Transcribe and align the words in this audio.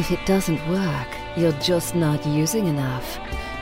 If 0.00 0.10
it 0.10 0.24
doesn't 0.24 0.66
work, 0.70 1.08
you're 1.36 1.52
just 1.60 1.94
not 1.94 2.26
using 2.26 2.68
enough. 2.68 3.18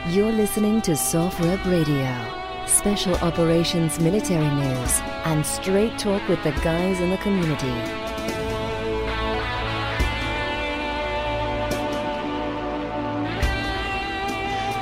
You're 0.07 0.31
listening 0.31 0.81
to 0.83 0.91
SOFREP 0.91 1.65
Radio. 1.65 2.65
Special 2.65 3.13
Operations 3.15 3.99
Military 3.99 4.49
News 4.55 4.99
and 5.25 5.45
straight 5.45 5.99
talk 5.99 6.25
with 6.29 6.41
the 6.45 6.51
guys 6.63 7.01
in 7.01 7.09
the 7.09 7.17
community. 7.17 7.67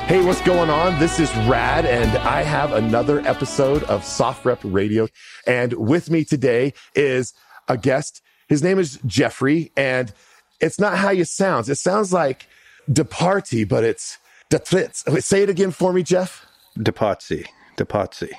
Hey, 0.06 0.24
what's 0.24 0.41
going 0.44 0.69
on? 0.69 1.00
This 1.00 1.19
is 1.19 1.35
Rad, 1.47 1.88
and 1.88 2.19
I 2.19 2.44
have 2.44 2.72
another 2.74 3.22
episode 3.22 3.81
of 3.85 4.03
SOFREP 4.03 4.59
Radio. 4.63 5.07
And 5.47 5.74
with 5.74 6.12
me 6.12 6.24
today 6.24 6.74
is 6.94 7.34
a 7.68 7.78
guest. 7.78 8.22
His 8.47 8.62
name 8.62 8.78
is 8.78 9.00
Jeffrey, 9.07 9.72
and 9.75 10.13
it's 10.59 10.79
not 10.79 10.97
how 10.97 11.09
you 11.09 11.25
sounds. 11.25 11.69
It 11.69 11.75
sounds 11.75 12.13
like 12.13 12.47
Departy, 12.90 13.68
but 13.68 13.84
it's 13.84 14.18
Detritz. 14.50 15.12
Wait, 15.12 15.23
say 15.23 15.44
it 15.44 15.50
again 15.50 15.72
for 15.72 15.94
me, 15.94 16.03
Jeff. 16.03 16.45
Depatie. 16.78 17.47
Depatie. 17.78 18.34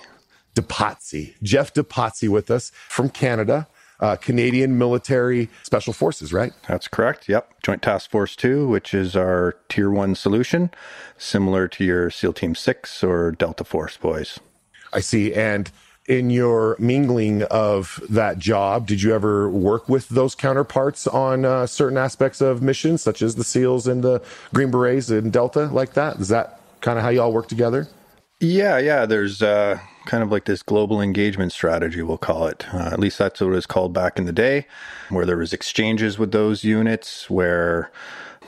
Depatie. 0.55 1.35
Jeff 1.43 1.73
Depatie 1.73 2.29
with 2.29 2.51
us 2.51 2.71
from 2.89 3.09
Canada. 3.09 3.69
Uh, 4.01 4.15
Canadian 4.15 4.79
Military 4.79 5.49
Special 5.65 5.93
Forces, 5.93 6.33
right? 6.33 6.53
That's 6.69 6.87
correct. 6.87 7.29
Yep. 7.29 7.63
Joint 7.65 7.83
Task 7.83 8.09
Force 8.09 8.37
2, 8.37 8.69
which 8.69 8.95
is 8.95 9.17
our 9.17 9.57
tier 9.69 9.91
one 9.91 10.15
solution, 10.15 10.71
similar 11.17 11.67
to 11.67 11.85
your 11.85 12.09
SEAL 12.09 12.35
Team 12.35 12.55
6 12.55 13.03
or 13.03 13.33
Delta 13.33 13.65
Force 13.65 13.97
boys. 13.97 14.39
I 14.93 15.01
see. 15.01 15.35
And 15.35 15.73
in 16.09 16.31
your 16.31 16.75
mingling 16.79 17.43
of 17.45 18.03
that 18.09 18.39
job, 18.39 18.87
did 18.87 19.03
you 19.03 19.15
ever 19.15 19.49
work 19.51 19.89
with 19.89 20.09
those 20.09 20.35
counterparts 20.35 21.07
on 21.07 21.45
uh, 21.45 21.67
certain 21.67 21.99
aspects 21.99 22.41
of 22.41 22.63
missions, 22.63 23.03
such 23.03 23.21
as 23.21 23.37
the 23.37 23.45
SEALs 23.45 23.87
and 23.87 24.03
the 24.03 24.23
Green 24.55 24.71
Berets 24.71 25.11
and 25.11 25.31
Delta, 25.31 25.67
like 25.67 25.93
that? 25.93 26.17
Is 26.17 26.29
that 26.29 26.61
kind 26.81 26.99
of 26.99 27.05
how 27.05 27.11
you 27.11 27.21
all 27.21 27.33
work 27.33 27.47
together? 27.47 27.87
Yeah, 28.41 28.79
yeah. 28.79 29.05
There's 29.05 29.43
uh, 29.43 29.79
kind 30.07 30.23
of 30.23 30.33
like 30.33 30.47
this 30.47 30.63
global 30.63 31.03
engagement 31.03 31.53
strategy, 31.53 32.03
we'll 32.03 32.17
call 32.17 32.47
it. 32.47 32.65
Uh, 32.73 32.89
at 32.91 32.99
least 32.99 33.19
that's 33.19 33.41
what 33.41 33.49
it 33.49 33.51
was 33.51 33.67
called 33.67 33.93
back 33.93 34.19
in 34.19 34.25
the 34.25 34.33
day, 34.33 34.67
where 35.11 35.27
there 35.27 35.37
was 35.37 35.53
exchanges 35.53 36.19
with 36.19 36.33
those 36.33 36.65
units, 36.65 37.29
where 37.29 37.91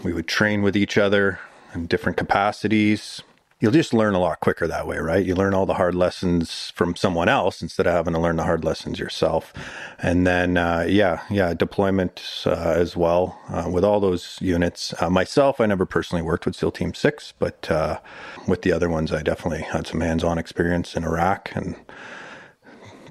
we 0.02 0.14
would 0.14 0.26
train 0.26 0.62
with 0.62 0.76
each 0.76 0.96
other 0.96 1.38
in 1.74 1.86
different 1.86 2.16
capacities. 2.16 3.22
You'll 3.60 3.72
just 3.72 3.92
learn 3.92 4.14
a 4.14 4.18
lot 4.18 4.40
quicker 4.40 4.66
that 4.66 4.86
way, 4.86 4.96
right? 4.96 5.24
You 5.24 5.34
learn 5.34 5.52
all 5.52 5.66
the 5.66 5.74
hard 5.74 5.94
lessons 5.94 6.72
from 6.74 6.96
someone 6.96 7.28
else 7.28 7.60
instead 7.60 7.86
of 7.86 7.92
having 7.92 8.14
to 8.14 8.18
learn 8.18 8.36
the 8.36 8.44
hard 8.44 8.64
lessons 8.64 8.98
yourself. 8.98 9.52
And 9.98 10.26
then, 10.26 10.56
uh, 10.56 10.86
yeah, 10.88 11.22
yeah, 11.28 11.52
deployment 11.52 12.22
uh, 12.46 12.52
as 12.74 12.96
well 12.96 13.38
uh, 13.50 13.68
with 13.70 13.84
all 13.84 14.00
those 14.00 14.38
units. 14.40 14.94
Uh, 14.98 15.10
myself, 15.10 15.60
I 15.60 15.66
never 15.66 15.84
personally 15.84 16.22
worked 16.22 16.46
with 16.46 16.56
SEAL 16.56 16.70
Team 16.72 16.94
6, 16.94 17.34
but 17.38 17.70
uh, 17.70 18.00
with 18.48 18.62
the 18.62 18.72
other 18.72 18.88
ones, 18.88 19.12
I 19.12 19.22
definitely 19.22 19.60
had 19.60 19.86
some 19.86 20.00
hands 20.00 20.24
on 20.24 20.38
experience 20.38 20.96
in 20.96 21.04
Iraq 21.04 21.54
and 21.54 21.76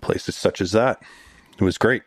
places 0.02 0.36
such 0.36 0.62
as 0.62 0.72
that. 0.72 1.00
It 1.60 1.64
was 1.64 1.78
great. 1.78 2.02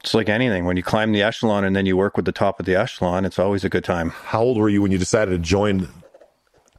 It's 0.00 0.12
like 0.12 0.28
anything. 0.28 0.64
When 0.64 0.76
you 0.76 0.82
climb 0.82 1.12
the 1.12 1.22
echelon 1.22 1.62
and 1.62 1.76
then 1.76 1.86
you 1.86 1.96
work 1.96 2.16
with 2.16 2.26
the 2.26 2.32
top 2.32 2.58
of 2.58 2.66
the 2.66 2.74
echelon, 2.74 3.24
it's 3.24 3.38
always 3.38 3.62
a 3.62 3.68
good 3.68 3.84
time. 3.84 4.10
How 4.10 4.42
old 4.42 4.58
were 4.58 4.68
you 4.68 4.82
when 4.82 4.90
you 4.90 4.98
decided 4.98 5.30
to 5.30 5.38
join 5.38 5.88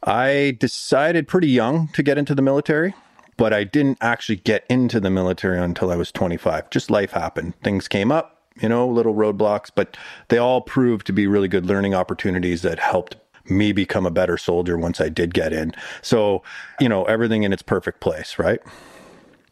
I 0.06 0.56
decided 0.60 1.26
pretty 1.26 1.48
young 1.48 1.88
to 1.88 2.02
get 2.02 2.16
into 2.16 2.34
the 2.34 2.42
military, 2.42 2.94
but 3.36 3.52
I 3.52 3.64
didn't 3.64 3.98
actually 4.00 4.36
get 4.36 4.64
into 4.70 5.00
the 5.00 5.10
military 5.10 5.58
until 5.58 5.90
I 5.90 5.96
was 5.96 6.12
25. 6.12 6.70
Just 6.70 6.90
life 6.90 7.10
happened. 7.10 7.54
Things 7.62 7.88
came 7.88 8.12
up, 8.12 8.40
you 8.60 8.68
know, 8.68 8.86
little 8.86 9.14
roadblocks, 9.14 9.70
but 9.74 9.96
they 10.28 10.38
all 10.38 10.60
proved 10.60 11.06
to 11.08 11.12
be 11.12 11.26
really 11.26 11.48
good 11.48 11.66
learning 11.66 11.94
opportunities 11.94 12.62
that 12.62 12.78
helped 12.78 13.16
me 13.50 13.72
become 13.72 14.06
a 14.06 14.10
better 14.10 14.38
soldier 14.38 14.78
once 14.78 15.00
I 15.00 15.08
did 15.08 15.34
get 15.34 15.52
in. 15.52 15.72
So, 16.02 16.42
you 16.80 16.88
know, 16.88 17.04
everything 17.04 17.42
in 17.42 17.52
its 17.52 17.62
perfect 17.62 18.00
place, 18.00 18.38
right? 18.38 18.60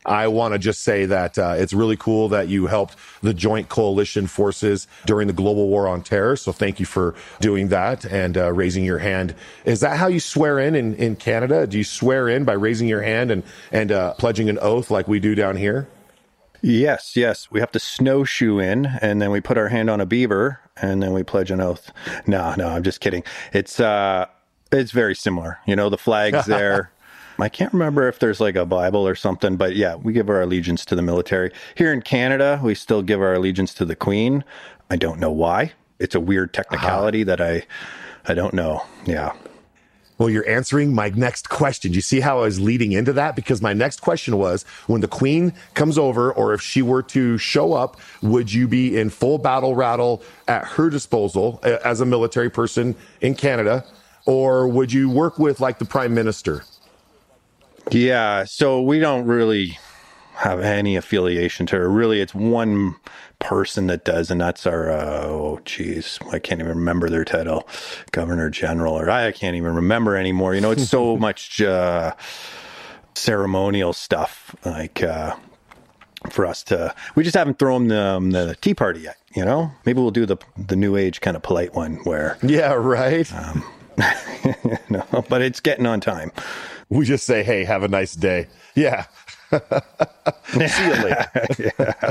I 0.07 0.29
want 0.29 0.53
to 0.55 0.59
just 0.59 0.83
say 0.83 1.07
that 1.07 1.39
uh, 1.39 1.55
it's 1.57 1.73
really 1.73 1.97
cool 1.97 2.29
that 2.31 2.49
you 2.49 2.67
helped 2.67 2.97
the 3.23 3.35
Joint 3.35 3.69
Coalition 3.69 4.27
forces 4.27 4.87
during 5.07 5.27
the 5.27 5.33
global 5.33 5.69
war 5.69 5.89
on 5.89 6.03
terror. 6.03 6.37
So 6.37 6.53
thank 6.53 6.79
you 6.81 6.87
for 6.87 7.15
doing 7.41 7.69
that 7.69 8.05
and 8.05 8.37
uh, 8.37 8.53
raising 8.53 8.85
your 8.85 8.99
hand. 8.99 9.35
Is 9.65 9.81
that 9.81 9.97
how 9.97 10.09
you 10.09 10.21
swear 10.21 10.59
in, 10.59 10.75
in 10.75 10.95
in 10.95 11.17
Canada? 11.17 11.67
Do 11.67 11.79
you 11.79 11.85
swear 11.85 12.29
in 12.29 12.45
by 12.45 12.53
raising 12.55 12.89
your 12.89 13.03
hand 13.03 13.31
and 13.31 13.43
and 13.73 13.93
uh, 13.93 14.15
pledging 14.15 14.49
an 14.49 14.59
oath 14.61 14.91
like 14.91 15.09
we 15.09 15.21
do 15.21 15.35
down 15.35 15.57
here? 15.57 15.89
Yes, 16.63 17.15
yes. 17.15 17.51
We 17.51 17.61
have 17.61 17.73
to 17.73 17.79
snowshoe 17.79 18.59
in 18.59 18.87
and 19.03 19.21
then 19.21 19.31
we 19.31 19.43
put 19.43 19.59
our 19.59 19.69
hand 19.69 19.91
on 19.91 20.01
a 20.01 20.07
beaver 20.07 20.61
and 20.81 21.03
then 21.03 21.13
we 21.13 21.23
pledge 21.23 21.51
an 21.51 21.61
oath. 21.61 21.91
No, 22.27 22.55
no, 22.57 22.69
I'm 22.69 22.83
just 22.83 23.01
kidding. 23.01 23.23
It's 23.53 23.81
uh 23.81 24.27
it's 24.73 24.91
very 24.91 25.15
similar. 25.15 25.59
You 25.67 25.77
know, 25.77 25.91
the 25.91 25.99
flag's 25.99 26.47
there. 26.47 26.91
I 27.39 27.49
can't 27.49 27.73
remember 27.73 28.09
if 28.09 28.19
there's 28.19 28.41
like 28.41 28.57
a 28.57 28.67
Bible 28.67 29.07
or 29.07 29.15
something, 29.15 29.57
but 29.57 29.75
yeah, 29.75 29.97
we 29.97 30.13
give 30.13 30.29
our 30.29 30.41
allegiance 30.41 30.85
to 30.87 30.95
the 30.95 31.03
military. 31.03 31.51
Here 31.75 31.93
in 31.93 32.03
Canada, 32.03 32.61
we 32.63 32.75
still 32.75 33.03
give 33.03 33.21
our 33.21 33.35
allegiance 33.35 33.75
to 33.75 33.85
the 33.85 33.97
Queen. 33.97 34.45
I 34.91 34.97
don't 34.97 35.19
know 35.19 35.33
why. 35.33 35.73
It's 35.99 36.15
a 36.15 36.21
weird 36.21 36.53
technicality 36.55 37.23
uh-huh. 37.23 37.37
that 37.37 37.41
I 37.41 37.67
I 38.27 38.35
don't 38.35 38.55
know. 38.55 38.83
Yeah. 39.05 39.33
Well, 40.17 40.31
you're 40.31 40.49
answering 40.49 40.95
my 40.95 41.09
next 41.09 41.49
question. 41.49 41.91
Do 41.91 41.97
You 41.97 42.01
see 42.01 42.21
how 42.21 42.39
I 42.39 42.43
was 42.43 42.61
leading 42.61 42.93
into 42.93 43.13
that? 43.15 43.35
Because 43.35 43.61
my 43.61 43.73
next 43.73 44.01
question 44.01 44.39
was 44.39 44.63
when 44.87 45.01
the 45.01 45.09
queen 45.09 45.53
comes 45.75 45.99
over, 45.99 46.33
or 46.33 46.55
if 46.55 46.63
she 46.63 46.83
were 46.83 47.03
to 47.03 47.37
show 47.37 47.73
up, 47.73 48.01
would 48.23 48.53
you 48.53 48.69
be 48.69 48.97
in 48.97 49.11
full 49.11 49.39
battle 49.39 49.75
rattle 49.75 50.23
at 50.47 50.65
her 50.65 50.89
disposal 50.89 51.59
as 51.65 52.01
a 52.01 52.07
military 52.07 52.49
person 52.49 52.95
in 53.21 53.35
Canada? 53.35 53.85
Or 54.25 54.69
would 54.69 54.93
you 54.93 55.11
work 55.11 55.39
with 55.39 55.61
like 55.61 55.79
the 55.79 55.85
prime 55.85 56.15
minister? 56.15 56.63
Yeah. 57.91 58.45
So 58.45 58.81
we 58.83 58.99
don't 58.99 59.27
really 59.27 59.79
have 60.35 60.61
any 60.61 60.97
affiliation 60.97 61.67
to 61.67 61.77
her. 61.77 61.89
Really, 61.89 62.21
it's 62.21 62.35
one 62.35 62.97
person 63.39 63.87
that 63.87 64.05
does, 64.05 64.31
and 64.31 64.41
that's 64.41 64.67
our 64.67 64.91
uh, 64.91 65.27
oh 65.27 65.61
geez, 65.65 66.19
I 66.33 66.39
can't 66.39 66.61
even 66.61 66.77
remember 66.77 67.09
their 67.09 67.25
title, 67.25 67.69
Governor 68.13 68.51
General, 68.51 68.99
or 68.99 69.11
I 69.11 69.31
can't 69.33 69.57
even 69.57 69.75
remember 69.75 70.17
anymore. 70.17 70.55
You 70.55 70.61
know, 70.61 70.71
it's 70.73 70.89
so 70.89 71.17
much 71.29 71.61
uh, 71.61 72.15
ceremonial 73.15 73.93
stuff 73.93 74.55
like. 74.65 75.03
Uh, 75.03 75.37
for 76.31 76.47
us 76.47 76.63
to, 76.63 76.95
we 77.17 77.23
just 77.23 77.37
haven't 77.37 77.59
thrown 77.59 77.89
the, 77.89 78.01
um, 78.01 78.31
the 78.31 78.57
tea 78.63 78.73
party 78.73 79.01
yet. 79.01 79.19
You 79.37 79.45
know, 79.45 79.71
maybe 79.85 80.01
we'll 80.01 80.11
do 80.11 80.25
the 80.25 80.39
the 80.57 80.75
new 80.75 80.97
age 80.97 81.21
kind 81.21 81.37
of 81.37 81.43
polite 81.43 81.75
one 81.75 81.97
where. 82.05 82.39
Yeah, 82.43 82.73
right. 82.73 83.31
Um, 83.35 83.63
no, 84.89 85.05
but 85.29 85.43
it's 85.43 85.61
getting 85.61 85.85
on 85.85 86.01
time. 86.01 86.33
We 86.95 87.05
just 87.05 87.27
say, 87.27 87.43
"Hey, 87.43 87.65
have 87.65 87.83
a 87.83 87.89
nice 87.89 88.15
day." 88.15 88.47
Yeah, 88.75 89.07
See 90.47 90.85
you 90.85 90.95
later. 90.95 91.31
yeah. 91.79 92.05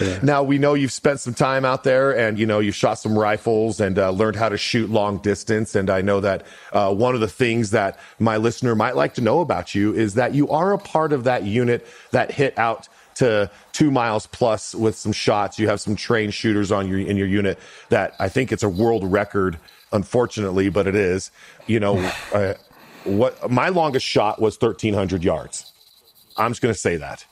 Yeah. 0.00 0.18
Now 0.22 0.42
we 0.44 0.58
know 0.58 0.74
you've 0.74 0.92
spent 0.92 1.20
some 1.20 1.34
time 1.34 1.64
out 1.64 1.82
there, 1.82 2.16
and 2.16 2.38
you 2.38 2.46
know 2.46 2.60
you've 2.60 2.74
shot 2.74 2.94
some 3.00 3.18
rifles 3.18 3.80
and 3.80 3.98
uh, 3.98 4.10
learned 4.10 4.36
how 4.36 4.48
to 4.48 4.56
shoot 4.56 4.90
long 4.90 5.18
distance. 5.18 5.74
And 5.74 5.90
I 5.90 6.02
know 6.02 6.20
that 6.20 6.46
uh, 6.72 6.94
one 6.94 7.14
of 7.14 7.20
the 7.20 7.28
things 7.28 7.70
that 7.70 7.98
my 8.18 8.36
listener 8.36 8.74
might 8.74 8.94
like 8.94 9.14
to 9.14 9.20
know 9.20 9.40
about 9.40 9.74
you 9.74 9.92
is 9.92 10.14
that 10.14 10.34
you 10.34 10.48
are 10.50 10.72
a 10.72 10.78
part 10.78 11.12
of 11.12 11.24
that 11.24 11.44
unit 11.44 11.86
that 12.12 12.30
hit 12.30 12.56
out 12.58 12.88
to 13.16 13.50
two 13.72 13.90
miles 13.90 14.26
plus 14.28 14.74
with 14.74 14.96
some 14.96 15.12
shots. 15.12 15.58
You 15.58 15.68
have 15.68 15.80
some 15.80 15.96
trained 15.96 16.32
shooters 16.32 16.70
on 16.70 16.88
your 16.88 17.00
in 17.00 17.16
your 17.16 17.28
unit 17.28 17.58
that 17.88 18.14
I 18.20 18.28
think 18.28 18.52
it's 18.52 18.62
a 18.62 18.68
world 18.68 19.10
record, 19.10 19.58
unfortunately, 19.92 20.68
but 20.68 20.86
it 20.86 20.94
is. 20.94 21.32
You 21.66 21.80
know, 21.80 21.98
uh, 22.32 22.54
what 23.08 23.50
my 23.50 23.68
longest 23.68 24.06
shot 24.06 24.40
was 24.40 24.56
thirteen 24.56 24.94
hundred 24.94 25.24
yards. 25.24 25.72
I'm 26.36 26.52
just 26.52 26.62
going 26.62 26.72
to 26.72 26.78
say 26.78 26.96
that. 26.96 27.26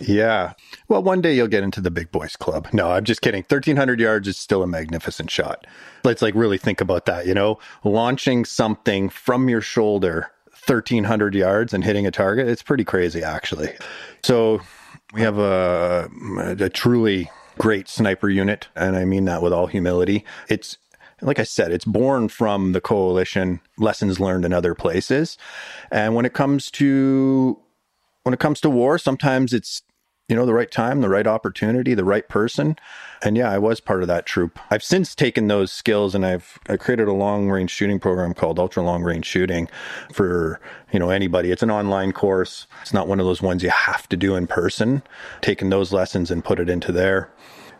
Yeah. 0.00 0.54
Well, 0.88 1.02
one 1.02 1.20
day 1.20 1.34
you'll 1.34 1.46
get 1.46 1.62
into 1.62 1.82
the 1.82 1.90
big 1.90 2.10
boys 2.10 2.34
club. 2.34 2.68
No, 2.72 2.90
I'm 2.90 3.04
just 3.04 3.20
kidding. 3.20 3.42
1300 3.42 4.00
yards 4.00 4.26
is 4.26 4.38
still 4.38 4.62
a 4.62 4.66
magnificent 4.66 5.30
shot. 5.30 5.66
Let's 6.04 6.22
like 6.22 6.34
really 6.34 6.56
think 6.56 6.80
about 6.80 7.04
that, 7.04 7.26
you 7.26 7.34
know, 7.34 7.58
launching 7.84 8.46
something 8.46 9.10
from 9.10 9.50
your 9.50 9.60
shoulder 9.60 10.30
1300 10.66 11.34
yards 11.34 11.74
and 11.74 11.84
hitting 11.84 12.06
a 12.06 12.10
target. 12.10 12.48
It's 12.48 12.62
pretty 12.62 12.84
crazy 12.84 13.22
actually. 13.22 13.74
So 14.22 14.62
we 15.12 15.20
have 15.20 15.38
a, 15.38 16.08
a 16.58 16.70
truly 16.70 17.30
great 17.58 17.88
sniper 17.88 18.30
unit. 18.30 18.68
And 18.74 18.96
I 18.96 19.04
mean 19.04 19.26
that 19.26 19.42
with 19.42 19.52
all 19.52 19.66
humility. 19.66 20.24
It's 20.48 20.78
like 21.22 21.38
I 21.38 21.44
said, 21.44 21.72
it's 21.72 21.84
born 21.84 22.28
from 22.28 22.72
the 22.72 22.80
coalition, 22.80 23.60
lessons 23.78 24.20
learned 24.20 24.44
in 24.44 24.52
other 24.52 24.74
places. 24.74 25.36
And 25.90 26.14
when 26.14 26.24
it 26.24 26.32
comes 26.32 26.70
to 26.72 27.58
when 28.22 28.34
it 28.34 28.40
comes 28.40 28.60
to 28.60 28.70
war, 28.70 28.98
sometimes 28.98 29.52
it's 29.52 29.82
you 30.28 30.36
know 30.36 30.46
the 30.46 30.54
right 30.54 30.70
time, 30.70 31.00
the 31.00 31.08
right 31.08 31.26
opportunity, 31.26 31.92
the 31.92 32.04
right 32.04 32.28
person. 32.28 32.76
And 33.22 33.36
yeah, 33.36 33.50
I 33.50 33.58
was 33.58 33.80
part 33.80 34.02
of 34.02 34.08
that 34.08 34.26
troop. 34.26 34.58
I've 34.70 34.82
since 34.82 35.14
taken 35.14 35.48
those 35.48 35.72
skills 35.72 36.14
and 36.14 36.24
I've 36.24 36.58
I 36.68 36.76
created 36.76 37.08
a 37.08 37.12
long 37.12 37.50
range 37.50 37.70
shooting 37.70 37.98
program 37.98 38.32
called 38.32 38.58
Ultra 38.58 38.82
Long 38.84 39.02
Range 39.02 39.26
Shooting 39.26 39.68
for, 40.12 40.60
you 40.92 41.00
know, 41.00 41.10
anybody. 41.10 41.50
It's 41.50 41.64
an 41.64 41.70
online 41.70 42.12
course. 42.12 42.68
It's 42.80 42.94
not 42.94 43.08
one 43.08 43.18
of 43.18 43.26
those 43.26 43.42
ones 43.42 43.64
you 43.64 43.70
have 43.70 44.08
to 44.10 44.16
do 44.16 44.36
in 44.36 44.46
person. 44.46 45.02
Taking 45.40 45.70
those 45.70 45.92
lessons 45.92 46.30
and 46.30 46.44
put 46.44 46.60
it 46.60 46.70
into 46.70 46.92
there. 46.92 47.28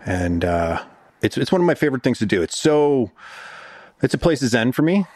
And 0.04 0.44
uh 0.44 0.84
it's 1.22 1.37
it's 1.37 1.52
one 1.52 1.61
of 1.61 1.67
my 1.67 1.75
favorite 1.75 2.02
things 2.02 2.19
to 2.19 2.26
do. 2.26 2.43
It's 2.43 2.58
so 2.58 3.11
it's 4.02 4.14
a 4.14 4.19
place 4.19 4.43
of 4.43 4.49
zen 4.49 4.72
for 4.72 4.82
me. 4.82 5.06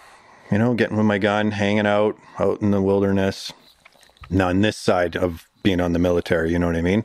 You 0.51 0.59
know, 0.59 0.75
getting 0.75 0.97
with 0.97 1.06
my 1.06 1.19
gun, 1.19 1.53
hanging 1.53 1.87
out 1.87 2.17
out 2.39 2.61
in 2.61 2.71
the 2.71 2.83
wilderness, 2.83 3.53
Now 4.31 4.49
on 4.49 4.61
this 4.61 4.77
side 4.77 5.17
of 5.17 5.49
being 5.62 5.81
on 5.81 5.93
the 5.93 5.99
military. 5.99 6.53
You 6.53 6.59
know 6.59 6.67
what 6.67 6.77
I 6.77 6.83
mean? 6.83 7.05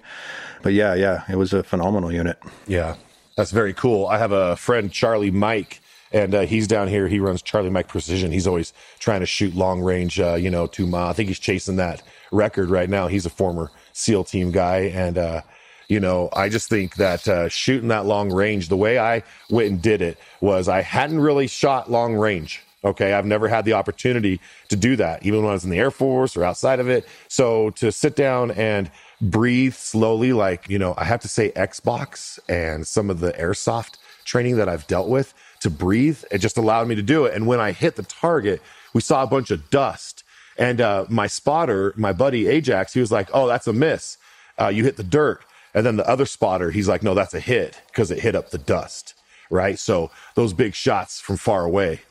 But 0.61 0.73
yeah, 0.73 0.93
yeah, 0.93 1.23
it 1.29 1.37
was 1.37 1.53
a 1.53 1.63
phenomenal 1.63 2.11
unit. 2.11 2.37
Yeah, 2.67 2.95
that's 3.35 3.51
very 3.51 3.73
cool. 3.73 4.07
I 4.07 4.17
have 4.17 4.33
a 4.33 4.57
friend, 4.57 4.91
Charlie 4.91 5.31
Mike, 5.31 5.79
and 6.11 6.35
uh, 6.35 6.41
he's 6.41 6.67
down 6.67 6.89
here. 6.89 7.07
He 7.07 7.19
runs 7.19 7.41
Charlie 7.41 7.69
Mike 7.69 7.87
Precision. 7.87 8.31
He's 8.33 8.45
always 8.45 8.73
trying 8.99 9.21
to 9.21 9.25
shoot 9.25 9.55
long 9.55 9.79
range, 9.81 10.19
uh, 10.19 10.35
you 10.35 10.49
know, 10.49 10.67
two 10.67 10.85
mile. 10.85 11.07
I 11.07 11.13
think 11.13 11.29
he's 11.29 11.39
chasing 11.39 11.77
that 11.77 12.01
record 12.31 12.69
right 12.69 12.89
now. 12.89 13.07
He's 13.07 13.25
a 13.25 13.29
former 13.29 13.71
SEAL 13.93 14.25
team 14.25 14.51
guy, 14.51 14.79
and 14.79 15.17
uh, 15.17 15.41
you 15.89 15.99
know, 15.99 16.29
I 16.33 16.49
just 16.49 16.69
think 16.69 16.95
that 16.95 17.27
uh, 17.27 17.49
shooting 17.49 17.89
that 17.89 18.05
long 18.05 18.31
range, 18.31 18.69
the 18.69 18.77
way 18.77 18.99
I 18.99 19.23
went 19.49 19.69
and 19.69 19.81
did 19.81 20.01
it 20.01 20.17
was 20.39 20.69
I 20.69 20.81
hadn't 20.81 21.19
really 21.19 21.47
shot 21.47 21.91
long 21.91 22.13
range. 22.15 22.61
Okay. 22.85 23.11
I've 23.11 23.25
never 23.25 23.49
had 23.49 23.65
the 23.65 23.73
opportunity 23.73 24.39
to 24.69 24.77
do 24.77 24.95
that, 24.95 25.25
even 25.25 25.41
when 25.41 25.49
I 25.49 25.53
was 25.53 25.65
in 25.65 25.69
the 25.69 25.79
Air 25.79 25.91
Force 25.91 26.37
or 26.37 26.45
outside 26.45 26.79
of 26.79 26.87
it. 26.87 27.05
So 27.27 27.71
to 27.71 27.91
sit 27.91 28.15
down 28.15 28.51
and 28.51 28.89
breathe 29.19 29.73
slowly, 29.73 30.31
like, 30.31 30.69
you 30.69 30.79
know, 30.79 30.93
I 30.95 31.03
have 31.03 31.19
to 31.21 31.27
say 31.27 31.51
Xbox 31.51 32.39
and 32.47 32.87
some 32.87 33.09
of 33.09 33.19
the 33.19 33.33
airsoft 33.33 33.97
training 34.23 34.55
that 34.57 34.69
I've 34.69 34.87
dealt 34.87 35.09
with 35.09 35.33
to 35.59 35.69
breathe, 35.69 36.23
it 36.31 36.37
just 36.37 36.57
allowed 36.57 36.87
me 36.87 36.95
to 36.95 37.01
do 37.01 37.25
it. 37.25 37.33
And 37.33 37.47
when 37.47 37.59
I 37.59 37.73
hit 37.73 37.97
the 37.97 38.03
target, 38.03 38.61
we 38.93 39.01
saw 39.01 39.23
a 39.23 39.27
bunch 39.27 39.51
of 39.51 39.69
dust. 39.69 40.23
And 40.57 40.79
uh, 40.79 41.05
my 41.09 41.27
spotter, 41.27 41.93
my 41.97 42.13
buddy 42.13 42.47
Ajax, 42.47 42.93
he 42.93 43.01
was 43.01 43.11
like, 43.11 43.29
oh, 43.33 43.47
that's 43.47 43.67
a 43.67 43.73
miss. 43.73 44.17
Uh, 44.57 44.67
you 44.67 44.83
hit 44.83 44.95
the 44.95 45.03
dirt. 45.03 45.41
And 45.73 45.85
then 45.85 45.97
the 45.97 46.09
other 46.09 46.25
spotter, 46.25 46.71
he's 46.71 46.87
like, 46.87 47.03
no, 47.03 47.13
that's 47.13 47.33
a 47.33 47.39
hit 47.39 47.81
because 47.87 48.11
it 48.11 48.19
hit 48.19 48.35
up 48.35 48.49
the 48.49 48.57
dust. 48.57 49.13
Right. 49.51 49.79
So 49.79 50.11
those 50.35 50.53
big 50.53 50.75
shots 50.75 51.19
from 51.19 51.37
far 51.37 51.63
away 51.63 52.01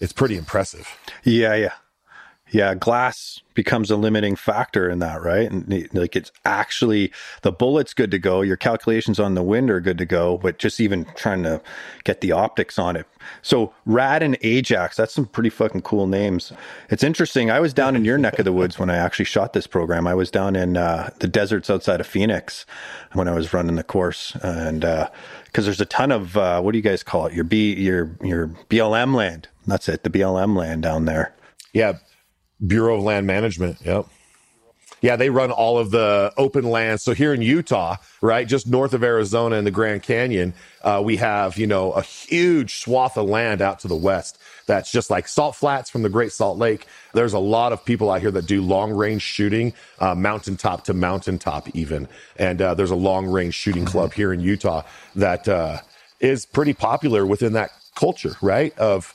it's 0.00 0.12
pretty 0.12 0.36
impressive. 0.36 0.88
Yeah, 1.24 1.54
yeah. 1.54 1.72
Yeah, 2.50 2.74
glass 2.74 3.42
becomes 3.54 3.90
a 3.90 3.96
limiting 3.96 4.36
factor 4.36 4.88
in 4.88 5.00
that, 5.00 5.22
right? 5.22 5.50
And 5.50 5.88
like 5.92 6.16
it's 6.16 6.32
actually 6.44 7.12
the 7.42 7.52
bullet's 7.52 7.92
good 7.92 8.10
to 8.12 8.18
go, 8.18 8.40
your 8.40 8.56
calculations 8.56 9.20
on 9.20 9.34
the 9.34 9.42
wind 9.42 9.70
are 9.70 9.80
good 9.80 9.98
to 9.98 10.06
go, 10.06 10.38
but 10.38 10.58
just 10.58 10.80
even 10.80 11.04
trying 11.16 11.42
to 11.42 11.60
get 12.04 12.20
the 12.20 12.32
optics 12.32 12.78
on 12.78 12.96
it. 12.96 13.06
So 13.42 13.74
Rad 13.84 14.22
and 14.22 14.38
Ajax, 14.40 14.96
that's 14.96 15.12
some 15.12 15.26
pretty 15.26 15.50
fucking 15.50 15.82
cool 15.82 16.06
names. 16.06 16.52
It's 16.88 17.02
interesting. 17.02 17.50
I 17.50 17.60
was 17.60 17.74
down 17.74 17.96
in 17.96 18.04
your 18.04 18.16
neck 18.16 18.38
of 18.38 18.44
the 18.44 18.52
woods 18.52 18.78
when 18.78 18.88
I 18.88 18.96
actually 18.96 19.26
shot 19.26 19.52
this 19.52 19.66
program. 19.66 20.06
I 20.06 20.14
was 20.14 20.30
down 20.30 20.56
in 20.56 20.76
uh, 20.76 21.10
the 21.18 21.28
deserts 21.28 21.68
outside 21.68 22.00
of 22.00 22.06
Phoenix 22.06 22.64
when 23.12 23.28
I 23.28 23.32
was 23.32 23.52
running 23.52 23.76
the 23.76 23.82
course, 23.82 24.34
and 24.42 24.80
because 24.80 25.64
uh, 25.64 25.66
there's 25.66 25.80
a 25.80 25.86
ton 25.86 26.12
of 26.12 26.36
uh, 26.36 26.62
what 26.62 26.72
do 26.72 26.78
you 26.78 26.82
guys 26.82 27.02
call 27.02 27.26
it? 27.26 27.34
Your 27.34 27.44
B, 27.44 27.74
your 27.74 28.16
your 28.22 28.48
BLM 28.70 29.14
land 29.14 29.48
that's 29.68 29.88
it. 29.88 30.02
The 30.02 30.10
BLM 30.10 30.56
land 30.56 30.82
down 30.82 31.04
there. 31.04 31.34
Yeah. 31.72 31.98
Bureau 32.66 32.96
of 32.96 33.02
Land 33.02 33.26
Management. 33.26 33.78
Yep. 33.84 34.06
Yeah, 35.00 35.16
they 35.16 35.30
run 35.30 35.52
all 35.52 35.78
of 35.78 35.90
the 35.92 36.32
open 36.36 36.64
land. 36.64 37.00
So 37.00 37.14
here 37.14 37.32
in 37.32 37.40
Utah, 37.40 37.96
right, 38.20 38.48
just 38.48 38.66
north 38.66 38.94
of 38.94 39.04
Arizona 39.04 39.56
in 39.56 39.64
the 39.64 39.70
Grand 39.70 40.02
Canyon, 40.02 40.54
uh, 40.82 41.00
we 41.04 41.16
have, 41.16 41.56
you 41.56 41.68
know, 41.68 41.92
a 41.92 42.02
huge 42.02 42.78
swath 42.78 43.16
of 43.16 43.28
land 43.28 43.62
out 43.62 43.78
to 43.80 43.88
the 43.88 43.94
west 43.94 44.38
that's 44.66 44.90
just 44.90 45.08
like 45.08 45.28
salt 45.28 45.56
flats 45.56 45.88
from 45.88 46.02
the 46.02 46.08
Great 46.08 46.32
Salt 46.32 46.58
Lake. 46.58 46.86
There's 47.14 47.32
a 47.32 47.38
lot 47.38 47.72
of 47.72 47.84
people 47.84 48.10
out 48.10 48.20
here 48.20 48.30
that 48.32 48.46
do 48.46 48.60
long 48.60 48.92
range 48.92 49.22
shooting, 49.22 49.72
uh, 49.98 50.14
mountaintop 50.14 50.84
to 50.84 50.94
mountaintop 50.94 51.68
even. 51.74 52.08
And 52.36 52.60
uh, 52.60 52.74
there's 52.74 52.90
a 52.90 52.96
long 52.96 53.26
range 53.26 53.54
shooting 53.54 53.84
club 53.84 54.12
here 54.12 54.32
in 54.32 54.40
Utah 54.40 54.82
that 55.16 55.48
uh, 55.48 55.78
is 56.20 56.44
pretty 56.44 56.74
popular 56.74 57.24
within 57.24 57.54
that 57.54 57.70
culture, 57.94 58.36
right? 58.42 58.76
Of 58.78 59.14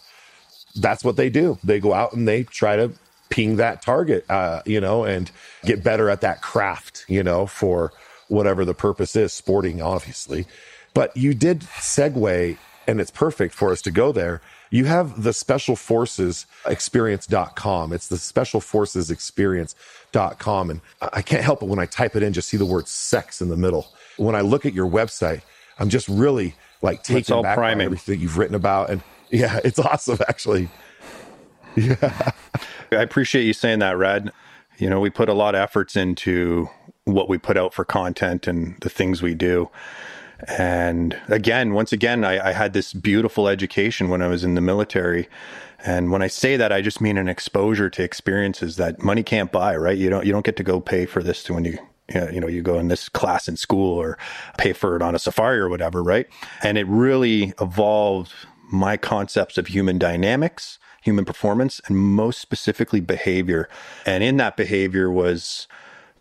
that's 0.76 1.04
what 1.04 1.18
they 1.18 1.30
do. 1.30 1.58
They 1.64 1.80
go 1.80 1.94
out 1.94 2.14
and 2.14 2.28
they 2.28 2.44
try 2.44 2.76
to 2.78 2.94
ping 3.34 3.56
that 3.56 3.82
target, 3.82 4.24
uh, 4.30 4.62
you 4.64 4.80
know, 4.80 5.04
and 5.06 5.32
get 5.66 5.84
better 5.84 6.08
at 6.08 6.22
that 6.22 6.44
craft, 6.44 7.04
you 7.08 7.24
know, 7.24 7.48
for 7.48 7.92
whatever 8.28 8.64
the 8.64 8.76
purpose 8.76 9.16
is, 9.16 9.34
sporting, 9.34 9.82
obviously. 9.82 10.46
But 10.94 11.18
you 11.18 11.34
did 11.34 11.62
segue, 11.62 12.56
and 12.86 13.02
it's 13.02 13.10
perfect 13.10 13.56
for 13.56 13.72
us 13.72 13.82
to 13.82 13.92
go 13.92 14.12
there. 14.12 14.44
You 14.70 14.86
have 14.86 15.24
the 15.24 15.34
special 15.34 15.76
forces 15.76 16.46
experience.com. 16.68 17.92
It's 17.92 18.08
the 18.08 18.20
special 18.20 18.62
forces 18.62 19.10
experience.com. 19.10 20.70
And 20.70 20.82
I 21.02 21.24
can't 21.24 21.44
help 21.44 21.64
it 21.64 21.66
when 21.68 21.80
I 21.80 21.88
type 21.88 22.16
it 22.16 22.22
in, 22.22 22.34
just 22.34 22.50
see 22.50 22.58
the 22.58 22.68
word 22.68 22.88
sex 22.88 23.42
in 23.42 23.50
the 23.50 23.58
middle. 23.58 23.88
When 24.18 24.36
I 24.36 24.42
look 24.42 24.64
at 24.68 24.76
your 24.76 24.88
website, 24.88 25.42
I'm 25.80 25.90
just 25.90 26.08
really 26.08 26.54
like 26.84 27.02
taken 27.02 27.42
back 27.42 27.58
priming. 27.58 27.80
by 27.80 27.86
everything 27.86 28.20
you've 28.20 28.38
written 28.38 28.54
about. 28.54 28.92
And 28.92 29.02
yeah, 29.32 29.60
it's 29.64 29.80
awesome, 29.90 30.20
actually. 30.30 30.70
Yeah. 31.76 32.32
I 32.98 33.02
appreciate 33.02 33.44
you 33.44 33.54
saying 33.54 33.80
that, 33.80 33.98
Rad. 33.98 34.32
You 34.78 34.90
know, 34.90 35.00
we 35.00 35.10
put 35.10 35.30
a 35.30 35.34
lot 35.34 35.56
of 35.56 35.62
efforts 35.62 35.96
into 35.96 36.70
what 37.06 37.30
we 37.30 37.38
put 37.38 37.58
out 37.58 37.74
for 37.74 37.86
content 37.86 38.48
and 38.48 38.78
the 38.82 38.90
things 38.90 39.22
we 39.22 39.36
do. 39.36 39.70
And 40.48 41.18
again, 41.28 41.74
once 41.74 41.94
again, 41.94 42.24
I, 42.24 42.50
I, 42.50 42.52
had 42.52 42.74
this 42.74 42.92
beautiful 42.92 43.48
education 43.48 44.10
when 44.10 44.22
I 44.22 44.28
was 44.28 44.44
in 44.44 44.56
the 44.56 44.62
military. 44.62 45.30
And 45.86 46.12
when 46.12 46.22
I 46.22 46.28
say 46.28 46.58
that, 46.58 46.72
I 46.72 46.82
just 46.82 47.02
mean 47.02 47.18
an 47.18 47.30
exposure 47.30 47.90
to 47.92 48.04
experiences 48.04 48.76
that 48.78 49.02
money 49.02 49.24
can't 49.24 49.52
buy, 49.52 49.76
right? 49.76 49.98
You 49.98 50.10
don't, 50.10 50.26
you 50.26 50.32
don't 50.32 50.46
get 50.46 50.58
to 50.58 50.64
go 50.64 50.80
pay 50.82 51.06
for 51.06 51.24
this 51.24 51.44
to 51.44 51.54
when 51.54 51.66
you, 51.66 51.78
you 52.14 52.40
know, 52.42 52.48
you 52.48 52.62
go 52.62 52.78
in 52.78 52.90
this 52.90 53.10
class 53.10 53.48
in 53.48 53.58
school 53.58 53.98
or 53.98 54.18
pay 54.58 54.74
for 54.74 54.96
it 54.96 55.02
on 55.02 55.16
a 55.16 55.20
safari 55.20 55.60
or 55.60 55.70
whatever, 55.70 56.04
right? 56.04 56.28
And 56.62 56.78
it 56.78 56.88
really 56.88 57.54
evolved 57.62 58.34
my 58.72 58.98
concepts 58.98 59.58
of 59.58 59.68
human 59.68 59.98
dynamics, 59.98 60.80
human 61.04 61.26
performance, 61.26 61.82
and 61.88 61.98
most 61.98 62.40
specifically 62.40 63.02
behavior. 63.02 63.70
And 64.06 64.24
in 64.24 64.38
that 64.38 64.58
behavior 64.58 65.12
was 65.12 65.68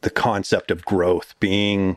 the 0.02 0.10
concept 0.10 0.70
of 0.70 0.84
growth 0.84 1.34
being 1.40 1.96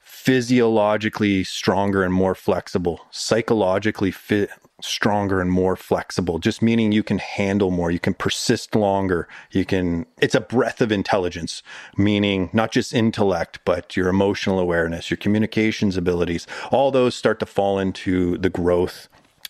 physiologically 0.00 1.44
stronger 1.44 2.02
and 2.02 2.12
more 2.12 2.34
flexible, 2.34 3.00
psychologically 3.10 4.10
fit, 4.10 4.50
stronger 4.80 5.40
and 5.40 5.50
more 5.50 5.76
flexible, 5.76 6.38
just 6.38 6.60
meaning 6.60 6.92
you 6.92 7.02
can 7.02 7.18
handle 7.18 7.70
more, 7.70 7.90
you 7.90 7.98
can 7.98 8.12
persist 8.12 8.74
longer, 8.74 9.26
you 9.50 9.64
can, 9.64 10.04
it's 10.20 10.34
a 10.34 10.40
breadth 10.40 10.80
of 10.80 10.92
intelligence, 10.92 11.62
meaning 11.96 12.50
not 12.52 12.72
just 12.72 12.92
intellect, 12.92 13.58
but 13.64 13.96
your 13.96 14.08
emotional 14.08 14.58
awareness, 14.58 15.10
your 15.10 15.16
communications 15.16 15.96
abilities, 15.96 16.46
all 16.70 16.90
those 16.90 17.14
start 17.14 17.40
to 17.40 17.46
fall 17.46 17.78
into 17.78 18.36
the 18.38 18.50
growth 18.50 19.08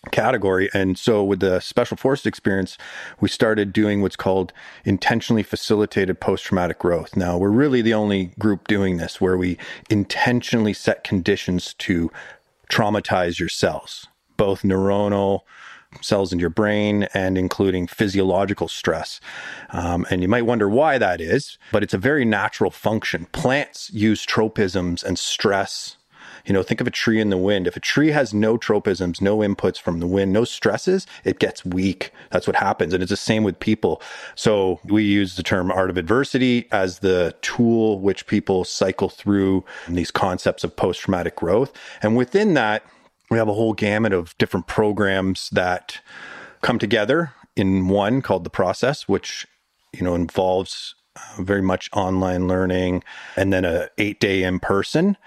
category. 0.09 0.69
And 0.73 0.97
so 0.97 1.23
with 1.23 1.39
the 1.39 1.59
special 1.59 1.97
forces 1.97 2.25
experience, 2.25 2.77
we 3.19 3.29
started 3.29 3.73
doing 3.73 4.01
what's 4.01 4.15
called 4.15 4.53
intentionally 4.85 5.43
facilitated 5.43 6.19
post 6.19 6.45
traumatic 6.45 6.79
growth. 6.79 7.15
Now, 7.15 7.37
we're 7.37 7.49
really 7.49 7.81
the 7.81 7.93
only 7.93 8.31
group 8.39 8.67
doing 8.67 8.97
this 8.97 9.21
where 9.21 9.37
we 9.37 9.57
intentionally 9.89 10.73
set 10.73 11.03
conditions 11.03 11.73
to 11.75 12.11
traumatize 12.69 13.39
your 13.39 13.49
cells, 13.49 14.07
both 14.35 14.63
neuronal 14.63 15.41
cells 16.01 16.33
in 16.33 16.39
your 16.39 16.49
brain 16.49 17.03
and 17.13 17.37
including 17.37 17.87
physiological 17.87 18.67
stress. 18.67 19.19
Um, 19.69 20.05
and 20.09 20.21
you 20.21 20.27
might 20.27 20.43
wonder 20.43 20.69
why 20.69 20.97
that 20.97 21.21
is, 21.21 21.57
but 21.71 21.83
it's 21.83 21.93
a 21.93 21.97
very 21.97 22.25
natural 22.25 22.71
function. 22.71 23.25
Plants 23.31 23.89
use 23.93 24.25
tropisms 24.25 25.03
and 25.03 25.17
stress 25.17 25.96
you 26.47 26.53
know, 26.53 26.63
think 26.63 26.79
of 26.79 26.87
a 26.87 26.91
tree 26.91 27.19
in 27.19 27.29
the 27.29 27.37
wind. 27.37 27.67
If 27.67 27.75
a 27.75 27.81
tree 27.81 28.11
has 28.11 28.33
no 28.33 28.57
tropisms, 28.57 29.19
no 29.19 29.39
inputs 29.39 29.79
from 29.79 29.99
the 29.99 30.07
wind, 30.07 30.31
no 30.31 30.45
stresses, 30.45 31.05
it 31.25 31.39
gets 31.39 31.65
weak. 31.65 32.11
That's 32.31 32.47
what 32.47 32.55
happens. 32.55 32.93
And 32.93 33.03
it's 33.03 33.09
the 33.09 33.17
same 33.17 33.43
with 33.43 33.59
people. 33.59 34.01
So 34.35 34.79
we 34.85 35.03
use 35.03 35.35
the 35.35 35.43
term 35.43 35.69
art 35.71 35.89
of 35.89 35.97
adversity 35.97 36.69
as 36.71 36.99
the 36.99 37.35
tool 37.41 37.99
which 37.99 38.27
people 38.27 38.63
cycle 38.63 39.09
through 39.09 39.65
these 39.89 40.09
concepts 40.09 40.63
of 40.63 40.73
post 40.73 41.01
traumatic 41.01 41.35
growth. 41.35 41.73
And 42.01 42.15
within 42.15 42.53
that, 42.53 42.83
we 43.29 43.37
have 43.37 43.49
a 43.49 43.53
whole 43.53 43.73
gamut 43.73 44.13
of 44.13 44.37
different 44.37 44.67
programs 44.67 45.49
that 45.49 45.99
come 46.61 46.79
together 46.79 47.33
in 47.57 47.89
one 47.89 48.21
called 48.21 48.45
the 48.45 48.49
process, 48.49 49.05
which, 49.05 49.45
you 49.91 50.01
know, 50.01 50.15
involves 50.15 50.95
uh, 51.17 51.41
very 51.41 51.61
much 51.61 51.89
online 51.91 52.47
learning 52.47 53.03
and 53.35 53.51
then 53.51 53.65
a 53.65 53.89
eight 53.97 54.21
day 54.21 54.43
in 54.43 54.59
person 54.59 55.17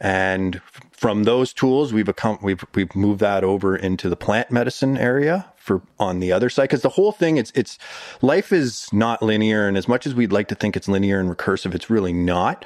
and 0.00 0.62
from 0.92 1.24
those 1.24 1.52
tools, 1.52 1.92
we've 1.92 2.10
we've 2.42 2.64
we've 2.74 2.96
moved 2.96 3.20
that 3.20 3.44
over 3.44 3.76
into 3.76 4.08
the 4.08 4.16
plant 4.16 4.50
medicine 4.50 4.96
area 4.96 5.46
for 5.56 5.82
on 5.98 6.20
the 6.20 6.32
other 6.32 6.48
side 6.48 6.64
because 6.64 6.82
the 6.82 6.90
whole 6.90 7.12
thing 7.12 7.36
it's 7.36 7.52
it's 7.54 7.78
life 8.22 8.52
is 8.52 8.90
not 8.92 9.22
linear, 9.22 9.68
and 9.68 9.76
as 9.76 9.88
much 9.88 10.06
as 10.06 10.14
we'd 10.14 10.32
like 10.32 10.48
to 10.48 10.54
think 10.54 10.76
it's 10.76 10.88
linear 10.88 11.20
and 11.20 11.34
recursive, 11.34 11.74
it's 11.74 11.90
really 11.90 12.12
not. 12.12 12.64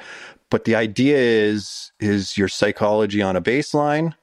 But 0.49 0.63
the 0.63 0.75
idea 0.75 1.17
is 1.17 1.91
is 1.99 2.37
your 2.37 2.47
psychology 2.47 3.21
on 3.21 3.35
a 3.35 3.41
baseline. 3.41 4.13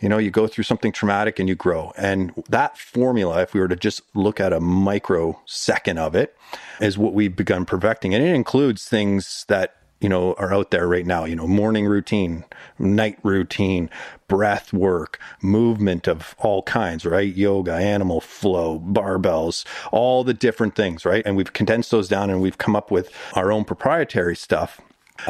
You 0.00 0.08
know, 0.08 0.18
you 0.18 0.30
go 0.30 0.46
through 0.46 0.64
something 0.64 0.92
traumatic 0.92 1.38
and 1.38 1.48
you 1.48 1.54
grow. 1.54 1.92
And 1.96 2.32
that 2.48 2.78
formula, 2.78 3.42
if 3.42 3.52
we 3.52 3.60
were 3.60 3.68
to 3.68 3.76
just 3.76 4.00
look 4.14 4.40
at 4.40 4.52
a 4.52 4.58
microsecond 4.58 5.98
of 5.98 6.14
it, 6.14 6.34
is 6.80 6.96
what 6.96 7.12
we've 7.12 7.36
begun 7.36 7.66
perfecting. 7.66 8.14
And 8.14 8.24
it 8.24 8.34
includes 8.34 8.86
things 8.86 9.44
that 9.48 9.76
you 10.00 10.08
know, 10.08 10.34
are 10.34 10.52
out 10.52 10.70
there 10.70 10.88
right 10.88 11.06
now, 11.06 11.24
you 11.24 11.36
know, 11.36 11.46
morning 11.46 11.86
routine, 11.86 12.44
night 12.78 13.18
routine, 13.22 13.90
breath 14.28 14.72
work, 14.72 15.20
movement 15.42 16.08
of 16.08 16.34
all 16.38 16.62
kinds, 16.62 17.04
right? 17.04 17.34
Yoga, 17.34 17.74
animal 17.74 18.20
flow, 18.20 18.80
barbells, 18.80 19.64
all 19.92 20.24
the 20.24 20.34
different 20.34 20.74
things, 20.74 21.04
right? 21.04 21.22
And 21.26 21.36
we've 21.36 21.52
condensed 21.52 21.90
those 21.90 22.08
down 22.08 22.30
and 22.30 22.40
we've 22.40 22.58
come 22.58 22.74
up 22.74 22.90
with 22.90 23.12
our 23.34 23.52
own 23.52 23.64
proprietary 23.64 24.36
stuff. 24.36 24.80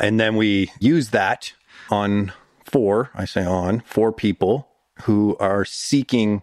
And 0.00 0.20
then 0.20 0.36
we 0.36 0.70
use 0.78 1.10
that 1.10 1.52
on 1.90 2.32
four, 2.64 3.10
I 3.14 3.24
say 3.24 3.44
on, 3.44 3.80
four 3.80 4.12
people 4.12 4.68
who 5.02 5.36
are 5.40 5.64
seeking 5.64 6.42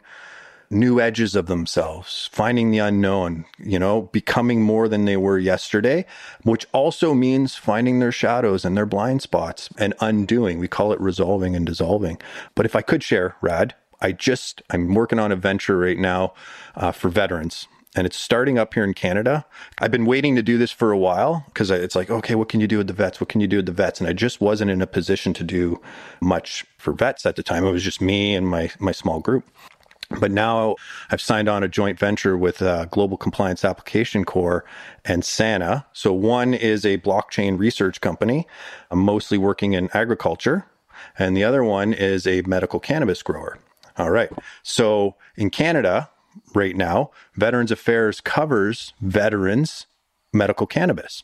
new 0.69 0.99
edges 0.99 1.35
of 1.35 1.47
themselves, 1.47 2.29
finding 2.31 2.71
the 2.71 2.79
unknown, 2.79 3.45
you 3.57 3.79
know, 3.79 4.03
becoming 4.13 4.61
more 4.61 4.87
than 4.87 5.05
they 5.05 5.17
were 5.17 5.39
yesterday, 5.39 6.05
which 6.43 6.65
also 6.73 7.13
means 7.13 7.55
finding 7.55 7.99
their 7.99 8.11
shadows 8.11 8.65
and 8.65 8.75
their 8.75 8.85
blind 8.85 9.21
spots 9.21 9.69
and 9.77 9.93
undoing. 9.99 10.59
We 10.59 10.67
call 10.67 10.91
it 10.91 10.99
resolving 10.99 11.55
and 11.55 11.65
dissolving. 11.65 12.17
But 12.55 12.65
if 12.65 12.75
I 12.75 12.81
could 12.81 13.03
share, 13.03 13.35
Rad, 13.41 13.75
I 14.01 14.11
just, 14.11 14.61
I'm 14.69 14.93
working 14.93 15.19
on 15.19 15.31
a 15.31 15.35
venture 15.35 15.77
right 15.77 15.97
now 15.97 16.33
uh, 16.75 16.91
for 16.91 17.09
veterans 17.09 17.67
and 17.97 18.05
it's 18.05 18.19
starting 18.19 18.59
up 18.59 18.75
here 18.75 18.83
in 18.83 18.93
Canada. 18.93 19.45
I've 19.79 19.91
been 19.91 20.05
waiting 20.05 20.35
to 20.35 20.43
do 20.43 20.59
this 20.59 20.71
for 20.71 20.91
a 20.91 20.97
while 20.97 21.43
because 21.47 21.71
it's 21.71 21.95
like, 21.95 22.11
okay, 22.11 22.35
what 22.35 22.47
can 22.47 22.59
you 22.59 22.67
do 22.67 22.77
with 22.77 22.87
the 22.87 22.93
vets? 22.93 23.19
What 23.19 23.29
can 23.29 23.41
you 23.41 23.47
do 23.47 23.57
with 23.57 23.65
the 23.65 23.71
vets? 23.71 23.99
And 23.99 24.07
I 24.07 24.13
just 24.13 24.39
wasn't 24.39 24.69
in 24.69 24.83
a 24.83 24.87
position 24.87 25.33
to 25.33 25.43
do 25.43 25.81
much 26.21 26.63
for 26.77 26.93
vets 26.93 27.25
at 27.25 27.37
the 27.37 27.43
time. 27.43 27.65
It 27.65 27.71
was 27.71 27.83
just 27.83 27.99
me 27.99 28.35
and 28.35 28.47
my 28.47 28.69
my 28.79 28.91
small 28.91 29.19
group. 29.19 29.49
But 30.09 30.31
now 30.31 30.75
I've 31.11 31.21
signed 31.21 31.49
on 31.49 31.63
a 31.63 31.67
joint 31.67 31.99
venture 31.99 32.37
with 32.37 32.61
uh, 32.61 32.85
Global 32.85 33.17
Compliance 33.17 33.65
Application 33.65 34.23
Corps 34.23 34.63
and 35.03 35.23
SANA. 35.23 35.85
So 35.93 36.13
one 36.13 36.53
is 36.53 36.85
a 36.85 36.97
blockchain 36.99 37.59
research 37.59 37.99
company, 37.99 38.47
I'm 38.89 38.99
mostly 38.99 39.37
working 39.37 39.73
in 39.73 39.89
agriculture, 39.93 40.65
and 41.19 41.35
the 41.35 41.43
other 41.43 41.63
one 41.63 41.93
is 41.93 42.25
a 42.25 42.41
medical 42.43 42.79
cannabis 42.79 43.21
grower. 43.21 43.59
All 43.97 44.11
right. 44.11 44.29
So 44.63 45.15
in 45.35 45.49
Canada 45.49 46.09
right 46.53 46.75
now, 46.75 47.11
Veterans 47.35 47.71
Affairs 47.71 48.21
covers 48.21 48.93
veterans 49.01 49.87
medical 50.33 50.67
cannabis. 50.67 51.23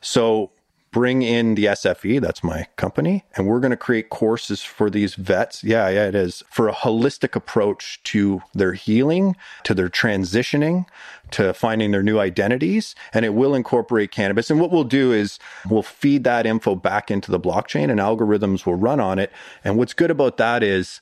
So 0.00 0.52
bring 0.92 1.22
in 1.22 1.54
the 1.54 1.64
SFE, 1.64 2.20
that's 2.20 2.44
my 2.44 2.66
company, 2.76 3.24
and 3.34 3.46
we're 3.46 3.60
going 3.60 3.70
to 3.70 3.76
create 3.76 4.10
courses 4.10 4.62
for 4.62 4.90
these 4.90 5.14
vets. 5.14 5.64
Yeah, 5.64 5.88
yeah, 5.88 6.06
it 6.06 6.14
is 6.14 6.44
for 6.50 6.68
a 6.68 6.74
holistic 6.74 7.34
approach 7.34 8.00
to 8.04 8.42
their 8.54 8.74
healing, 8.74 9.34
to 9.64 9.74
their 9.74 9.88
transitioning, 9.88 10.84
to 11.30 11.54
finding 11.54 11.90
their 11.90 12.02
new 12.02 12.18
identities, 12.18 12.94
and 13.14 13.24
it 13.24 13.32
will 13.34 13.54
incorporate 13.54 14.10
cannabis. 14.10 14.50
And 14.50 14.60
what 14.60 14.70
we'll 14.70 14.84
do 14.84 15.12
is 15.12 15.38
we'll 15.68 15.82
feed 15.82 16.24
that 16.24 16.44
info 16.44 16.74
back 16.74 17.10
into 17.10 17.30
the 17.30 17.40
blockchain 17.40 17.90
and 17.90 17.98
algorithms 17.98 18.66
will 18.66 18.74
run 18.74 19.00
on 19.00 19.18
it. 19.18 19.32
And 19.64 19.78
what's 19.78 19.94
good 19.94 20.10
about 20.10 20.36
that 20.36 20.62
is 20.62 21.00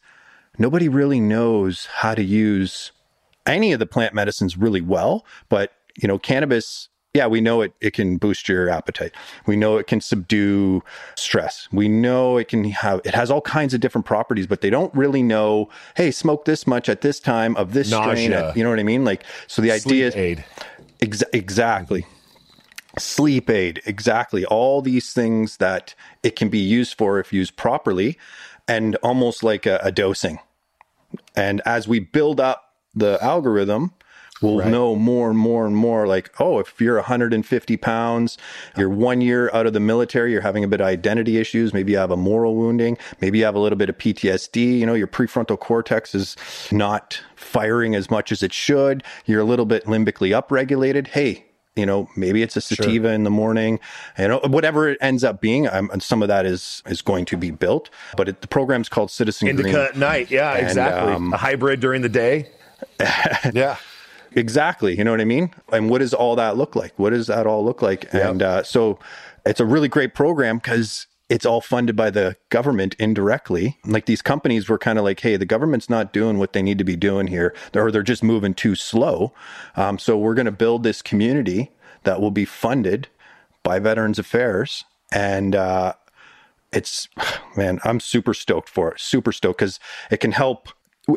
nobody 0.57 0.89
really 0.89 1.19
knows 1.19 1.87
how 1.87 2.15
to 2.15 2.23
use 2.23 2.93
any 3.45 3.73
of 3.73 3.81
the 3.81 3.87
plant 3.87 4.15
medicines 4.15 4.57
really 4.57 4.81
well, 4.81 5.27
but 5.49 5.73
you 6.01 6.07
know, 6.07 6.19
cannabis 6.19 6.89
yeah, 7.13 7.27
we 7.27 7.41
know 7.41 7.61
it, 7.61 7.73
it 7.81 7.93
can 7.93 8.19
boost 8.19 8.49
your 8.49 8.69
appetite. 8.69 9.13
We 9.47 9.57
know 9.57 9.79
it 9.79 9.89
can 9.89 10.01
subdue 10.01 10.83
stress. 11.17 11.69
We 11.73 11.89
know 11.89 12.37
it 12.37 12.47
can 12.47 12.65
have, 12.65 13.01
it 13.05 13.15
has 13.15 13.31
all 13.33 13.41
kinds 13.41 13.75
of 13.75 13.81
different 13.81 14.07
properties, 14.07 14.47
but 14.47 14.61
they 14.61 14.71
don't 14.71 14.95
really 14.95 15.23
know, 15.23 15.69
hey, 15.97 16.13
smoke 16.13 16.45
this 16.45 16.69
much 16.69 16.89
at 16.89 17.01
this 17.01 17.19
time 17.19 17.57
of 17.57 17.73
this 17.73 17.91
Nausea. 17.91 18.13
strain. 18.13 18.33
At, 18.33 18.57
you 18.57 18.63
know 18.63 18.71
what 18.71 18.79
I 18.79 18.85
mean? 18.85 19.05
Like, 19.05 19.25
so 19.49 19.61
the 19.61 19.77
Sleep 19.79 19.93
idea 19.93 20.07
is 20.07 20.17
aid. 20.17 20.45
Ex- 21.01 21.25
exactly. 21.33 22.07
Sleep 22.97 23.51
aid. 23.51 23.83
Exactly. 23.87 24.45
All 24.45 24.81
these 24.81 25.13
things 25.13 25.57
that 25.57 25.97
it 26.23 26.37
can 26.37 26.49
be 26.49 26.59
used 26.59 26.97
for 26.97 27.19
if 27.19 27.33
used 27.33 27.57
properly 27.57 28.19
and 28.69 28.95
almost 28.97 29.43
like 29.43 29.67
a, 29.67 29.81
a 29.83 29.91
dosing. 29.91 30.39
And 31.35 31.61
as 31.65 31.89
we 31.89 31.99
build 31.99 32.39
up 32.39 32.75
the 32.95 33.19
algorithm, 33.21 33.95
We'll 34.43 34.59
Right. 34.59 34.69
know 34.71 34.97
more 34.97 35.29
and 35.31 35.39
more 35.39 35.67
and 35.67 35.77
more 35.77 36.07
like, 36.07 36.31
oh, 36.41 36.59
if 36.59 36.81
you're 36.81 36.97
150 36.97 37.77
pounds, 37.77 38.39
you're 38.77 38.89
one 38.89 39.21
year 39.21 39.51
out 39.53 39.67
of 39.67 39.73
the 39.73 39.81
military, 39.81 40.33
you're 40.33 40.41
having 40.41 40.65
a 40.65 40.69
bit 40.69 40.81
of 40.81 40.87
identity 40.87 41.37
issues, 41.39 41.75
maybe 41.75 41.93
you 41.93 41.99
have 41.99 42.11
a 42.11 42.17
moral 42.17 42.55
wounding, 42.57 42.97
maybe 43.21 43.39
you 43.39 43.45
have 43.45 43.55
a 43.55 43.59
little 43.59 43.77
bit 43.79 43.89
of 43.89 43.99
PTSD, 43.99 44.79
you 44.79 44.87
know, 44.87 44.95
your 44.95 45.07
prefrontal 45.07 45.59
cortex 45.59 46.15
is 46.15 46.37
not 46.73 47.21
firing 47.37 47.95
as 47.95 48.11
much 48.11 48.33
as 48.33 48.43
it 48.43 48.53
should, 48.53 49.03
you're 49.27 49.41
a 49.41 49.45
little 49.45 49.67
bit 49.67 49.85
limbically 49.87 50.31
upregulated. 50.39 51.09
Hey, 51.09 51.45
you 51.77 51.87
know, 51.87 52.09
maybe 52.17 52.43
it's 52.43 52.57
a 52.57 52.61
sativa 52.61 53.09
in 53.13 53.25
the 53.25 53.31
morning, 53.31 53.79
you 54.19 54.27
know, 54.29 54.41
whatever 54.45 54.89
it 54.89 54.99
ends 55.01 55.23
up 55.23 55.41
being. 55.41 55.69
Um, 55.69 55.89
and 55.93 56.03
some 56.03 56.21
of 56.23 56.29
that 56.29 56.45
is 56.45 56.83
is 56.87 57.01
going 57.01 57.25
to 57.27 57.37
be 57.37 57.51
built, 57.51 57.91
but 58.17 58.29
it, 58.29 58.41
the 58.41 58.49
program's 58.49 58.89
called 58.89 59.11
Citizen 59.11 59.47
Green. 59.47 59.59
Indica 59.67 59.85
at 59.91 59.97
night. 59.97 60.31
Yeah, 60.31 60.53
And, 60.55 60.67
exactly. 60.67 61.13
um, 61.13 61.33
a 61.33 61.37
hybrid 61.37 61.81
during 61.81 62.03
the 62.03 62.09
day. 62.09 62.49
yeah. 63.53 63.77
Exactly. 64.33 64.97
You 64.97 65.05
know 65.05 65.11
what 65.11 65.21
I 65.21 65.25
mean? 65.25 65.53
And 65.73 65.91
what 65.91 65.99
does 65.99 66.15
all 66.15 66.37
that 66.37 66.57
look 66.57 66.77
like? 66.77 66.93
What 66.99 67.11
does 67.11 67.27
that 67.27 67.47
all 67.47 67.65
look 67.65 67.83
like? 67.83 68.09
Yeah. 68.13 68.31
And 68.31 68.43
uh, 68.43 68.63
so 68.63 68.99
it's 69.45 69.61
a 69.61 69.67
really 69.67 69.89
great 69.89 70.15
program 70.15 70.59
because 70.59 71.07
it's 71.29 71.47
all 71.47 71.61
funded 71.61 71.97
by 71.97 72.11
the 72.11 72.37
government 72.49 72.95
indirectly. 72.99 73.79
Like 73.85 74.07
these 74.07 74.23
companies 74.23 74.69
were 74.69 74.79
kind 74.79 74.99
of 74.99 75.05
like, 75.05 75.21
hey, 75.21 75.37
the 75.37 75.47
government's 75.47 75.89
not 75.89 76.13
doing 76.13 76.39
what 76.39 76.53
they 76.53 76.63
need 76.63 76.79
to 76.79 76.85
be 76.85 76.97
doing 76.97 77.29
here, 77.29 77.55
or 77.75 77.91
they're 77.91 78.03
just 78.03 78.23
moving 78.23 78.55
too 78.55 78.75
slow. 78.75 79.33
Um, 79.77 79.99
so 79.99 80.19
we're 80.19 80.35
going 80.35 80.47
to 80.47 80.53
build 80.53 80.83
this 80.83 81.03
community 81.03 81.71
that 82.03 82.21
will 82.21 82.31
be 82.31 82.45
funded 82.45 83.09
by 83.63 83.79
Veterans 83.79 84.19
Affairs. 84.19 84.85
And 85.13 85.55
uh, 85.55 85.95
it's 86.73 87.09
man 87.57 87.81
i'm 87.85 88.01
super 88.01 88.35
stoked 88.35 88.69
for 88.69 88.93
it 88.93 89.01
super 89.01 89.33
stoked 89.33 89.59
because 89.59 89.79
it 90.11 90.19
can 90.19 90.33
help 90.33 90.69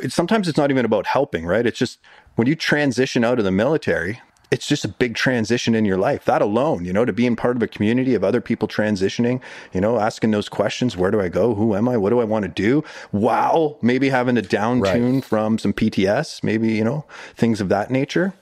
sometimes 0.09 0.47
it's 0.47 0.57
not 0.57 0.71
even 0.71 0.85
about 0.85 1.07
helping 1.07 1.45
right? 1.45 1.65
It's 1.65 1.79
just 1.79 1.99
when 2.35 2.47
you 2.47 2.55
transition 2.55 3.23
out 3.23 3.39
of 3.39 3.45
the 3.45 3.51
military 3.51 4.21
it's 4.53 4.67
just 4.67 4.85
a 4.85 4.87
big 4.87 5.15
transition 5.15 5.73
in 5.73 5.83
your 5.83 5.97
life. 5.97 6.25
That 6.25 6.43
alone 6.43 6.85
you 6.85 6.93
know 6.93 7.05
to 7.05 7.11
being 7.11 7.35
part 7.35 7.55
of 7.55 7.63
a 7.63 7.67
community 7.67 8.13
of 8.13 8.23
other 8.23 8.39
people 8.39 8.67
transitioning 8.67 9.41
you 9.73 9.81
know 9.81 9.99
asking 9.99 10.29
those 10.29 10.47
questions 10.47 10.95
where 10.95 11.09
do 11.09 11.19
i 11.19 11.27
go? 11.27 11.55
Who 11.55 11.75
am 11.75 11.89
i? 11.89 11.97
What 11.97 12.11
do 12.11 12.21
i 12.21 12.23
want 12.23 12.43
to 12.43 12.49
do? 12.49 12.83
Wow 13.11 13.77
maybe 13.81 14.09
having 14.09 14.35
to 14.35 14.43
down 14.43 14.83
tune 14.83 15.21
from 15.21 15.57
some 15.57 15.73
pts 15.73 16.43
maybe 16.43 16.71
you 16.71 16.83
know 16.83 17.05
things 17.35 17.61
of 17.61 17.69
that 17.69 17.89
nature. 17.89 18.33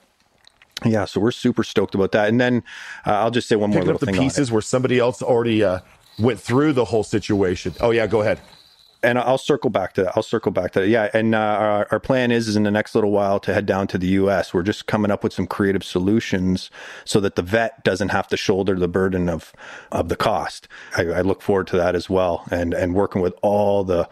Yeah 0.84 1.06
so 1.06 1.18
we're 1.18 1.30
super 1.30 1.64
stoked 1.64 1.94
about 1.94 2.12
that. 2.12 2.28
And 2.28 2.38
then 2.38 2.62
uh, 3.06 3.12
i'll 3.12 3.30
just 3.30 3.48
say 3.48 3.56
one 3.56 3.70
more 3.70 3.80
Picking 3.80 3.86
little 3.86 3.96
up 3.96 4.00
the 4.00 4.06
thing 4.06 4.20
pieces 4.20 4.52
where 4.52 4.62
somebody 4.62 4.98
else 4.98 5.22
already 5.22 5.64
uh, 5.64 5.78
went 6.18 6.40
through 6.40 6.74
the 6.74 6.84
whole 6.84 7.04
situation. 7.04 7.74
Oh 7.80 7.90
yeah, 7.90 8.06
go 8.06 8.20
ahead. 8.20 8.40
And 9.02 9.18
I'll 9.18 9.38
circle 9.38 9.70
back 9.70 9.92
to 9.94 10.04
that. 10.04 10.12
I'll 10.16 10.22
circle 10.22 10.52
back 10.52 10.72
to 10.72 10.80
that. 10.80 10.88
Yeah, 10.88 11.10
and 11.12 11.34
uh, 11.34 11.38
our, 11.38 11.88
our 11.90 12.00
plan 12.00 12.30
is 12.30 12.48
is 12.48 12.56
in 12.56 12.62
the 12.62 12.70
next 12.70 12.94
little 12.94 13.10
while 13.10 13.40
to 13.40 13.54
head 13.54 13.66
down 13.66 13.86
to 13.88 13.98
the 13.98 14.08
U.S. 14.08 14.54
We're 14.54 14.62
just 14.62 14.86
coming 14.86 15.10
up 15.10 15.24
with 15.24 15.32
some 15.32 15.46
creative 15.46 15.84
solutions 15.84 16.70
so 17.04 17.20
that 17.20 17.36
the 17.36 17.42
vet 17.42 17.84
doesn't 17.84 18.10
have 18.10 18.28
to 18.28 18.36
shoulder 18.36 18.78
the 18.78 18.88
burden 18.88 19.28
of 19.28 19.52
of 19.90 20.08
the 20.08 20.16
cost. 20.16 20.68
I, 20.96 21.02
I 21.06 21.20
look 21.22 21.42
forward 21.42 21.66
to 21.68 21.76
that 21.76 21.94
as 21.94 22.08
well, 22.08 22.44
and 22.50 22.74
and 22.74 22.94
working 22.94 23.22
with 23.22 23.34
all 23.42 23.84
the 23.84 24.08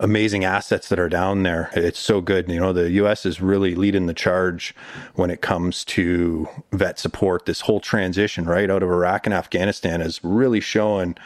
amazing 0.00 0.44
assets 0.44 0.88
that 0.88 0.98
are 0.98 1.10
down 1.10 1.42
there. 1.42 1.70
It's 1.74 1.98
so 1.98 2.20
good. 2.20 2.48
You 2.48 2.58
know, 2.58 2.72
the 2.72 2.90
U.S. 2.92 3.26
is 3.26 3.40
really 3.40 3.74
leading 3.74 4.06
the 4.06 4.14
charge 4.14 4.74
when 5.14 5.30
it 5.30 5.42
comes 5.42 5.84
to 5.86 6.48
vet 6.72 6.98
support. 6.98 7.46
This 7.46 7.62
whole 7.62 7.80
transition 7.80 8.46
right 8.46 8.70
out 8.70 8.82
of 8.82 8.88
Iraq 8.90 9.26
and 9.26 9.34
Afghanistan 9.34 10.00
is 10.00 10.18
really 10.24 10.60
showing 10.60 11.16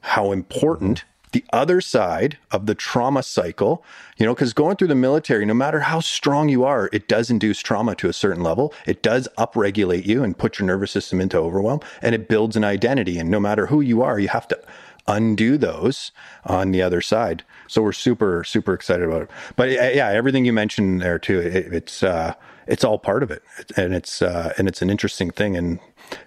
how 0.00 0.32
important 0.32 1.04
the 1.32 1.44
other 1.52 1.80
side 1.80 2.38
of 2.50 2.66
the 2.66 2.74
trauma 2.74 3.22
cycle, 3.22 3.84
you 4.16 4.26
know, 4.26 4.34
because 4.34 4.52
going 4.52 4.76
through 4.76 4.88
the 4.88 4.94
military, 4.94 5.44
no 5.44 5.54
matter 5.54 5.80
how 5.80 6.00
strong 6.00 6.48
you 6.48 6.64
are, 6.64 6.88
it 6.92 7.08
does 7.08 7.30
induce 7.30 7.60
trauma 7.60 7.94
to 7.96 8.08
a 8.08 8.12
certain 8.12 8.42
level. 8.42 8.72
It 8.86 9.02
does 9.02 9.28
upregulate 9.38 10.06
you 10.06 10.22
and 10.22 10.36
put 10.36 10.58
your 10.58 10.66
nervous 10.66 10.90
system 10.90 11.20
into 11.20 11.38
overwhelm, 11.38 11.80
and 12.02 12.14
it 12.14 12.28
builds 12.28 12.56
an 12.56 12.64
identity. 12.64 13.18
And 13.18 13.30
no 13.30 13.40
matter 13.40 13.66
who 13.66 13.80
you 13.80 14.02
are, 14.02 14.18
you 14.18 14.28
have 14.28 14.48
to 14.48 14.58
undo 15.06 15.56
those 15.56 16.12
on 16.44 16.70
the 16.70 16.82
other 16.82 17.00
side. 17.00 17.42
So 17.66 17.82
we're 17.82 17.92
super, 17.92 18.44
super 18.44 18.74
excited 18.74 19.06
about 19.06 19.22
it. 19.22 19.30
But 19.56 19.70
yeah, 19.70 20.08
everything 20.10 20.44
you 20.44 20.52
mentioned 20.52 21.00
there 21.00 21.18
too, 21.18 21.40
it, 21.40 21.72
it's 21.72 22.02
uh, 22.02 22.34
it's 22.66 22.84
all 22.84 22.98
part 22.98 23.22
of 23.22 23.30
it, 23.30 23.42
and 23.76 23.94
it's 23.94 24.22
uh, 24.22 24.52
and 24.58 24.68
it's 24.68 24.82
an 24.82 24.90
interesting 24.90 25.30
thing. 25.30 25.56
And 25.56 25.80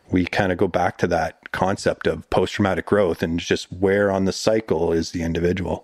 we 0.10 0.26
kind 0.26 0.52
of 0.52 0.58
go 0.58 0.68
back 0.68 0.98
to 1.00 1.08
that 1.08 1.41
concept 1.52 2.08
of 2.08 2.30
post 2.30 2.54
traumatic 2.54 2.86
growth 2.86 3.22
and 3.22 3.40
just 3.40 3.72
where 3.72 4.12
on 4.12 4.26
the 4.26 4.34
cycle 4.34 4.92
is 4.92 5.12
the 5.12 5.24
individual. 5.24 5.84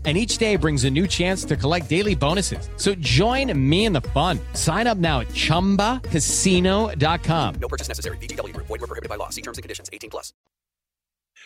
And 0.03 0.17
each 0.17 0.39
day 0.39 0.55
brings 0.55 0.85
a 0.85 0.89
new 0.89 1.05
chance 1.07 1.45
to 1.45 1.55
collect 1.55 1.87
daily 1.87 2.15
bonuses. 2.15 2.67
So 2.77 2.95
join 2.95 3.53
me 3.69 3.85
in 3.85 3.93
the 3.93 4.01
fun. 4.01 4.39
Sign 4.53 4.87
up 4.87 4.97
now 4.97 5.19
at 5.19 5.27
chumbacasino.com. 5.27 7.55
No 7.61 7.67
purchase 7.67 7.87
necessary. 7.87 8.17
VGW 8.17 8.51
Group. 8.55 8.65
Void 8.65 8.81
were 8.81 8.87
prohibited 8.87 9.09
by 9.09 9.17
law. 9.17 9.29
See 9.29 9.43
terms 9.43 9.59
and 9.59 9.63
conditions. 9.63 9.91
18 9.93 10.09
plus. 10.09 10.33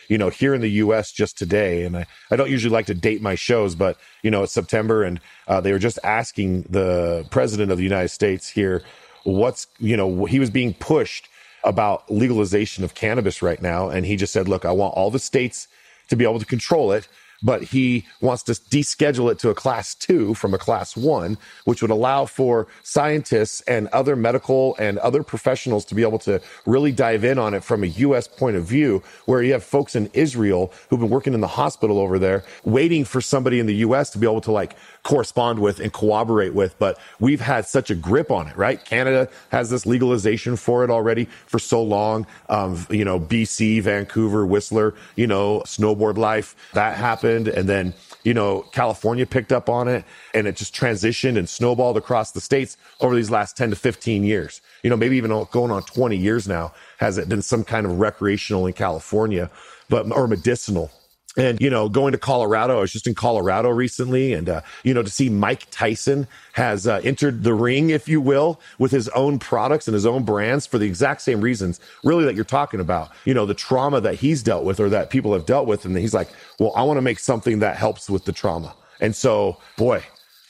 you 0.08 0.18
know, 0.18 0.28
here 0.30 0.54
in 0.54 0.60
the 0.60 0.70
U.S. 0.84 1.12
just 1.12 1.36
today, 1.38 1.84
and 1.84 1.96
I, 1.96 2.06
I 2.30 2.36
don't 2.36 2.50
usually 2.50 2.72
like 2.72 2.86
to 2.86 2.94
date 2.94 3.22
my 3.22 3.34
shows, 3.34 3.74
but 3.74 3.98
you 4.22 4.30
know, 4.30 4.42
it's 4.44 4.52
September, 4.52 5.02
and 5.04 5.20
uh, 5.48 5.60
they 5.60 5.72
were 5.72 5.78
just 5.78 5.98
asking 6.04 6.62
the 6.70 7.26
president 7.30 7.70
of 7.72 7.78
the 7.78 7.84
United 7.84 8.08
States 8.08 8.48
here, 8.48 8.82
what's 9.24 9.66
you 9.78 9.96
know, 9.96 10.24
he 10.26 10.38
was 10.40 10.50
being 10.50 10.74
pushed 10.74 11.28
about 11.64 12.08
legalization 12.10 12.84
of 12.84 12.94
cannabis 12.94 13.42
right 13.42 13.60
now, 13.60 13.88
and 13.88 14.06
he 14.06 14.16
just 14.16 14.32
said, 14.32 14.48
look, 14.48 14.64
I 14.64 14.72
want 14.72 14.94
all 14.94 15.10
the 15.10 15.18
states 15.18 15.68
to 16.08 16.16
be 16.16 16.24
able 16.24 16.38
to 16.38 16.46
control 16.46 16.92
it 16.92 17.08
but 17.42 17.62
he 17.62 18.06
wants 18.20 18.42
to 18.44 18.52
deschedule 18.52 19.30
it 19.30 19.38
to 19.40 19.50
a 19.50 19.54
class 19.54 19.94
two 19.94 20.34
from 20.34 20.54
a 20.54 20.58
class 20.58 20.96
one, 20.96 21.38
which 21.64 21.82
would 21.82 21.90
allow 21.90 22.26
for 22.26 22.66
scientists 22.82 23.60
and 23.62 23.88
other 23.88 24.16
medical 24.16 24.76
and 24.78 24.98
other 24.98 25.22
professionals 25.22 25.84
to 25.84 25.94
be 25.94 26.02
able 26.02 26.18
to 26.18 26.40
really 26.66 26.92
dive 26.92 27.24
in 27.24 27.38
on 27.38 27.54
it 27.54 27.62
from 27.62 27.82
a 27.82 27.86
U.S. 27.86 28.26
point 28.26 28.56
of 28.56 28.64
view, 28.64 29.02
where 29.26 29.42
you 29.42 29.52
have 29.52 29.64
folks 29.64 29.96
in 29.96 30.10
Israel 30.12 30.72
who've 30.88 31.00
been 31.00 31.10
working 31.10 31.34
in 31.34 31.40
the 31.40 31.46
hospital 31.46 31.98
over 31.98 32.18
there, 32.18 32.44
waiting 32.64 33.04
for 33.04 33.20
somebody 33.20 33.60
in 33.60 33.66
the 33.66 33.76
U.S. 33.76 34.10
to 34.10 34.18
be 34.18 34.26
able 34.26 34.40
to 34.42 34.52
like 34.52 34.76
correspond 35.06 35.60
with 35.60 35.78
and 35.78 35.92
cooperate 35.92 36.52
with. 36.52 36.76
But 36.80 36.98
we've 37.20 37.40
had 37.40 37.64
such 37.64 37.90
a 37.90 37.94
grip 37.94 38.32
on 38.32 38.48
it, 38.48 38.56
right? 38.56 38.84
Canada 38.84 39.28
has 39.50 39.70
this 39.70 39.86
legalization 39.86 40.56
for 40.56 40.82
it 40.82 40.90
already 40.90 41.26
for 41.46 41.60
so 41.60 41.80
long. 41.80 42.26
Um, 42.48 42.84
you 42.90 43.04
know, 43.04 43.20
BC, 43.20 43.82
Vancouver, 43.82 44.44
Whistler, 44.44 44.94
you 45.14 45.28
know, 45.28 45.60
snowboard 45.60 46.18
life 46.18 46.56
that 46.72 46.96
happened. 46.96 47.46
And 47.46 47.68
then, 47.68 47.94
you 48.24 48.34
know, 48.34 48.62
California 48.72 49.24
picked 49.26 49.52
up 49.52 49.68
on 49.68 49.86
it 49.86 50.04
and 50.34 50.48
it 50.48 50.56
just 50.56 50.74
transitioned 50.74 51.38
and 51.38 51.48
snowballed 51.48 51.96
across 51.96 52.32
the 52.32 52.40
states 52.40 52.76
over 53.00 53.14
these 53.14 53.30
last 53.30 53.56
10 53.56 53.70
to 53.70 53.76
15 53.76 54.24
years. 54.24 54.60
You 54.82 54.90
know, 54.90 54.96
maybe 54.96 55.16
even 55.16 55.30
going 55.52 55.70
on 55.70 55.84
20 55.84 56.16
years 56.16 56.48
now 56.48 56.74
has 56.98 57.16
it 57.16 57.28
been 57.28 57.42
some 57.42 57.62
kind 57.62 57.86
of 57.86 58.00
recreational 58.00 58.66
in 58.66 58.72
California, 58.72 59.52
but, 59.88 60.10
or 60.10 60.26
medicinal 60.26 60.90
and 61.36 61.60
you 61.60 61.70
know 61.70 61.88
going 61.88 62.12
to 62.12 62.18
colorado 62.18 62.78
i 62.78 62.80
was 62.80 62.92
just 62.92 63.06
in 63.06 63.14
colorado 63.14 63.68
recently 63.68 64.32
and 64.32 64.48
uh, 64.48 64.60
you 64.84 64.94
know 64.94 65.02
to 65.02 65.10
see 65.10 65.28
mike 65.28 65.66
tyson 65.70 66.26
has 66.56 66.86
uh, 66.86 67.00
entered 67.04 67.42
the 67.44 67.52
ring 67.52 67.90
if 67.90 68.08
you 68.08 68.20
will 68.20 68.58
with 68.78 68.90
his 68.90 69.08
own 69.10 69.38
products 69.38 69.86
and 69.86 69.94
his 69.94 70.06
own 70.06 70.24
brands 70.24 70.66
for 70.66 70.78
the 70.78 70.86
exact 70.86 71.20
same 71.20 71.40
reasons 71.40 71.80
really 72.04 72.24
that 72.24 72.34
you're 72.34 72.44
talking 72.44 72.80
about. 72.80 73.10
You 73.24 73.34
know 73.34 73.46
the 73.46 73.54
trauma 73.54 74.00
that 74.00 74.16
he's 74.16 74.42
dealt 74.42 74.64
with 74.64 74.80
or 74.80 74.88
that 74.88 75.10
people 75.10 75.32
have 75.32 75.46
dealt 75.46 75.66
with 75.66 75.84
and 75.84 75.96
he's 75.96 76.14
like 76.14 76.28
well 76.58 76.72
i 76.76 76.82
want 76.82 76.96
to 76.96 77.02
make 77.02 77.18
something 77.18 77.58
that 77.60 77.76
helps 77.76 78.08
with 78.08 78.24
the 78.24 78.32
trauma. 78.32 78.74
And 79.00 79.14
so 79.14 79.58
boy 79.76 80.02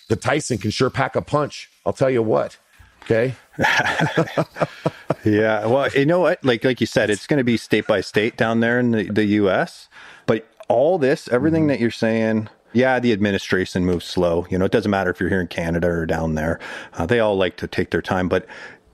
the 0.08 0.16
tyson 0.16 0.58
can 0.58 0.70
sure 0.70 0.90
pack 0.90 1.16
a 1.16 1.22
punch 1.22 1.68
i'll 1.84 1.92
tell 1.92 2.10
you 2.10 2.22
what 2.22 2.58
okay? 3.02 3.34
Yeah 5.24 5.66
well 5.66 5.88
you 5.90 6.06
know 6.06 6.20
what? 6.20 6.44
Like 6.44 6.62
like 6.62 6.80
you 6.80 6.86
said 6.86 7.10
it's 7.10 7.26
going 7.26 7.38
to 7.38 7.44
be 7.44 7.56
state 7.56 7.86
by 7.86 8.00
state 8.00 8.36
down 8.36 8.60
there 8.60 8.78
in 8.78 8.92
the, 8.92 9.10
the 9.10 9.24
us 9.24 9.88
but 10.26 10.46
all 10.68 10.98
this, 10.98 11.28
everything 11.28 11.62
mm-hmm. 11.62 11.68
that 11.68 11.80
you're 11.80 11.90
saying, 11.90 12.48
yeah, 12.72 12.98
the 12.98 13.12
administration 13.12 13.86
moves 13.86 14.04
slow. 14.04 14.46
You 14.50 14.58
know, 14.58 14.64
it 14.64 14.72
doesn't 14.72 14.90
matter 14.90 15.10
if 15.10 15.18
you're 15.20 15.28
here 15.28 15.40
in 15.40 15.48
Canada 15.48 15.88
or 15.88 16.06
down 16.06 16.34
there. 16.34 16.60
Uh, 16.94 17.06
they 17.06 17.20
all 17.20 17.36
like 17.36 17.56
to 17.58 17.66
take 17.66 17.90
their 17.90 18.02
time. 18.02 18.28
But 18.28 18.46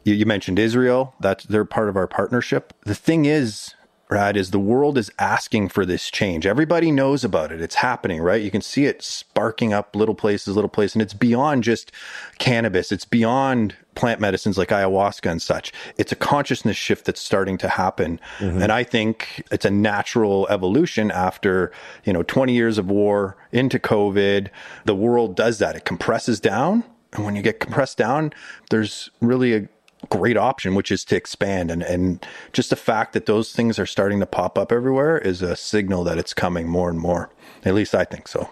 you, 0.04 0.14
you 0.14 0.26
mentioned 0.26 0.58
Israel. 0.58 1.14
That's 1.20 1.44
they're 1.44 1.64
part 1.64 1.88
of 1.88 1.96
our 1.96 2.06
partnership. 2.06 2.72
The 2.84 2.94
thing 2.94 3.24
is, 3.24 3.74
Rad, 4.08 4.36
is 4.36 4.50
the 4.50 4.58
world 4.58 4.98
is 4.98 5.10
asking 5.18 5.70
for 5.70 5.86
this 5.86 6.10
change. 6.10 6.46
Everybody 6.46 6.90
knows 6.90 7.24
about 7.24 7.50
it. 7.50 7.60
It's 7.62 7.76
happening, 7.76 8.20
right? 8.20 8.42
You 8.42 8.50
can 8.50 8.60
see 8.60 8.84
it 8.84 9.02
sparking 9.02 9.72
up 9.72 9.96
little 9.96 10.14
places, 10.14 10.54
little 10.54 10.68
places, 10.68 10.96
and 10.96 11.02
it's 11.02 11.14
beyond 11.14 11.64
just 11.64 11.90
cannabis. 12.38 12.92
It's 12.92 13.06
beyond 13.06 13.74
plant 13.94 14.20
medicines 14.20 14.56
like 14.56 14.68
ayahuasca 14.68 15.30
and 15.30 15.42
such. 15.42 15.72
It's 15.98 16.12
a 16.12 16.16
consciousness 16.16 16.76
shift 16.76 17.04
that's 17.04 17.20
starting 17.20 17.58
to 17.58 17.68
happen. 17.68 18.20
Mm-hmm. 18.38 18.62
And 18.62 18.72
I 18.72 18.84
think 18.84 19.44
it's 19.50 19.64
a 19.64 19.70
natural 19.70 20.46
evolution 20.48 21.10
after, 21.10 21.72
you 22.04 22.12
know, 22.12 22.22
20 22.22 22.52
years 22.52 22.78
of 22.78 22.90
war 22.90 23.36
into 23.50 23.78
COVID. 23.78 24.48
The 24.84 24.94
world 24.94 25.36
does 25.36 25.58
that. 25.58 25.76
It 25.76 25.84
compresses 25.84 26.40
down. 26.40 26.84
And 27.12 27.24
when 27.24 27.36
you 27.36 27.42
get 27.42 27.60
compressed 27.60 27.98
down, 27.98 28.32
there's 28.70 29.10
really 29.20 29.54
a 29.54 29.68
great 30.08 30.36
option, 30.36 30.74
which 30.74 30.90
is 30.90 31.04
to 31.06 31.16
expand. 31.16 31.70
And, 31.70 31.82
and 31.82 32.26
just 32.52 32.70
the 32.70 32.76
fact 32.76 33.12
that 33.12 33.26
those 33.26 33.52
things 33.52 33.78
are 33.78 33.86
starting 33.86 34.20
to 34.20 34.26
pop 34.26 34.58
up 34.58 34.72
everywhere 34.72 35.18
is 35.18 35.42
a 35.42 35.54
signal 35.54 36.04
that 36.04 36.18
it's 36.18 36.34
coming 36.34 36.68
more 36.68 36.88
and 36.88 36.98
more. 36.98 37.30
At 37.64 37.74
least 37.74 37.94
I 37.94 38.04
think 38.04 38.28
so. 38.28 38.50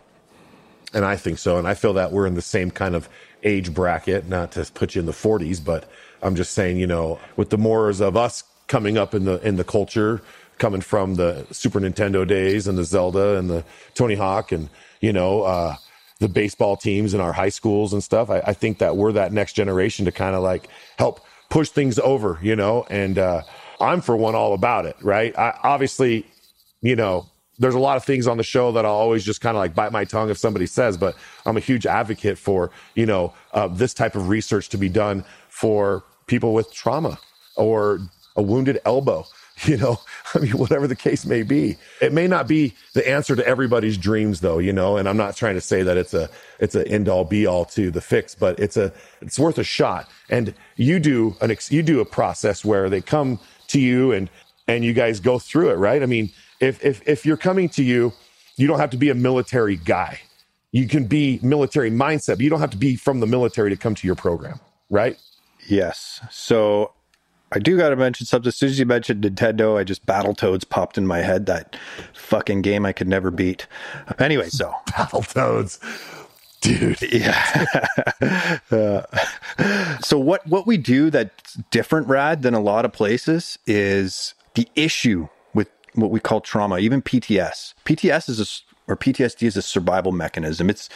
And 0.92 1.04
I 1.04 1.16
think 1.16 1.38
so. 1.38 1.56
And 1.56 1.66
I 1.66 1.74
feel 1.74 1.92
that 1.94 2.12
we're 2.12 2.26
in 2.26 2.34
the 2.34 2.42
same 2.42 2.70
kind 2.70 2.94
of 2.94 3.08
age 3.42 3.72
bracket, 3.72 4.28
not 4.28 4.52
to 4.52 4.70
put 4.74 4.94
you 4.94 5.00
in 5.00 5.06
the 5.06 5.12
40s, 5.12 5.64
but 5.64 5.90
I'm 6.22 6.36
just 6.36 6.52
saying, 6.52 6.78
you 6.78 6.86
know, 6.86 7.18
with 7.36 7.50
the 7.50 7.58
more 7.58 7.88
of 7.88 8.16
us 8.16 8.44
coming 8.66 8.96
up 8.98 9.14
in 9.14 9.24
the 9.24 9.40
in 9.46 9.56
the 9.56 9.64
culture, 9.64 10.22
coming 10.58 10.80
from 10.80 11.16
the 11.16 11.46
Super 11.50 11.80
Nintendo 11.80 12.26
days 12.26 12.68
and 12.68 12.78
the 12.78 12.84
Zelda 12.84 13.38
and 13.38 13.50
the 13.50 13.64
Tony 13.94 14.14
Hawk 14.14 14.52
and 14.52 14.68
you 15.00 15.12
know 15.12 15.42
uh, 15.42 15.76
the 16.20 16.28
baseball 16.28 16.76
teams 16.76 17.14
in 17.14 17.20
our 17.20 17.32
high 17.32 17.48
schools 17.48 17.92
and 17.92 18.04
stuff. 18.04 18.30
I, 18.30 18.40
I 18.46 18.52
think 18.52 18.78
that 18.78 18.96
we're 18.96 19.12
that 19.12 19.32
next 19.32 19.54
generation 19.54 20.04
to 20.04 20.12
kind 20.12 20.36
of 20.36 20.42
like 20.42 20.68
help 20.98 21.20
push 21.48 21.70
things 21.70 21.98
over, 21.98 22.38
you 22.42 22.54
know. 22.54 22.86
And 22.88 23.18
uh, 23.18 23.42
I'm 23.80 24.00
for 24.00 24.16
one 24.16 24.34
all 24.34 24.54
about 24.54 24.86
it, 24.86 24.96
right? 25.02 25.36
I, 25.36 25.58
obviously, 25.62 26.26
you 26.82 26.94
know, 26.94 27.26
there's 27.60 27.74
a 27.74 27.78
lot 27.78 27.96
of 27.98 28.04
things 28.04 28.26
on 28.26 28.38
the 28.38 28.42
show 28.42 28.72
that 28.72 28.86
I'll 28.86 28.92
always 28.92 29.22
just 29.22 29.42
kind 29.42 29.54
of 29.56 29.60
like 29.60 29.74
bite 29.74 29.92
my 29.92 30.04
tongue 30.04 30.30
if 30.30 30.38
somebody 30.38 30.66
says, 30.66 30.96
but 30.96 31.14
I'm 31.44 31.58
a 31.58 31.60
huge 31.60 31.86
advocate 31.86 32.38
for, 32.38 32.70
you 32.94 33.04
know, 33.06 33.34
uh, 33.52 33.68
this 33.68 33.92
type 33.94 34.16
of 34.16 34.30
research 34.30 34.70
to 34.70 34.78
be 34.78 34.88
done 34.88 35.24
for 35.48 36.02
people 36.26 36.54
with 36.54 36.72
trauma 36.72 37.18
or 37.56 38.00
a 38.34 38.42
wounded 38.42 38.80
elbow, 38.86 39.26
you 39.64 39.76
know, 39.76 40.00
I 40.34 40.38
mean, 40.38 40.52
whatever 40.52 40.86
the 40.86 40.96
case 40.96 41.26
may 41.26 41.42
be. 41.42 41.76
It 42.00 42.14
may 42.14 42.26
not 42.26 42.48
be 42.48 42.74
the 42.94 43.06
answer 43.06 43.36
to 43.36 43.46
everybody's 43.46 43.98
dreams 43.98 44.40
though, 44.40 44.58
you 44.58 44.72
know, 44.72 44.96
and 44.96 45.06
I'm 45.06 45.18
not 45.18 45.36
trying 45.36 45.54
to 45.54 45.60
say 45.60 45.82
that 45.82 45.98
it's 45.98 46.14
a, 46.14 46.30
it's 46.60 46.74
an 46.74 46.88
end 46.88 47.10
all 47.10 47.24
be 47.24 47.44
all 47.46 47.66
to 47.66 47.90
the 47.90 48.00
fix, 48.00 48.34
but 48.34 48.58
it's 48.58 48.78
a, 48.78 48.90
it's 49.20 49.38
worth 49.38 49.58
a 49.58 49.64
shot. 49.64 50.08
And 50.30 50.54
you 50.76 50.98
do 50.98 51.36
an, 51.42 51.54
you 51.68 51.82
do 51.82 52.00
a 52.00 52.06
process 52.06 52.64
where 52.64 52.88
they 52.88 53.02
come 53.02 53.38
to 53.68 53.78
you 53.78 54.12
and, 54.12 54.30
and 54.66 54.82
you 54.82 54.94
guys 54.94 55.20
go 55.20 55.38
through 55.38 55.70
it, 55.72 55.74
right? 55.74 56.02
I 56.02 56.06
mean, 56.06 56.30
if 56.60 56.84
if 56.84 57.06
if 57.08 57.26
you're 57.26 57.36
coming 57.36 57.68
to 57.70 57.82
you, 57.82 58.12
you 58.56 58.66
don't 58.66 58.78
have 58.78 58.90
to 58.90 58.96
be 58.96 59.10
a 59.10 59.14
military 59.14 59.76
guy. 59.76 60.20
You 60.72 60.86
can 60.86 61.06
be 61.06 61.40
military 61.42 61.90
mindset, 61.90 62.36
but 62.36 62.40
you 62.40 62.50
don't 62.50 62.60
have 62.60 62.70
to 62.70 62.76
be 62.76 62.94
from 62.94 63.20
the 63.20 63.26
military 63.26 63.70
to 63.70 63.76
come 63.76 63.94
to 63.96 64.06
your 64.06 64.14
program, 64.14 64.60
right? 64.88 65.18
Yes. 65.66 66.20
So 66.30 66.92
I 67.52 67.58
do 67.58 67.76
got 67.76 67.88
to 67.88 67.96
mention 67.96 68.26
something. 68.26 68.48
As 68.48 68.56
soon 68.56 68.68
as 68.68 68.78
you 68.78 68.86
mentioned 68.86 69.24
Nintendo, 69.24 69.76
I 69.76 69.84
just 69.84 70.06
Battletoads 70.06 70.68
popped 70.68 70.96
in 70.96 71.06
my 71.06 71.18
head. 71.18 71.46
That 71.46 71.76
fucking 72.14 72.62
game 72.62 72.86
I 72.86 72.92
could 72.92 73.08
never 73.08 73.30
beat. 73.30 73.66
Anyway, 74.18 74.48
so 74.48 74.72
Battletoads, 74.90 75.80
dude. 76.60 77.02
Yeah. 77.02 78.60
uh, 78.70 79.98
so 80.00 80.18
what 80.18 80.46
what 80.46 80.66
we 80.66 80.76
do 80.76 81.10
that's 81.10 81.54
different, 81.72 82.06
Rad, 82.06 82.42
than 82.42 82.54
a 82.54 82.60
lot 82.60 82.84
of 82.84 82.92
places 82.92 83.58
is 83.66 84.34
the 84.54 84.68
issue 84.76 85.28
what 85.94 86.10
we 86.10 86.20
call 86.20 86.40
trauma, 86.40 86.78
even 86.78 87.02
PTS. 87.02 87.74
PTS 87.84 88.28
is 88.28 88.40
a, 88.40 88.90
or 88.90 88.96
PTSD 88.96 89.46
is 89.46 89.56
a 89.56 89.62
survival 89.62 90.12
mechanism. 90.12 90.70
It's 90.70 90.88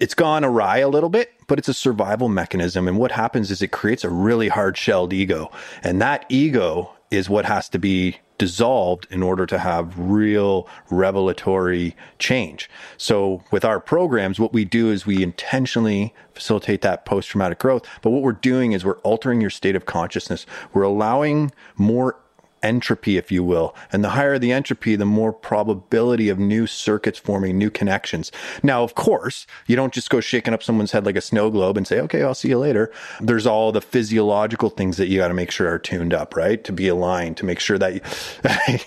it's 0.00 0.14
gone 0.14 0.44
awry 0.44 0.78
a 0.78 0.88
little 0.88 1.10
bit, 1.10 1.32
but 1.46 1.58
it's 1.58 1.68
a 1.68 1.74
survival 1.74 2.28
mechanism. 2.28 2.88
And 2.88 2.98
what 2.98 3.12
happens 3.12 3.50
is 3.50 3.62
it 3.62 3.68
creates 3.72 4.04
a 4.04 4.10
really 4.10 4.48
hard 4.48 4.76
shelled 4.76 5.12
ego, 5.12 5.50
and 5.82 6.00
that 6.00 6.26
ego 6.28 6.92
is 7.10 7.28
what 7.28 7.44
has 7.44 7.68
to 7.68 7.78
be 7.78 8.18
dissolved 8.40 9.06
in 9.10 9.22
order 9.22 9.44
to 9.44 9.58
have 9.58 9.92
real 9.98 10.66
revelatory 10.88 11.94
change. 12.18 12.70
So 12.96 13.44
with 13.50 13.66
our 13.66 13.78
programs, 13.80 14.40
what 14.40 14.54
we 14.54 14.64
do 14.64 14.90
is 14.90 15.04
we 15.04 15.22
intentionally 15.22 16.14
facilitate 16.34 16.80
that 16.80 17.04
post 17.04 17.28
traumatic 17.28 17.58
growth. 17.58 17.86
But 18.00 18.10
what 18.10 18.22
we're 18.22 18.32
doing 18.32 18.72
is 18.72 18.82
we're 18.82 18.98
altering 19.00 19.42
your 19.42 19.50
state 19.50 19.76
of 19.76 19.84
consciousness. 19.84 20.46
We're 20.72 20.84
allowing 20.84 21.52
more 21.76 22.16
entropy, 22.62 23.16
if 23.16 23.30
you 23.32 23.42
will. 23.42 23.74
And 23.92 24.04
the 24.04 24.10
higher 24.10 24.38
the 24.38 24.52
entropy, 24.52 24.96
the 24.96 25.04
more 25.04 25.32
probability 25.32 26.28
of 26.28 26.38
new 26.38 26.66
circuits 26.66 27.18
forming, 27.18 27.58
new 27.58 27.70
connections. 27.70 28.30
Now, 28.62 28.82
of 28.82 28.94
course, 28.94 29.46
you 29.66 29.76
don't 29.76 29.92
just 29.92 30.10
go 30.10 30.20
shaking 30.20 30.54
up 30.54 30.62
someone's 30.62 30.92
head 30.92 31.06
like 31.06 31.16
a 31.16 31.20
snow 31.20 31.50
globe 31.50 31.76
and 31.76 31.86
say, 31.86 32.00
okay, 32.00 32.22
I'll 32.22 32.34
see 32.34 32.48
you 32.48 32.58
later. 32.58 32.92
There's 33.20 33.46
all 33.46 33.72
the 33.72 33.80
physiological 33.80 34.70
things 34.70 34.96
that 34.96 35.08
you 35.08 35.18
got 35.18 35.28
to 35.28 35.34
make 35.34 35.50
sure 35.50 35.68
are 35.68 35.78
tuned 35.78 36.14
up, 36.14 36.36
right? 36.36 36.62
To 36.64 36.72
be 36.72 36.88
aligned, 36.88 37.36
to 37.38 37.44
make 37.44 37.60
sure 37.60 37.78
that, 37.78 37.94
you, 37.94 38.00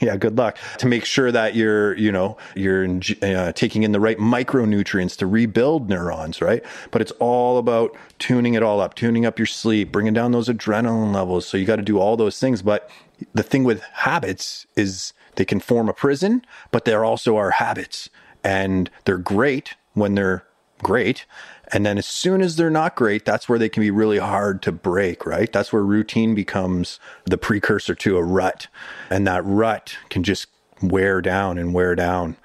yeah, 0.07 0.17
good 0.17 0.37
luck. 0.37 0.57
To 0.79 0.87
make 0.87 1.05
sure 1.05 1.31
that 1.31 1.55
you're, 1.55 1.95
you 1.97 2.11
know, 2.11 2.37
you're 2.55 2.87
uh, 3.21 3.51
taking 3.53 3.83
in 3.83 3.91
the 3.91 3.99
right 3.99 4.17
micronutrients 4.17 5.17
to 5.17 5.27
rebuild 5.27 5.89
neurons, 5.89 6.41
right? 6.41 6.63
But 6.91 7.01
it's 7.01 7.11
all 7.19 7.57
about 7.57 7.95
tuning 8.19 8.53
it 8.53 8.63
all 8.63 8.79
up, 8.79 8.95
tuning 8.95 9.25
up 9.25 9.37
your 9.37 9.45
sleep, 9.45 9.91
bringing 9.91 10.13
down 10.13 10.31
those 10.31 10.47
adrenaline 10.47 11.13
levels. 11.13 11.47
So 11.47 11.57
you 11.57 11.65
got 11.65 11.77
to 11.77 11.81
do 11.81 11.99
all 11.99 12.15
those 12.15 12.39
things. 12.39 12.61
But 12.61 12.89
the 13.33 13.43
thing 13.43 13.63
with 13.63 13.81
habits 13.81 14.65
is 14.75 15.13
they 15.35 15.45
can 15.45 15.59
form 15.59 15.89
a 15.89 15.93
prison, 15.93 16.45
but 16.71 16.85
they're 16.85 17.05
also 17.05 17.37
our 17.37 17.51
habits. 17.51 18.09
And 18.43 18.89
they're 19.05 19.17
great 19.17 19.75
when 19.93 20.15
they're 20.15 20.45
great. 20.81 21.25
And 21.71 21.85
then 21.85 21.97
as 21.97 22.05
soon 22.05 22.41
as 22.41 22.55
they're 22.55 22.69
not 22.69 22.95
great, 22.95 23.25
that's 23.25 23.47
where 23.47 23.57
they 23.57 23.69
can 23.69 23.81
be 23.81 23.91
really 23.91 24.19
hard 24.19 24.61
to 24.63 24.71
break, 24.71 25.25
right? 25.25 25.51
That's 25.51 25.71
where 25.71 25.83
routine 25.83 26.35
becomes 26.35 26.99
the 27.25 27.37
precursor 27.37 27.95
to 27.95 28.17
a 28.17 28.23
rut. 28.23 28.67
And 29.09 29.25
that 29.25 29.43
rut 29.45 29.95
can 30.09 30.23
just 30.23 30.47
wear 30.81 31.21
down 31.21 31.57
and 31.57 31.73
wear 31.73 31.95
down 31.95 32.35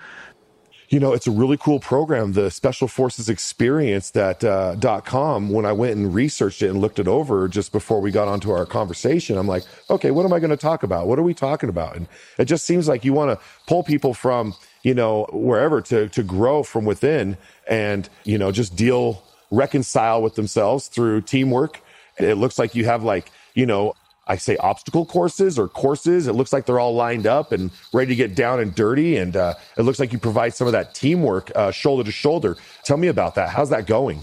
you 0.89 0.99
know, 0.99 1.13
it's 1.13 1.27
a 1.27 1.31
really 1.31 1.59
cool 1.59 1.81
program, 1.81 2.33
the 2.33 2.51
Special 2.51 2.89
Forces 2.89 3.29
Experience 3.29 4.11
that 4.11 4.43
uh, 4.43 4.75
.com. 5.05 5.51
When 5.51 5.67
I 5.67 5.73
went 5.73 5.97
and 5.97 6.15
researched 6.15 6.63
it 6.63 6.71
and 6.71 6.81
looked 6.81 6.99
it 6.99 7.07
over 7.07 7.47
just 7.47 7.73
before 7.73 8.01
we 8.01 8.11
got 8.11 8.27
onto 8.27 8.51
our 8.51 8.65
conversation, 8.65 9.37
I'm 9.37 9.47
like, 9.47 9.65
okay, 9.91 10.11
what 10.11 10.25
am 10.25 10.33
I 10.33 10.39
going 10.39 10.51
to 10.51 10.57
talk 10.57 10.83
about? 10.83 11.07
What 11.07 11.19
are 11.19 11.23
we 11.23 11.35
talking 11.35 11.69
about? 11.69 11.97
And 11.97 12.09
it 12.39 12.47
just 12.47 12.65
seems 12.65 12.89
like 12.89 13.05
you 13.05 13.13
want 13.13 13.39
to 13.39 13.47
pull 13.67 13.83
people 13.83 14.15
from 14.15 14.55
you 14.83 14.95
know 14.95 15.29
wherever 15.33 15.83
to 15.83 16.09
to 16.09 16.23
grow 16.23 16.63
from 16.63 16.85
within 16.85 17.37
and 17.69 18.09
you 18.25 18.39
know 18.39 18.53
just 18.53 18.77
deal 18.77 19.23
reconcile 19.51 20.23
with 20.23 20.37
themselves 20.37 20.89
through 20.89 21.21
teamwork. 21.21 21.81
It 22.19 22.37
looks 22.37 22.59
like 22.59 22.75
you 22.75 22.87
have 22.87 23.03
like 23.03 23.31
you 23.55 23.67
know 23.67 23.95
I 24.29 24.37
say 24.37 24.57
obstacle 24.59 25.07
courses 25.07 25.59
or 25.59 25.69
courses. 25.69 26.27
It 26.27 26.35
looks 26.35 26.53
like 26.53 26.67
they're 26.67 26.79
all 26.79 26.95
lined 26.95 27.27
up 27.27 27.51
and 27.51 27.71
ready 27.93 28.11
to 28.11 28.15
get 28.15 28.35
down 28.35 28.61
and 28.61 28.75
dirty. 28.75 29.17
And 29.17 29.37
uh, 29.37 29.55
it 29.77 29.83
looks 29.83 29.99
like 29.99 30.13
you 30.13 30.19
provide 30.19 30.55
some 30.55 30.67
of 30.67 30.73
that 30.73 30.95
teamwork 30.95 31.51
uh, 31.57 31.71
shoulder 31.71 32.05
to 32.05 32.13
shoulder. 32.13 32.57
Tell 32.85 32.99
me 32.99 33.09
about 33.09 33.35
that. 33.37 33.51
How's 33.51 33.71
that 33.71 33.87
going? 33.87 34.21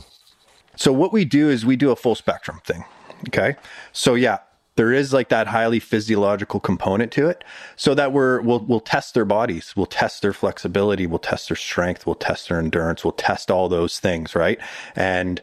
So, 0.75 0.93
what 0.93 1.11
we 1.11 1.25
do 1.25 1.49
is 1.49 1.65
we 1.65 1.75
do 1.75 1.91
a 1.91 1.95
full 1.95 2.15
spectrum 2.15 2.61
thing. 2.63 2.83
Okay. 3.27 3.55
So, 3.93 4.13
yeah, 4.13 4.39
there 4.75 4.91
is 4.91 5.13
like 5.13 5.29
that 5.29 5.47
highly 5.47 5.79
physiological 5.79 6.59
component 6.59 7.11
to 7.13 7.27
it 7.27 7.43
so 7.75 7.95
that 7.95 8.11
we're 8.11 8.41
we'll, 8.41 8.59
we'll 8.59 8.79
test 8.79 9.13
their 9.13 9.25
bodies 9.25 9.73
we'll 9.75 9.85
test 9.85 10.21
their 10.21 10.33
flexibility 10.33 11.07
we'll 11.07 11.19
test 11.19 11.49
their 11.49 11.55
strength 11.55 12.05
we'll 12.05 12.15
test 12.15 12.49
their 12.49 12.59
endurance 12.59 13.03
we'll 13.03 13.11
test 13.13 13.49
all 13.49 13.69
those 13.69 13.99
things 13.99 14.35
right 14.35 14.59
and 14.95 15.41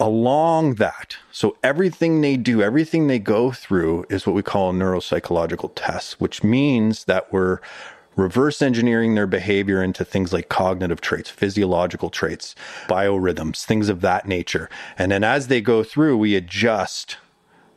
along 0.00 0.74
that, 0.74 1.16
so 1.32 1.56
everything 1.62 2.20
they 2.20 2.36
do, 2.36 2.62
everything 2.62 3.06
they 3.06 3.18
go 3.18 3.50
through 3.52 4.04
is 4.08 4.26
what 4.26 4.34
we 4.34 4.42
call 4.42 4.70
a 4.70 4.72
neuropsychological 4.72 5.72
test, 5.74 6.20
which 6.20 6.42
means 6.42 7.04
that 7.04 7.32
we're 7.32 7.60
reverse 8.16 8.60
engineering 8.60 9.14
their 9.14 9.28
behavior 9.28 9.82
into 9.82 10.04
things 10.04 10.32
like 10.32 10.48
cognitive 10.48 11.00
traits, 11.00 11.30
physiological 11.30 12.10
traits, 12.10 12.54
biorhythms, 12.88 13.64
things 13.64 13.88
of 13.88 14.00
that 14.00 14.26
nature. 14.26 14.68
And 14.98 15.12
then 15.12 15.22
as 15.22 15.46
they 15.46 15.60
go 15.60 15.84
through, 15.84 16.16
we 16.18 16.34
adjust, 16.34 17.16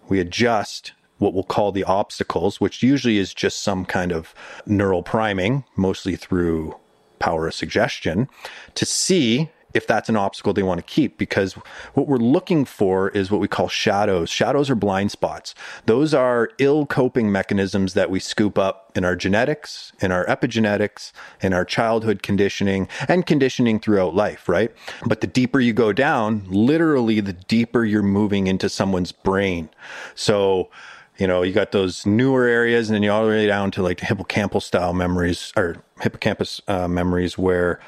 we 0.10 0.20
adjust 0.20 0.94
what 1.20 1.36
we'll 1.36 1.44
call 1.44 1.72
the 1.72 1.84
obstacles, 1.84 2.60
which 2.60 2.82
usually 2.82 3.20
is 3.20 3.36
just 3.36 3.62
some 3.62 3.86
kind 3.86 4.12
of 4.12 4.34
neural 4.66 5.04
priming, 5.04 5.64
mostly 5.76 6.16
through 6.16 6.76
power 7.20 7.48
of 7.48 7.54
suggestion, 7.54 8.28
to 8.74 8.84
see 8.84 9.52
if 9.74 9.88
that's 9.88 10.10
an 10.10 10.16
obstacle 10.16 10.54
they 10.54 10.64
want 10.64 10.80
to 10.80 10.84
keep 10.84 11.18
because 11.18 11.54
what 11.94 12.08
we're 12.08 12.18
looking 12.18 12.66
for 12.66 13.10
is 13.10 13.32
what 13.32 13.40
we 13.40 13.48
call 13.48 13.68
shadows. 13.68 14.30
Shadows 14.30 14.70
are 14.70 14.76
blind 14.76 15.12
spots. 15.12 15.56
Those 15.86 16.14
are 16.14 16.50
ill 16.58 16.86
coping 16.86 17.32
mechanisms 17.32 17.94
that 17.94 18.10
we 18.10 18.20
scoop 18.20 18.58
up 18.58 18.92
in 18.96 19.06
our 19.06 19.16
genetics, 19.16 19.94
in 20.02 20.12
our 20.12 20.26
epigenetics, 20.26 21.12
in 21.42 21.54
our 21.54 21.66
childhood 21.66 22.22
conditioning 22.24 22.88
and 23.08 23.26
conditioning 23.26 23.80
throughout 23.80 24.16
life, 24.16 24.50
right? 24.50 24.72
But 25.06 25.22
the 25.22 25.28
deeper 25.28 25.60
you 25.60 25.74
go 25.74 25.94
down, 25.94 26.46
literally 26.48 27.20
the 27.20 27.34
deeper 27.34 27.86
you're 27.86 28.04
moving 28.04 28.48
into 28.48 28.70
someone's 28.70 29.12
brain. 29.12 29.70
So, 30.16 30.70
you 31.18 31.28
know, 31.28 31.44
you 31.44 31.54
got 31.54 31.72
those 31.72 32.06
newer 32.06 32.46
areas 32.46 32.90
and 32.90 32.96
then 32.96 33.04
you 33.04 33.12
all 33.12 33.24
the 33.24 33.30
way 33.30 33.48
down 33.48 33.72
to 33.72 33.84
like 33.84 34.00
the 34.00 34.06
hippocampal 34.06 34.62
style 34.62 34.94
memories 34.94 35.54
or 35.56 35.84
hippocampus 36.02 36.62
uh, 36.68 36.88
memories 36.88 37.38
where 37.38 37.80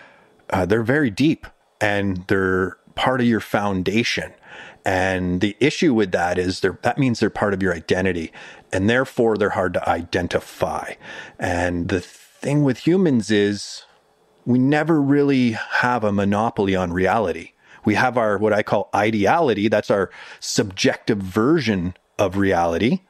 uh, 0.50 0.66
they're 0.66 0.84
very 0.84 1.10
deep 1.10 1.48
and 1.84 2.26
they're 2.28 2.78
part 2.96 3.20
of 3.20 3.28
your 3.28 3.42
foundation. 3.42 4.32
And 4.86 5.42
the 5.42 5.58
issue 5.60 5.94
with 5.94 6.14
that 6.14 6.38
is 6.38 6.62
they're, 6.62 6.80
that 6.82 6.98
means 6.98 7.20
they're 7.20 7.30
part 7.30 7.54
of 7.54 7.62
your 7.62 7.74
identity 7.74 8.32
and 8.72 8.90
therefore 8.90 9.38
they're 9.38 9.50
hard 9.50 9.74
to 9.74 9.90
identify. 9.90 10.94
And 11.38 11.90
the 11.90 12.00
thing 12.00 12.64
with 12.64 12.88
humans 12.88 13.30
is 13.30 13.84
we 14.46 14.60
never 14.60 15.02
really 15.02 15.52
have 15.52 16.06
a 16.06 16.14
monopoly 16.14 16.74
on 16.74 16.94
reality. 16.94 17.52
We 17.84 17.96
have 17.96 18.18
our, 18.18 18.38
what 18.38 18.54
I 18.54 18.64
call 18.64 18.90
ideality. 18.94 19.68
That's 19.68 19.92
our 19.92 20.10
subjective 20.40 21.18
version 21.18 21.96
of 22.18 22.38
reality 22.38 23.02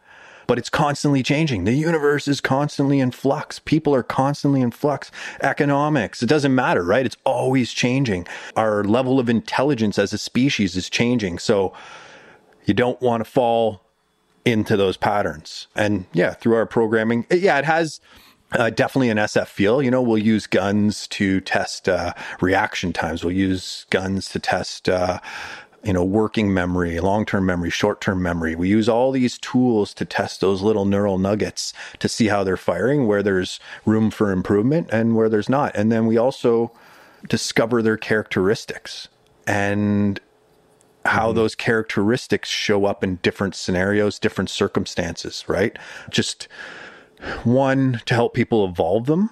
but 0.48 0.58
it's 0.58 0.70
constantly 0.70 1.24
changing. 1.24 1.64
The 1.64 1.74
universe 1.74 2.28
is 2.28 2.42
constantly 2.42 3.00
in 3.00 3.12
flux. 3.12 3.60
People 3.60 3.94
are 3.96 4.04
constantly 4.04 4.62
in 4.62 4.72
flux. 4.72 5.12
Economics, 5.42 6.22
it 6.24 6.28
doesn't 6.28 6.54
matter, 6.54 6.84
right? 6.84 7.06
It's 7.06 7.18
always 7.24 7.72
changing. 7.72 8.28
Our 8.56 8.84
level 8.84 9.20
of 9.20 9.30
intelligence 9.30 9.98
as 10.00 10.14
a 10.14 10.18
species 10.18 10.76
is 10.76 10.90
changing. 10.90 11.40
So 11.40 11.74
you 12.66 12.74
don't 12.74 13.02
want 13.02 13.24
to 13.24 13.30
fall 13.30 13.82
into 14.46 14.76
those 14.78 14.98
patterns. 14.98 15.68
And 15.76 16.06
yeah, 16.14 16.34
through 16.34 16.56
our 16.56 16.66
programming, 16.66 17.26
yeah, 17.32 17.60
it 17.60 17.66
has 17.66 18.00
uh, 18.54 18.70
definitely 18.70 19.10
an 19.10 19.18
SF 19.18 19.48
feel. 19.48 19.82
You 19.82 19.92
know, 19.92 20.02
we'll 20.02 20.18
use 20.18 20.48
guns 20.48 21.08
to 21.10 21.42
test 21.42 21.90
uh, 21.90 22.14
reaction 22.42 22.94
times. 22.94 23.24
We'll 23.24 23.36
use 23.36 23.86
guns 23.90 24.30
to 24.30 24.40
test 24.40 24.90
uh, 24.90 25.20
you 25.84 25.92
know, 25.92 26.04
working 26.04 26.54
memory, 26.54 27.00
long 27.00 27.26
term 27.26 27.46
memory, 27.46 27.70
short 27.70 28.00
term 28.00 28.22
memory. 28.22 28.56
We 28.56 28.70
use 28.70 28.88
all 28.88 29.12
these 29.12 29.38
tools 29.38 29.94
to 29.96 30.06
test 30.06 30.42
those 30.42 30.62
little 30.62 30.86
neural 30.86 31.18
nuggets 31.18 31.74
to 32.00 32.08
see 32.08 32.28
how 32.28 32.44
they're 32.44 32.58
firing, 32.58 33.06
where 33.06 33.22
there's 33.22 33.60
room 33.86 34.10
for 34.10 34.32
improvement 34.32 34.90
and 34.92 35.16
where 35.16 35.30
there's 35.30 35.50
not. 35.50 35.76
And 35.76 35.92
then 35.92 36.08
we 36.08 36.18
also 36.18 36.72
discover 37.28 37.82
their 37.82 37.98
characteristics 37.98 39.10
and 39.46 40.20
how 41.06 41.28
mm-hmm. 41.28 41.38
those 41.38 41.56
characteristics 41.56 42.50
show 42.50 42.86
up 42.86 43.04
in 43.04 43.18
different 43.18 43.56
scenarios, 43.56 44.20
different 44.20 44.50
circumstances, 44.50 45.44
right? 45.48 45.78
Just 46.10 46.48
one 47.44 48.02
to 48.06 48.14
help 48.14 48.34
people 48.34 48.66
evolve 48.66 49.06
them 49.06 49.30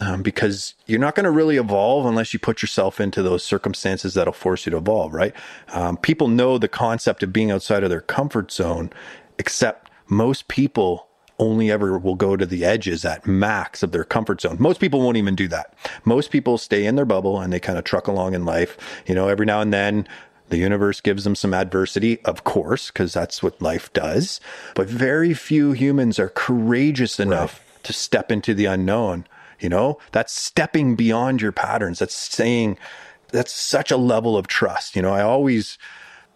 um, 0.00 0.22
because 0.22 0.74
you're 0.86 1.00
not 1.00 1.14
going 1.14 1.24
to 1.24 1.30
really 1.30 1.56
evolve 1.56 2.06
unless 2.06 2.32
you 2.32 2.38
put 2.38 2.62
yourself 2.62 3.00
into 3.00 3.22
those 3.22 3.42
circumstances 3.44 4.14
that'll 4.14 4.32
force 4.32 4.66
you 4.66 4.70
to 4.70 4.76
evolve, 4.76 5.14
right? 5.14 5.34
Um, 5.68 5.96
people 5.96 6.28
know 6.28 6.58
the 6.58 6.68
concept 6.68 7.22
of 7.22 7.32
being 7.32 7.50
outside 7.50 7.82
of 7.82 7.90
their 7.90 8.02
comfort 8.02 8.52
zone, 8.52 8.90
except 9.38 9.90
most 10.08 10.48
people 10.48 11.08
only 11.38 11.70
ever 11.70 11.98
will 11.98 12.14
go 12.14 12.36
to 12.36 12.46
the 12.46 12.64
edges 12.64 13.04
at 13.04 13.26
max 13.26 13.82
of 13.82 13.92
their 13.92 14.04
comfort 14.04 14.40
zone. 14.40 14.56
Most 14.58 14.80
people 14.80 15.00
won't 15.00 15.16
even 15.16 15.34
do 15.34 15.48
that. 15.48 15.74
Most 16.04 16.30
people 16.30 16.56
stay 16.56 16.86
in 16.86 16.96
their 16.96 17.04
bubble 17.04 17.40
and 17.40 17.52
they 17.52 17.60
kind 17.60 17.78
of 17.78 17.84
truck 17.84 18.06
along 18.06 18.34
in 18.34 18.44
life. 18.44 18.76
You 19.06 19.14
know, 19.14 19.28
every 19.28 19.44
now 19.44 19.60
and 19.60 19.72
then 19.72 20.08
the 20.48 20.56
universe 20.58 21.00
gives 21.00 21.24
them 21.24 21.34
some 21.34 21.52
adversity, 21.52 22.22
of 22.24 22.44
course, 22.44 22.90
because 22.90 23.12
that's 23.12 23.42
what 23.42 23.60
life 23.60 23.92
does. 23.92 24.40
But 24.74 24.88
very 24.88 25.34
few 25.34 25.72
humans 25.72 26.18
are 26.18 26.28
courageous 26.30 27.20
enough 27.20 27.60
right. 27.74 27.84
to 27.84 27.92
step 27.92 28.30
into 28.30 28.54
the 28.54 28.66
unknown 28.66 29.26
you 29.60 29.68
know, 29.68 29.98
that's 30.12 30.32
stepping 30.32 30.96
beyond 30.96 31.40
your 31.40 31.52
patterns. 31.52 31.98
That's 31.98 32.14
saying, 32.14 32.78
that's 33.28 33.52
such 33.52 33.90
a 33.90 33.96
level 33.96 34.36
of 34.36 34.46
trust. 34.46 34.96
You 34.96 35.02
know, 35.02 35.12
I 35.12 35.22
always 35.22 35.78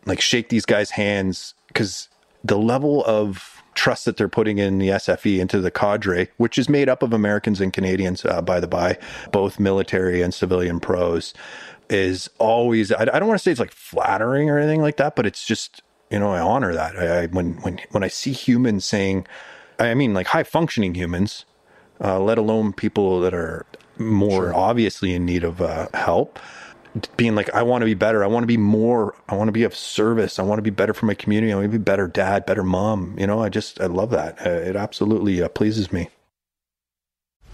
like 0.07 0.21
shake 0.21 0.49
these 0.49 0.67
guys' 0.67 0.91
hands 0.91 1.55
because 1.69 2.09
the 2.43 2.59
level 2.59 3.05
of 3.05 3.63
trust 3.75 4.05
that 4.05 4.17
they're 4.17 4.29
putting 4.29 4.59
in 4.59 4.79
the 4.79 4.89
SFE 4.89 5.39
into 5.39 5.61
the 5.61 5.71
cadre, 5.71 6.29
which 6.37 6.59
is 6.59 6.69
made 6.69 6.89
up 6.89 7.03
of 7.03 7.13
Americans 7.13 7.61
and 7.61 7.73
Canadians, 7.73 8.25
uh, 8.25 8.43
by 8.43 8.61
the 8.61 8.67
by, 8.67 8.99
both 9.33 9.61
military 9.61 10.23
and 10.23 10.35
civilian 10.35 10.81
pros, 10.81 11.35
is 11.89 12.29
always. 12.39 12.93
I, 12.93 13.03
I 13.03 13.19
don't 13.19 13.29
want 13.29 13.39
to 13.39 13.43
say 13.43 13.51
it's 13.51 13.61
like 13.61 13.73
flattering 13.73 14.51
or 14.51 14.59
anything 14.59 14.83
like 14.83 14.97
that, 14.97 15.17
but 15.17 15.27
it's 15.27 15.47
just 15.47 15.83
you 16.11 16.19
know 16.19 16.33
I 16.33 16.41
honor 16.41 16.75
that. 16.75 16.97
I, 16.97 17.23
I 17.23 17.27
when 17.27 17.55
when 17.63 17.81
when 17.91 18.03
I 18.03 18.09
see 18.09 18.33
humans 18.33 18.85
saying, 18.85 19.27
I 19.79 19.95
mean 19.95 20.15
like 20.15 20.29
high 20.29 20.45
functioning 20.45 20.95
humans 20.95 21.45
uh, 22.03 22.19
let 22.21 22.39
alone 22.39 22.73
people 22.73 23.21
that 23.21 23.35
are 23.35 23.67
more 23.99 24.47
sure. 24.47 24.55
obviously 24.55 25.15
in 25.15 25.25
need 25.27 25.45
of 25.45 25.61
uh, 25.61 25.89
help. 25.95 26.39
Being 27.17 27.37
like, 27.37 27.49
I 27.55 27.63
want 27.63 27.83
to 27.83 27.87
be 27.87 27.95
better. 27.95 28.25
I 28.25 28.27
want 28.27 28.43
to 28.43 28.49
be 28.49 28.57
more. 28.57 29.15
I 29.29 29.37
want 29.37 29.49
to 29.49 29.53
be 29.53 29.63
of 29.63 29.77
service. 29.77 30.41
I 30.41 30.43
want 30.43 30.59
to 30.59 30.63
be 30.63 30.71
better 30.71 30.93
for 30.93 31.07
my 31.07 31.15
community. 31.15 31.53
I 31.53 31.57
want 31.57 31.71
to 31.71 31.79
be 31.79 31.83
better 31.83 32.09
dad, 32.09 32.47
better 32.47 32.65
mom. 32.65 33.17
You 33.19 33.29
know, 33.29 33.41
I 33.43 33.49
just, 33.49 33.81
I 33.81 33.87
love 33.87 34.11
that. 34.11 34.45
Uh, 34.45 34.51
it 34.51 34.75
absolutely 34.75 35.41
uh, 35.41 35.49
pleases 35.49 35.93
me. 35.93 36.09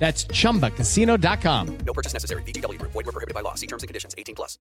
That's 0.00 0.24
chumbacasino.com. 0.24 1.78
No 1.86 1.92
purchase 1.92 2.14
necessary. 2.14 2.42
VGW 2.42 2.78
Group. 2.80 2.90
Void 2.92 3.06
were 3.06 3.12
prohibited 3.12 3.34
by 3.36 3.42
law. 3.42 3.54
See 3.54 3.68
terms 3.68 3.84
and 3.84 3.88
conditions. 3.88 4.16
18 4.18 4.34
plus. 4.34 4.58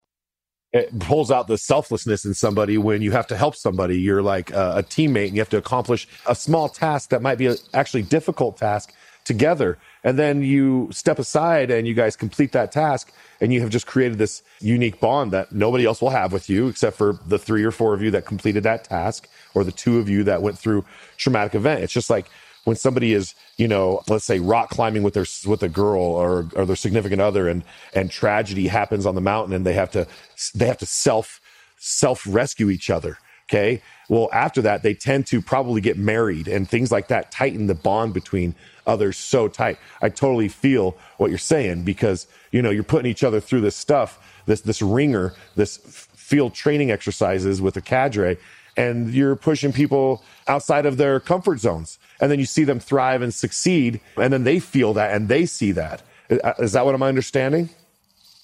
it 0.73 0.99
pulls 1.01 1.31
out 1.31 1.49
the 1.49 1.59
selflessness 1.59 2.25
in 2.25 2.35
somebody 2.35 2.79
when 2.79 3.03
you 3.03 3.12
have 3.12 3.27
to 3.29 3.37
help 3.37 3.57
somebody. 3.57 4.01
You're 4.01 4.23
like 4.23 4.51
a, 4.53 4.77
a 4.79 4.83
teammate 4.85 5.29
and 5.29 5.35
you 5.37 5.40
have 5.40 5.51
to 5.51 5.59
accomplish 5.59 6.09
a 6.27 6.35
small 6.35 6.68
task 6.68 7.11
that 7.11 7.23
might 7.23 7.38
be 7.38 7.47
a 7.49 7.57
actually 7.75 8.03
difficult 8.03 8.57
task 8.59 8.95
together. 9.25 9.79
And 10.05 10.18
then 10.18 10.42
you 10.42 10.88
step 10.92 11.18
aside 11.18 11.71
and 11.71 11.87
you 11.87 11.95
guys 11.95 12.16
complete 12.16 12.53
that 12.53 12.73
task 12.73 13.12
and 13.40 13.53
you 13.53 13.61
have 13.61 13.71
just 13.71 13.87
created 13.87 14.18
this 14.18 14.42
unique 14.61 15.01
bond 15.01 15.33
that 15.33 15.53
nobody 15.53 15.85
else 15.87 16.03
will 16.03 16.11
have 16.11 16.33
with 16.33 16.51
you 16.51 16.68
except 16.68 16.97
for 16.97 17.18
the 17.27 17.38
three 17.38 17.64
or 17.64 17.71
four 17.71 17.95
of 17.95 18.03
you 18.03 18.11
that 18.12 18.27
completed 18.27 18.64
that 18.64 18.85
task 18.85 19.29
or 19.55 19.64
the 19.64 19.73
two 19.73 19.99
of 19.99 20.09
you 20.09 20.25
that 20.25 20.42
went 20.42 20.59
through 20.59 20.85
traumatic 21.18 21.55
event. 21.55 21.83
It's 21.83 21.92
just 21.92 22.11
like 22.11 22.29
when 22.64 22.77
somebody 22.77 23.12
is, 23.12 23.35
you 23.57 23.66
know, 23.66 24.03
let's 24.09 24.25
say 24.25 24.38
rock 24.38 24.70
climbing 24.70 25.03
with 25.03 25.14
their 25.14 25.27
with 25.46 25.62
a 25.62 25.68
girl 25.68 26.03
or 26.03 26.48
or 26.55 26.64
their 26.64 26.77
significant 26.77 27.20
other, 27.20 27.48
and 27.48 27.64
and 27.94 28.11
tragedy 28.11 28.68
happens 28.68 29.07
on 29.07 29.14
the 29.14 29.20
mountain, 29.20 29.55
and 29.55 29.66
they 29.66 29.72
have 29.75 29.90
to 29.92 30.07
they 30.55 30.66
have 30.66 30.79
to 30.79 30.87
self 30.87 31.40
self 31.79 32.25
rescue 32.27 32.70
each 32.70 32.90
other. 32.90 33.18
Okay. 33.51 33.83
Well, 34.09 34.29
after 34.33 34.62
that, 34.62 34.83
they 34.83 34.94
tend 34.94 35.27
to 35.29 35.42
probably 35.42 35.81
get 35.81 35.98
married, 35.98 36.48
and 36.48 36.68
things 36.68 36.92
like 36.92 37.09
that 37.09 37.31
tighten 37.31 37.66
the 37.66 37.75
bond 37.75 38.14
between 38.14 38.55
others 38.87 39.16
so 39.16 39.48
tight. 39.48 39.79
I 40.01 40.09
totally 40.09 40.48
feel 40.48 40.96
what 41.18 41.31
you're 41.31 41.38
saying 41.38 41.85
because 41.85 42.27
you 42.51 42.62
know 42.62 42.70
you're 42.70 42.85
putting 42.85 43.11
each 43.11 43.25
other 43.25 43.40
through 43.40 43.62
this 43.62 43.77
stuff, 43.77 44.42
this 44.46 44.61
this 44.61 44.81
ringer, 44.81 45.35
this 45.57 45.79
field 45.79 46.55
training 46.55 46.90
exercises 46.90 47.61
with 47.61 47.77
a 47.77 47.81
cadre, 47.81 48.38
and 48.76 49.12
you're 49.12 49.37
pushing 49.37 49.72
people 49.72 50.22
outside 50.48 50.87
of 50.87 50.96
their 50.96 51.20
comfort 51.20 51.58
zones. 51.58 51.98
And 52.20 52.30
then 52.30 52.38
you 52.38 52.46
see 52.46 52.64
them 52.64 52.80
thrive 52.80 53.22
and 53.22 53.32
succeed 53.32 54.00
and 54.16 54.32
then 54.32 54.44
they 54.44 54.58
feel 54.58 54.94
that 54.94 55.14
and 55.14 55.28
they 55.28 55.46
see 55.46 55.72
that. 55.72 56.02
Uh, 56.30 56.54
is 56.58 56.72
that 56.72 56.85
what 56.85 56.94
i'm 56.94 57.02
understanding? 57.02 57.68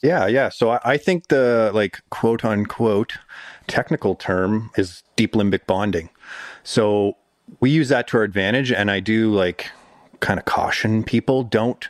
Yeah 0.02 0.26
yeah. 0.26 0.48
So 0.48 0.70
i, 0.70 0.80
I 0.84 0.96
think 0.96 1.28
the 1.28 1.70
like 1.74 2.00
quote 2.10 2.44
unquote 2.44 3.14
technical 3.66 4.14
term 4.14 4.70
is 4.76 5.02
deep 5.16 5.32
limbic 5.32 5.66
bonding. 5.66 6.10
So 6.62 7.16
we 7.60 7.70
use 7.70 7.88
that 7.88 8.06
to 8.08 8.18
our 8.18 8.22
advantage 8.22 8.70
and 8.72 8.90
i 8.90 9.00
do 9.00 9.32
like 9.32 9.70
kind 10.20 10.38
of 10.38 10.44
caution 10.44 11.02
people 11.04 11.42
don't 11.42 11.88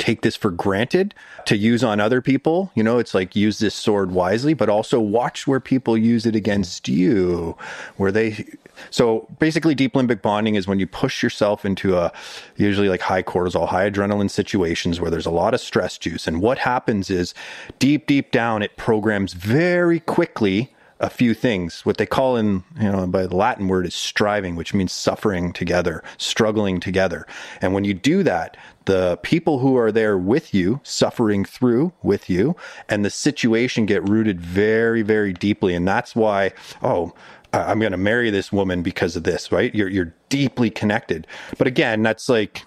take 0.00 0.22
this 0.22 0.34
for 0.34 0.50
granted 0.50 1.14
to 1.44 1.56
use 1.56 1.84
on 1.84 2.00
other 2.00 2.20
people. 2.20 2.72
You 2.74 2.82
know, 2.82 2.98
it's 2.98 3.14
like 3.14 3.36
use 3.36 3.58
this 3.58 3.74
sword 3.74 4.10
wisely, 4.10 4.54
but 4.54 4.68
also 4.68 4.98
watch 4.98 5.46
where 5.46 5.60
people 5.60 5.96
use 5.96 6.26
it 6.26 6.34
against 6.34 6.88
you, 6.88 7.56
where 7.96 8.10
they. 8.10 8.46
So 8.88 9.28
basically, 9.38 9.74
deep 9.74 9.92
limbic 9.92 10.22
bonding 10.22 10.54
is 10.54 10.66
when 10.66 10.80
you 10.80 10.86
push 10.86 11.22
yourself 11.22 11.64
into 11.64 11.96
a 11.96 12.12
usually 12.56 12.88
like 12.88 13.02
high 13.02 13.22
cortisol, 13.22 13.68
high 13.68 13.88
adrenaline 13.88 14.30
situations 14.30 15.00
where 15.00 15.10
there's 15.10 15.26
a 15.26 15.30
lot 15.30 15.54
of 15.54 15.60
stress 15.60 15.98
juice. 15.98 16.26
And 16.26 16.40
what 16.40 16.58
happens 16.58 17.10
is 17.10 17.34
deep, 17.78 18.06
deep 18.06 18.30
down, 18.30 18.62
it 18.62 18.76
programs 18.76 19.34
very 19.34 20.00
quickly 20.00 20.72
a 21.00 21.10
few 21.10 21.34
things. 21.34 21.84
What 21.84 21.96
they 21.96 22.06
call 22.06 22.36
in, 22.36 22.62
you 22.78 22.92
know, 22.92 23.06
by 23.06 23.26
the 23.26 23.36
Latin 23.36 23.68
word 23.68 23.86
is 23.86 23.94
striving, 23.94 24.54
which 24.54 24.74
means 24.74 24.92
suffering 24.92 25.52
together, 25.52 26.04
struggling 26.18 26.78
together. 26.78 27.26
And 27.60 27.74
when 27.74 27.84
you 27.84 27.94
do 27.94 28.22
that, 28.22 28.56
the 28.84 29.18
people 29.22 29.58
who 29.58 29.76
are 29.76 29.90
there 29.90 30.18
with 30.18 30.54
you, 30.54 30.80
suffering 30.82 31.44
through 31.44 31.92
with 32.02 32.28
you, 32.28 32.54
and 32.88 33.04
the 33.04 33.10
situation 33.10 33.86
get 33.86 34.08
rooted 34.08 34.40
very, 34.40 35.02
very 35.02 35.32
deeply. 35.32 35.74
And 35.74 35.88
that's 35.88 36.14
why, 36.14 36.52
oh, 36.82 37.12
I'm 37.52 37.80
going 37.80 37.92
to 37.92 37.98
marry 37.98 38.30
this 38.30 38.52
woman 38.52 38.82
because 38.82 39.16
of 39.16 39.24
this, 39.24 39.50
right? 39.50 39.74
You're, 39.74 39.88
you're 39.88 40.14
deeply 40.28 40.70
connected. 40.70 41.26
But 41.58 41.66
again, 41.66 42.02
that's 42.02 42.28
like, 42.28 42.64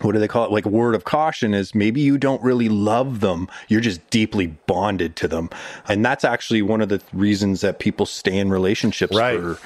what 0.00 0.12
do 0.12 0.18
they 0.18 0.28
call 0.28 0.44
it? 0.44 0.50
Like 0.50 0.66
word 0.66 0.94
of 0.94 1.04
caution 1.04 1.54
is 1.54 1.74
maybe 1.74 2.00
you 2.00 2.18
don't 2.18 2.42
really 2.42 2.68
love 2.68 3.20
them. 3.20 3.48
You're 3.68 3.80
just 3.80 4.08
deeply 4.10 4.48
bonded 4.48 5.16
to 5.16 5.28
them. 5.28 5.50
And 5.88 6.04
that's 6.04 6.24
actually 6.24 6.62
one 6.62 6.80
of 6.80 6.88
the 6.88 7.00
reasons 7.12 7.60
that 7.60 7.78
people 7.78 8.06
stay 8.06 8.36
in 8.36 8.50
relationships 8.50 9.16
right. 9.16 9.38
for, 9.38 9.58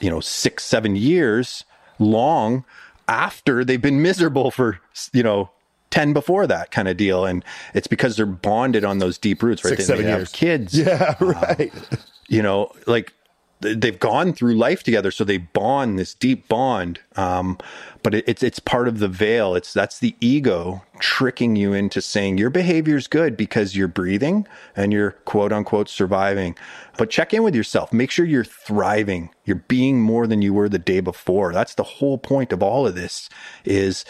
you 0.00 0.10
know, 0.10 0.20
six, 0.20 0.64
seven 0.64 0.96
years 0.96 1.64
long 1.98 2.64
after 3.08 3.64
they've 3.64 3.80
been 3.80 4.02
miserable 4.02 4.50
for, 4.50 4.80
you 5.12 5.22
know, 5.22 5.50
10 5.90 6.12
before 6.12 6.46
that 6.48 6.72
kind 6.72 6.88
of 6.88 6.96
deal. 6.96 7.24
And 7.24 7.44
it's 7.72 7.86
because 7.86 8.16
they're 8.16 8.26
bonded 8.26 8.84
on 8.84 8.98
those 8.98 9.18
deep 9.18 9.42
roots, 9.42 9.64
right? 9.64 9.70
Six, 9.70 9.86
they, 9.86 9.94
seven 9.94 10.04
they 10.06 10.10
years. 10.10 10.32
kids. 10.32 10.76
Yeah, 10.76 11.14
right. 11.20 11.72
Uh, 11.92 11.96
you 12.28 12.42
know, 12.42 12.72
like 12.86 13.14
they've 13.60 13.98
gone 13.98 14.32
through 14.32 14.54
life 14.54 14.82
together, 14.82 15.10
so 15.10 15.24
they 15.24 15.38
bond 15.38 15.98
this 15.98 16.14
deep 16.14 16.48
bond. 16.48 17.00
Um, 17.16 17.58
but 18.02 18.14
it, 18.14 18.24
it's 18.28 18.42
it's 18.42 18.58
part 18.58 18.88
of 18.88 18.98
the 18.98 19.08
veil. 19.08 19.54
It's 19.54 19.72
that's 19.72 19.98
the 19.98 20.14
ego 20.20 20.82
tricking 21.00 21.56
you 21.56 21.72
into 21.72 22.00
saying 22.00 22.38
your 22.38 22.50
behavior's 22.50 23.06
good 23.06 23.36
because 23.36 23.76
you're 23.76 23.88
breathing 23.88 24.46
and 24.74 24.92
you're 24.92 25.12
quote 25.12 25.52
unquote 25.52 25.88
surviving. 25.88 26.56
But 26.98 27.10
check 27.10 27.34
in 27.34 27.42
with 27.42 27.54
yourself. 27.54 27.92
Make 27.92 28.10
sure 28.10 28.24
you're 28.24 28.44
thriving. 28.44 29.30
You're 29.44 29.56
being 29.68 30.00
more 30.00 30.26
than 30.26 30.42
you 30.42 30.54
were 30.54 30.68
the 30.68 30.78
day 30.78 31.00
before. 31.00 31.52
That's 31.52 31.74
the 31.74 31.82
whole 31.82 32.18
point 32.18 32.52
of 32.52 32.62
all 32.62 32.86
of 32.86 32.94
this. 32.94 33.28
Is 33.64 34.04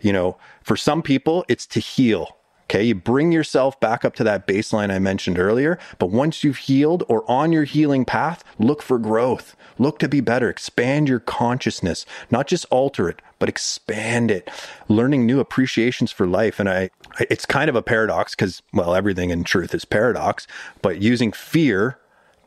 you 0.00 0.12
know, 0.12 0.36
for 0.62 0.76
some 0.76 1.02
people, 1.02 1.44
it's 1.48 1.66
to 1.68 1.80
heal. 1.80 2.36
Okay, 2.70 2.84
you 2.84 2.94
bring 2.94 3.32
yourself 3.32 3.80
back 3.80 4.04
up 4.04 4.14
to 4.14 4.22
that 4.22 4.46
baseline 4.46 4.92
I 4.92 5.00
mentioned 5.00 5.40
earlier. 5.40 5.76
But 5.98 6.10
once 6.10 6.44
you've 6.44 6.56
healed 6.56 7.02
or 7.08 7.28
on 7.28 7.50
your 7.50 7.64
healing 7.64 8.04
path, 8.04 8.44
look 8.60 8.80
for 8.80 8.96
growth. 8.96 9.56
Look 9.76 9.98
to 9.98 10.08
be 10.08 10.20
better. 10.20 10.48
Expand 10.48 11.08
your 11.08 11.18
consciousness, 11.18 12.06
not 12.30 12.46
just 12.46 12.66
alter 12.70 13.08
it, 13.08 13.22
but 13.40 13.48
expand 13.48 14.30
it. 14.30 14.48
Learning 14.86 15.26
new 15.26 15.40
appreciations 15.40 16.12
for 16.12 16.28
life. 16.28 16.60
And 16.60 16.70
I, 16.70 16.90
it's 17.18 17.44
kind 17.44 17.68
of 17.68 17.74
a 17.74 17.82
paradox 17.82 18.36
because, 18.36 18.62
well, 18.72 18.94
everything 18.94 19.30
in 19.30 19.42
truth 19.42 19.74
is 19.74 19.84
paradox, 19.84 20.46
but 20.80 21.02
using 21.02 21.32
fear 21.32 21.98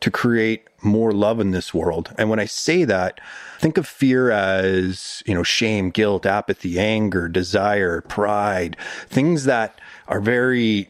to 0.04 0.12
create 0.12 0.68
more 0.82 1.14
love 1.14 1.40
in 1.40 1.52
this 1.52 1.74
world. 1.74 2.14
And 2.18 2.30
when 2.30 2.38
I 2.38 2.44
say 2.44 2.84
that, 2.84 3.22
think 3.60 3.78
of 3.78 3.88
fear 3.88 4.32
as, 4.32 5.24
you 5.26 5.34
know, 5.34 5.44
shame, 5.44 5.92
guilt, 5.92 6.26
apathy, 6.26 6.78
anger, 6.78 7.30
desire, 7.30 8.02
pride, 8.02 8.76
things 9.08 9.46
that 9.46 9.80
are 10.10 10.20
very 10.20 10.90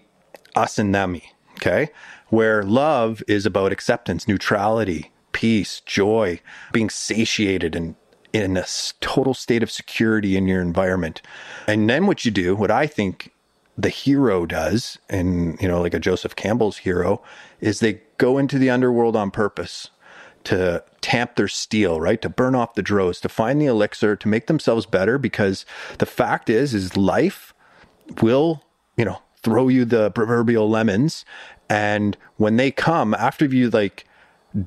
us 0.56 0.80
and 0.80 0.96
them. 0.96 1.22
Okay. 1.58 1.90
Where 2.30 2.64
love 2.64 3.22
is 3.28 3.46
about 3.46 3.72
acceptance, 3.72 4.28
neutrality, 4.28 5.12
peace, 5.32 5.82
joy, 5.86 6.40
being 6.72 6.90
satiated 6.90 7.76
and 7.76 7.94
in 8.34 8.58
a 8.58 8.66
total 9.00 9.36
state 9.36 9.62
of 9.62 9.70
security 9.70 10.36
in 10.36 10.48
your 10.48 10.60
environment. 10.60 11.22
And 11.68 11.88
then 11.88 12.08
what 12.08 12.26
you 12.26 12.32
do, 12.32 12.56
what 12.56 12.72
I 12.72 12.88
think 12.88 13.32
the 13.78 13.90
hero 13.90 14.46
does, 14.46 14.98
and 15.10 15.60
you 15.62 15.68
know, 15.68 15.82
like 15.82 15.94
a 15.94 16.00
Joseph 16.00 16.36
Campbell's 16.36 16.78
hero, 16.78 17.22
is 17.60 17.80
they 17.80 18.02
go 18.18 18.38
into 18.38 18.60
the 18.60 18.70
underworld 18.70 19.16
on 19.16 19.32
purpose 19.32 19.90
to 20.44 20.84
tamp 21.02 21.36
their 21.36 21.48
steel, 21.48 22.02
right? 22.02 22.22
To 22.22 22.30
burn 22.30 22.56
off 22.56 22.76
the 22.76 22.82
dross, 22.82 23.20
to 23.22 23.30
find 23.30 23.62
the 23.62 23.66
elixir, 23.66 24.16
to 24.16 24.28
make 24.28 24.48
themselves 24.48 24.86
better. 24.86 25.18
Because 25.18 25.66
the 26.00 26.06
fact 26.06 26.50
is, 26.50 26.74
is 26.74 26.98
life 26.98 27.54
will, 28.22 28.64
you 28.98 29.06
know, 29.06 29.20
throw 29.42 29.68
you 29.68 29.86
the 29.86 30.12
proverbial 30.12 30.70
lemons. 30.70 31.26
And 31.70 32.18
when 32.38 32.58
they 32.58 32.72
come 32.72 33.14
after 33.14 33.46
you 33.46 33.70
like 33.70 34.06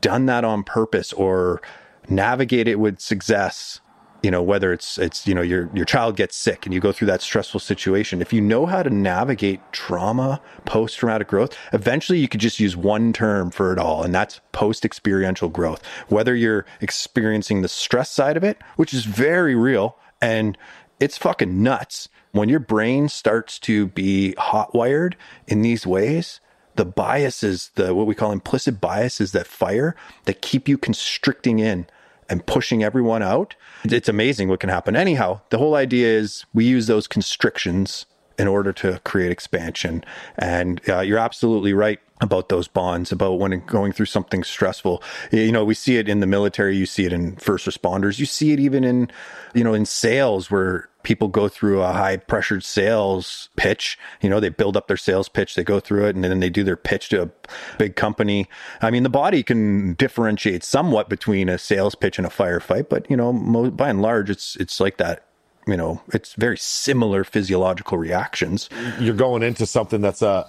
done 0.00 0.26
that 0.26 0.44
on 0.44 0.64
purpose 0.64 1.12
or 1.12 1.62
navigate 2.09 2.68
it 2.68 2.80
with 2.80 2.98
success, 2.98 3.80
you 4.27 4.33
know 4.33 4.43
whether 4.43 4.72
it's 4.72 4.99
it's 4.99 5.24
you 5.24 5.33
know 5.33 5.41
your 5.41 5.70
your 5.72 5.85
child 5.85 6.16
gets 6.16 6.35
sick 6.35 6.66
and 6.66 6.74
you 6.74 6.81
go 6.81 6.91
through 6.91 7.07
that 7.07 7.22
stressful 7.22 7.61
situation 7.61 8.20
if 8.20 8.33
you 8.33 8.41
know 8.41 8.66
how 8.66 8.83
to 8.83 8.91
navigate 8.91 9.61
trauma 9.70 10.41
post 10.64 10.99
traumatic 10.99 11.29
growth 11.29 11.57
eventually 11.72 12.18
you 12.18 12.27
could 12.27 12.41
just 12.41 12.59
use 12.59 12.77
one 12.77 13.12
term 13.12 13.53
for 13.53 13.72
it 13.72 13.79
all 13.79 14.03
and 14.03 14.12
that's 14.12 14.41
post 14.51 14.85
experiential 14.85 15.49
growth. 15.49 15.81
Whether 16.09 16.35
you're 16.35 16.66
experiencing 16.81 17.62
the 17.62 17.68
stress 17.68 18.11
side 18.11 18.37
of 18.37 18.43
it 18.43 18.59
which 18.74 18.93
is 18.93 19.05
very 19.05 19.55
real 19.55 19.97
and 20.20 20.59
it's 20.99 21.16
fucking 21.16 21.62
nuts 21.62 22.09
when 22.33 22.49
your 22.49 22.59
brain 22.59 23.09
starts 23.09 23.61
to 23.61 23.87
be 23.87 24.35
hot 24.39 24.74
wired 24.74 25.16
in 25.47 25.62
these 25.62 25.87
ways 25.87 26.41
the 26.74 26.85
biases 26.85 27.70
the 27.77 27.95
what 27.95 28.09
we 28.09 28.14
call 28.16 28.33
implicit 28.33 28.81
biases 28.81 29.31
that 29.31 29.47
fire 29.47 29.95
that 30.24 30.43
keep 30.43 30.66
you 30.66 30.77
constricting 30.77 31.61
in 31.61 31.87
and 32.29 32.45
pushing 32.47 32.83
everyone 32.83 33.22
out. 33.22 33.55
It's 33.85 34.09
amazing 34.09 34.49
what 34.49 34.61
can 34.61 34.68
happen. 34.68 34.97
Anyhow, 34.97 35.41
the 35.51 35.59
whole 35.59 35.74
idea 35.74 36.09
is 36.09 36.45
we 36.53 36.64
use 36.64 36.87
those 36.87 37.07
constrictions 37.07 38.07
in 38.39 38.49
order 38.49 38.72
to 38.72 39.01
create 39.05 39.31
expansion. 39.31 40.05
And 40.37 40.81
uh, 40.89 41.01
you're 41.01 41.18
absolutely 41.18 41.72
right 41.72 42.01
about 42.20 42.48
those 42.48 42.66
bonds, 42.66 43.12
about 43.12 43.38
when 43.38 43.58
going 43.66 43.92
through 43.92 44.06
something 44.06 44.42
stressful. 44.42 45.02
You 45.30 45.52
know, 45.52 45.64
we 45.64 45.74
see 45.74 45.96
it 45.96 46.08
in 46.08 46.20
the 46.20 46.26
military, 46.26 46.76
you 46.76 46.86
see 46.86 47.04
it 47.04 47.12
in 47.12 47.36
first 47.36 47.66
responders, 47.66 48.18
you 48.18 48.26
see 48.26 48.52
it 48.52 48.60
even 48.60 48.84
in, 48.84 49.10
you 49.54 49.62
know, 49.62 49.74
in 49.74 49.84
sales 49.84 50.50
where 50.50 50.88
people 51.02 51.28
go 51.28 51.46
through 51.46 51.82
a 51.82 51.92
high 51.92 52.16
pressured 52.16 52.64
sales 52.64 53.48
pitch. 53.56 53.98
You 54.22 54.30
know, 54.30 54.40
they 54.40 54.48
build 54.48 54.76
up 54.76 54.88
their 54.88 54.96
sales 54.96 55.28
pitch, 55.28 55.54
they 55.54 55.62
go 55.62 55.78
through 55.78 56.06
it, 56.06 56.16
and 56.16 56.24
then 56.24 56.40
they 56.40 56.50
do 56.50 56.64
their 56.64 56.76
pitch 56.76 57.10
to 57.10 57.22
a 57.22 57.30
big 57.78 57.96
company. 57.96 58.48
I 58.80 58.90
mean, 58.90 59.02
the 59.02 59.10
body 59.10 59.42
can 59.42 59.94
differentiate 59.94 60.64
somewhat 60.64 61.08
between 61.08 61.48
a 61.48 61.58
sales 61.58 61.94
pitch 61.94 62.18
and 62.18 62.26
a 62.26 62.30
firefight, 62.30 62.88
but 62.88 63.08
you 63.10 63.16
know, 63.16 63.32
by 63.70 63.90
and 63.90 64.00
large, 64.00 64.30
it's 64.30 64.56
it's 64.56 64.80
like 64.80 64.96
that 64.96 65.22
you 65.66 65.76
know, 65.76 66.00
it's 66.12 66.34
very 66.34 66.56
similar 66.56 67.24
physiological 67.24 67.98
reactions. 67.98 68.70
You're 69.00 69.16
going 69.16 69.42
into 69.42 69.66
something 69.66 70.00
that's 70.00 70.22
a 70.22 70.48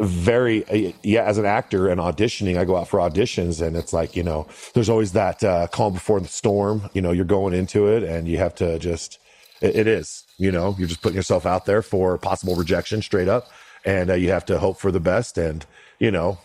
very 0.00 0.94
yeah 1.02 1.24
as 1.24 1.38
an 1.38 1.44
actor 1.44 1.88
and 1.88 2.00
auditioning 2.00 2.58
i 2.58 2.64
go 2.64 2.76
out 2.76 2.88
for 2.88 2.98
auditions 2.98 3.62
and 3.64 3.76
it's 3.76 3.92
like 3.92 4.16
you 4.16 4.22
know 4.22 4.46
there's 4.74 4.88
always 4.88 5.12
that 5.12 5.42
uh, 5.44 5.66
calm 5.68 5.92
before 5.92 6.20
the 6.20 6.28
storm. 6.28 6.90
You 6.92 7.02
know 7.02 7.12
you're 7.12 7.24
going 7.24 7.54
into 7.54 7.86
it 7.88 8.02
and 8.02 8.26
you 8.28 8.38
have 8.38 8.54
to 8.56 8.78
just 8.78 9.18
it, 9.60 9.76
it 9.76 9.86
is 9.86 10.24
you 10.38 10.52
know 10.52 10.74
you're 10.78 10.88
just 10.88 11.02
putting 11.02 11.16
yourself 11.16 11.46
out 11.46 11.66
there 11.66 11.82
for 11.82 12.18
possible 12.18 12.56
rejection 12.56 13.02
straight 13.02 13.28
up 13.28 13.48
and 13.84 14.10
uh, 14.10 14.14
you 14.14 14.30
have 14.30 14.44
to 14.46 14.58
hope 14.58 14.78
for 14.78 14.90
the 14.90 15.00
best 15.00 15.38
and 15.38 15.66
you 15.98 16.10
know 16.10 16.38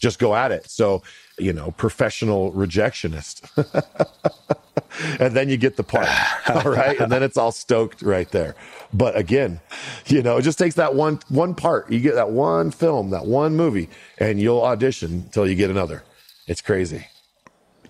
just 0.00 0.18
go 0.18 0.34
at 0.34 0.50
it. 0.50 0.68
So 0.70 1.02
you 1.40 1.52
know 1.52 1.72
professional 1.72 2.52
rejectionist 2.52 3.42
and 5.18 5.34
then 5.34 5.48
you 5.48 5.56
get 5.56 5.76
the 5.76 5.82
part. 5.82 6.08
all 6.48 6.70
right. 6.70 6.98
And 6.98 7.10
then 7.10 7.22
it's 7.22 7.36
all 7.36 7.52
stoked 7.52 8.02
right 8.02 8.30
there. 8.30 8.54
But 8.92 9.16
again, 9.16 9.60
you 10.06 10.22
know, 10.22 10.36
it 10.38 10.42
just 10.42 10.58
takes 10.58 10.74
that 10.76 10.94
one 10.94 11.20
one 11.28 11.54
part. 11.54 11.90
You 11.90 12.00
get 12.00 12.14
that 12.14 12.30
one 12.30 12.70
film, 12.70 13.10
that 13.10 13.26
one 13.26 13.56
movie, 13.56 13.88
and 14.18 14.40
you'll 14.40 14.62
audition 14.62 15.12
until 15.12 15.48
you 15.48 15.54
get 15.54 15.70
another. 15.70 16.02
It's 16.46 16.60
crazy. 16.60 17.06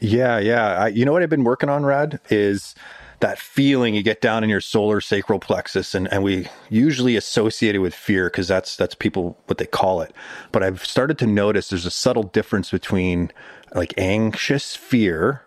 Yeah, 0.00 0.38
yeah. 0.38 0.84
I, 0.84 0.88
you 0.88 1.04
know 1.04 1.12
what 1.12 1.22
I've 1.22 1.30
been 1.30 1.44
working 1.44 1.68
on, 1.68 1.84
Rad, 1.84 2.20
is 2.30 2.74
that 3.20 3.38
feeling 3.38 3.94
you 3.94 4.02
get 4.02 4.20
down 4.20 4.42
in 4.42 4.50
your 4.50 4.60
solar 4.60 5.00
sacral 5.00 5.38
plexus 5.38 5.94
and, 5.94 6.10
and 6.12 6.22
we 6.22 6.48
usually 6.68 7.16
associate 7.16 7.74
it 7.74 7.78
with 7.78 7.94
fear 7.94 8.30
because 8.30 8.48
that's 8.48 8.76
that's 8.76 8.94
people 8.94 9.38
what 9.46 9.58
they 9.58 9.66
call 9.66 10.00
it 10.00 10.12
but 10.52 10.62
i've 10.62 10.84
started 10.84 11.18
to 11.18 11.26
notice 11.26 11.68
there's 11.68 11.86
a 11.86 11.90
subtle 11.90 12.22
difference 12.22 12.70
between 12.70 13.30
like 13.74 13.94
anxious 13.98 14.74
fear 14.74 15.42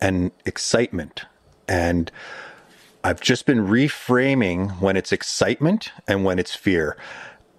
and 0.00 0.30
excitement. 0.44 1.24
And 1.68 2.10
I've 3.04 3.20
just 3.20 3.46
been 3.46 3.66
reframing 3.66 4.80
when 4.80 4.96
it's 4.96 5.12
excitement 5.12 5.92
and 6.06 6.24
when 6.24 6.38
it's 6.38 6.54
fear. 6.54 6.96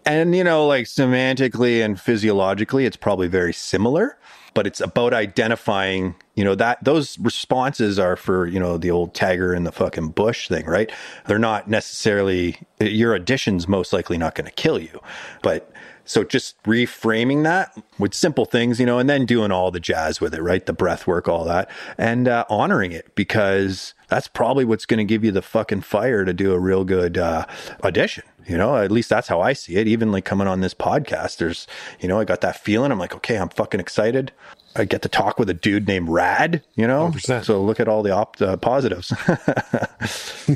And, 0.10 0.36
you 0.36 0.44
know, 0.44 0.66
like 0.66 0.86
semantically 0.86 1.86
and 1.86 2.02
physiologically, 2.02 2.88
it's 2.88 2.98
probably 2.98 3.28
very 3.28 3.54
similar, 3.54 4.18
but 4.56 4.66
it's 4.66 4.82
about 4.82 5.14
identifying, 5.14 6.16
you 6.34 6.44
know, 6.44 6.56
that 6.56 6.84
those 6.84 7.20
responses 7.20 8.00
are 8.00 8.16
for, 8.16 8.48
you 8.48 8.60
know, 8.60 8.80
the 8.80 8.90
old 8.90 9.14
tagger 9.14 9.56
in 9.56 9.66
the 9.66 9.72
fucking 9.72 10.10
bush 10.10 10.48
thing, 10.48 10.66
right? 10.66 10.92
They're 11.28 11.38
not 11.38 11.70
necessarily, 11.70 12.58
your 12.80 13.14
addition's 13.14 13.68
most 13.68 13.94
likely 13.94 14.18
not 14.18 14.34
going 14.34 14.46
to 14.46 14.52
kill 14.52 14.80
you, 14.80 15.00
but 15.44 15.72
so 16.10 16.24
just 16.24 16.62
reframing 16.64 17.44
that 17.44 17.72
with 18.00 18.16
simple 18.16 18.46
things, 18.46 18.80
you 18.80 18.86
know, 18.88 18.98
and 18.98 19.08
then 19.08 19.28
doing 19.28 19.52
all 19.52 19.70
the 19.70 19.80
jazz 19.80 20.20
with 20.20 20.34
it, 20.34 20.42
right? 20.42 20.66
The 20.66 20.74
breath 20.74 21.06
work, 21.06 21.28
all 21.28 21.46
that, 21.46 21.70
and 22.00 22.28
uh, 22.28 22.46
honoring 22.50 22.92
it 22.92 23.14
because 23.14 23.94
that's 24.08 24.28
probably 24.28 24.66
what's 24.66 24.88
going 24.88 24.98
to 24.98 25.04
give 25.06 25.24
you 25.24 25.30
the 25.30 25.44
fucking 25.44 25.82
fire 25.82 26.26
to 26.26 26.34
do 26.34 26.52
a 26.52 26.58
real 26.58 26.84
good 26.84 27.20
uh, 27.20 27.46
audition. 27.84 28.24
You 28.48 28.58
know, 28.58 28.76
at 28.78 28.90
least 28.90 29.10
that's 29.10 29.28
how 29.28 29.40
I 29.40 29.54
see 29.54 29.76
it. 29.76 29.88
Even 29.88 30.12
like 30.12 30.26
coming 30.26 30.48
on 30.48 30.62
this 30.62 30.74
podcast, 30.74 31.38
there's, 31.38 31.68
you 32.00 32.08
know, 32.08 32.20
I 32.20 32.26
got 32.26 32.42
that 32.42 32.60
feeling. 32.60 32.92
I'm 32.92 32.98
like, 32.98 33.14
okay, 33.14 33.36
I'm 33.36 33.50
fucking 33.50 33.80
excited. 33.80 34.32
I 34.76 34.86
get 34.86 35.02
to 35.02 35.10
talk 35.10 35.40
with 35.40 35.50
a 35.50 35.54
dude 35.54 35.88
named 35.88 36.10
Rad, 36.10 36.64
you 36.76 36.88
know? 36.88 37.10
100%. 37.10 37.44
So 37.44 37.64
look 37.64 37.80
at 37.80 37.88
all 37.88 38.04
the 38.04 38.12
op- 38.12 38.42
uh, 38.42 38.58
positives. 38.58 39.12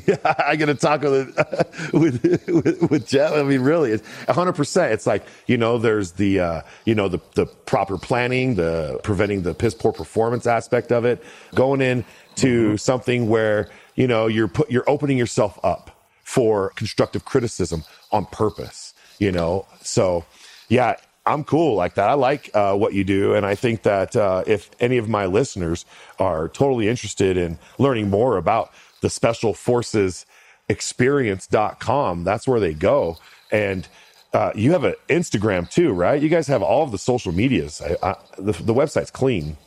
yeah, 0.07 0.35
I 0.45 0.55
get 0.55 0.67
to 0.67 0.75
talk 0.75 1.01
with, 1.01 1.35
with, 1.93 2.47
with, 2.47 2.91
with 2.91 3.07
Jeff. 3.07 3.33
I 3.33 3.43
mean, 3.43 3.61
really, 3.61 3.91
it's 3.91 4.07
100%. 4.27 4.91
It's 4.91 5.07
like, 5.07 5.25
you 5.47 5.57
know, 5.57 5.77
there's 5.77 6.11
the, 6.13 6.39
uh, 6.39 6.61
you 6.85 6.95
know, 6.95 7.07
the, 7.07 7.19
the 7.35 7.45
proper 7.45 7.97
planning, 7.97 8.55
the 8.55 8.99
preventing 9.03 9.41
the 9.41 9.53
piss 9.53 9.73
poor 9.73 9.91
performance 9.91 10.45
aspect 10.45 10.91
of 10.91 11.05
it, 11.05 11.23
going 11.55 11.81
in 11.81 12.05
to 12.35 12.67
mm-hmm. 12.67 12.75
something 12.77 13.29
where, 13.29 13.69
you 13.95 14.07
know, 14.07 14.27
you're 14.27 14.47
put, 14.47 14.69
you're 14.71 14.89
opening 14.89 15.17
yourself 15.17 15.59
up 15.63 15.91
for 16.23 16.69
constructive 16.75 17.25
criticism 17.25 17.83
on 18.11 18.25
purpose, 18.27 18.93
you 19.17 19.31
know? 19.31 19.65
So 19.81 20.23
yeah, 20.69 20.95
I'm 21.25 21.43
cool 21.43 21.75
like 21.75 21.95
that. 21.95 22.09
I 22.09 22.13
like 22.13 22.49
uh, 22.53 22.75
what 22.75 22.93
you 22.93 23.03
do. 23.03 23.33
And 23.33 23.45
I 23.45 23.55
think 23.55 23.83
that 23.83 24.15
uh, 24.15 24.43
if 24.45 24.69
any 24.79 24.97
of 24.97 25.07
my 25.07 25.25
listeners 25.25 25.85
are 26.19 26.49
totally 26.49 26.89
interested 26.89 27.37
in 27.37 27.57
learning 27.77 28.09
more 28.09 28.37
about 28.37 28.71
the 29.01 29.09
special 29.09 29.53
forces 29.53 30.25
experience.com, 30.69 32.23
that's 32.23 32.47
where 32.47 32.59
they 32.59 32.73
go. 32.73 33.17
And 33.51 33.87
uh, 34.33 34.51
you 34.55 34.71
have 34.71 34.83
an 34.83 34.95
Instagram 35.09 35.69
too, 35.69 35.93
right? 35.93 36.21
You 36.21 36.29
guys 36.29 36.47
have 36.47 36.61
all 36.61 36.83
of 36.83 36.91
the 36.91 36.97
social 36.97 37.31
medias. 37.31 37.81
I, 37.81 37.95
I, 38.11 38.15
the, 38.37 38.51
the 38.51 38.73
website's 38.73 39.11
clean. 39.11 39.57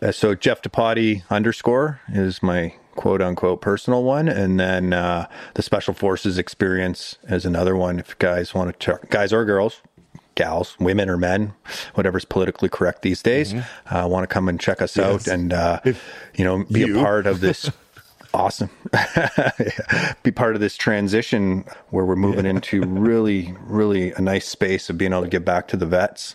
Uh, 0.00 0.12
so 0.12 0.34
Jeff 0.34 0.62
Depatie 0.62 1.22
underscore 1.30 2.00
is 2.12 2.42
my 2.42 2.74
quote 2.94 3.22
unquote 3.22 3.60
personal 3.60 4.02
one, 4.02 4.28
and 4.28 4.60
then 4.60 4.92
uh, 4.92 5.26
the 5.54 5.62
Special 5.62 5.94
Forces 5.94 6.38
Experience 6.38 7.16
is 7.28 7.46
another 7.46 7.76
one. 7.76 7.98
If 7.98 8.18
guys 8.18 8.52
want 8.52 8.72
to, 8.72 8.78
check, 8.78 9.10
guys 9.10 9.32
or 9.32 9.44
girls 9.44 9.80
gals, 10.42 10.76
women 10.80 11.08
or 11.08 11.16
men, 11.16 11.54
whatever's 11.94 12.24
politically 12.24 12.68
correct 12.68 13.02
these 13.02 13.22
days, 13.22 13.52
mm-hmm. 13.52 13.94
uh, 13.94 14.06
want 14.06 14.24
to 14.24 14.26
come 14.26 14.48
and 14.48 14.58
check 14.58 14.82
us 14.82 14.96
yes. 14.96 15.06
out 15.06 15.26
and, 15.32 15.52
uh, 15.52 15.80
you 16.34 16.44
know, 16.44 16.64
be 16.64 16.80
you. 16.80 16.98
a 16.98 17.02
part 17.02 17.26
of 17.26 17.40
this. 17.40 17.70
awesome. 18.34 18.70
be 20.22 20.32
part 20.32 20.54
of 20.54 20.60
this 20.60 20.76
transition 20.76 21.64
where 21.90 22.04
we're 22.04 22.16
moving 22.16 22.44
yeah. 22.44 22.52
into 22.52 22.82
really, 22.82 23.54
really 23.66 24.12
a 24.12 24.20
nice 24.20 24.48
space 24.48 24.90
of 24.90 24.98
being 24.98 25.12
able 25.12 25.22
to 25.22 25.28
get 25.28 25.44
back 25.44 25.68
to 25.68 25.76
the 25.76 25.86
vets. 25.86 26.34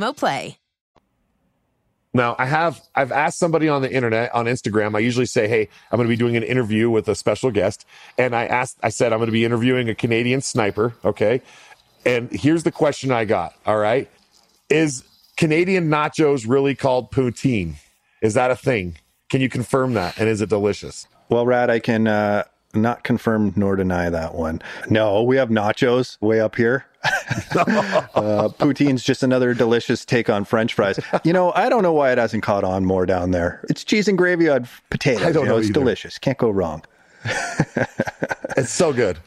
Play. 0.09 0.57
Now, 2.13 2.35
I 2.37 2.45
have 2.45 2.81
I've 2.93 3.11
asked 3.11 3.39
somebody 3.39 3.69
on 3.69 3.81
the 3.81 3.91
internet 3.91 4.33
on 4.35 4.45
Instagram. 4.45 4.95
I 4.95 4.99
usually 4.99 5.25
say, 5.25 5.47
"Hey, 5.47 5.69
I'm 5.91 5.97
going 5.97 6.07
to 6.07 6.11
be 6.11 6.17
doing 6.17 6.35
an 6.35 6.43
interview 6.43 6.89
with 6.89 7.07
a 7.07 7.15
special 7.15 7.51
guest," 7.51 7.85
and 8.17 8.35
I 8.35 8.45
asked, 8.45 8.77
I 8.83 8.89
said, 8.89 9.13
"I'm 9.13 9.19
going 9.19 9.27
to 9.27 9.31
be 9.31 9.45
interviewing 9.45 9.87
a 9.87 9.95
Canadian 9.95 10.41
sniper." 10.41 10.93
Okay, 11.05 11.41
and 12.05 12.29
here's 12.31 12.63
the 12.63 12.71
question 12.71 13.11
I 13.11 13.23
got. 13.23 13.53
All 13.65 13.77
right, 13.77 14.09
is 14.69 15.03
Canadian 15.37 15.89
nachos 15.89 16.45
really 16.47 16.75
called 16.75 17.11
poutine? 17.11 17.75
Is 18.21 18.33
that 18.33 18.51
a 18.51 18.57
thing? 18.57 18.97
Can 19.29 19.39
you 19.39 19.47
confirm 19.47 19.93
that? 19.93 20.19
And 20.19 20.27
is 20.27 20.41
it 20.41 20.49
delicious? 20.49 21.07
Well, 21.29 21.45
Rad, 21.45 21.69
I 21.69 21.79
can 21.79 22.07
uh, 22.07 22.43
not 22.73 23.05
confirm 23.05 23.53
nor 23.55 23.77
deny 23.77 24.09
that 24.09 24.35
one. 24.35 24.61
No, 24.89 25.23
we 25.23 25.37
have 25.37 25.47
nachos 25.47 26.21
way 26.21 26.41
up 26.41 26.57
here. 26.57 26.85
uh, 27.55 28.49
poutine's 28.59 29.03
just 29.03 29.23
another 29.23 29.53
delicious 29.53 30.05
take 30.05 30.29
on 30.29 30.45
French 30.45 30.73
fries. 30.73 30.99
You 31.23 31.33
know, 31.33 31.51
I 31.53 31.67
don't 31.69 31.81
know 31.81 31.93
why 31.93 32.11
it 32.11 32.17
hasn't 32.17 32.43
caught 32.43 32.63
on 32.63 32.85
more 32.85 33.05
down 33.05 33.31
there. 33.31 33.63
It's 33.69 33.83
cheese 33.83 34.07
and 34.07 34.17
gravy 34.17 34.49
on 34.49 34.67
potatoes. 34.89 35.23
I 35.23 35.31
don't 35.31 35.43
you 35.43 35.49
know, 35.49 35.55
know 35.55 35.57
it's 35.59 35.69
either. 35.69 35.79
delicious. 35.79 36.17
Can't 36.17 36.37
go 36.37 36.49
wrong. 36.49 36.83
It's 38.57 38.71
so 38.71 38.91
good. 38.91 39.17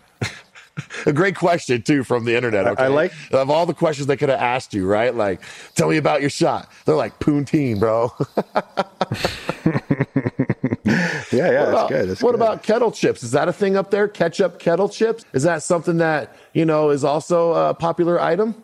a 1.06 1.12
great 1.12 1.34
question 1.34 1.80
too 1.82 2.04
from 2.04 2.24
the 2.26 2.36
internet. 2.36 2.66
Okay? 2.66 2.84
I 2.84 2.88
like- 2.88 3.12
of 3.32 3.48
all 3.50 3.64
the 3.66 3.74
questions 3.74 4.06
they 4.06 4.16
could 4.18 4.28
have 4.28 4.40
asked 4.40 4.74
you, 4.74 4.86
right? 4.86 5.14
Like, 5.14 5.40
tell 5.74 5.88
me 5.88 5.96
about 5.96 6.20
your 6.20 6.30
shot. 6.30 6.70
They're 6.84 6.94
like 6.94 7.18
poutine, 7.20 7.80
bro. 7.80 8.12
Yeah, 11.34 11.50
yeah, 11.50 11.60
what 11.60 11.68
it's 11.68 11.68
about, 11.70 11.88
good. 11.88 12.08
It's 12.10 12.22
what 12.22 12.30
good. 12.32 12.40
about 12.40 12.62
kettle 12.62 12.92
chips? 12.92 13.22
Is 13.22 13.32
that 13.32 13.48
a 13.48 13.52
thing 13.52 13.76
up 13.76 13.90
there? 13.90 14.08
Ketchup 14.08 14.58
kettle 14.58 14.88
chips? 14.88 15.24
Is 15.32 15.42
that 15.42 15.62
something 15.62 15.98
that 15.98 16.36
you 16.52 16.64
know 16.64 16.90
is 16.90 17.04
also 17.04 17.52
a 17.52 17.74
popular 17.74 18.20
item? 18.20 18.62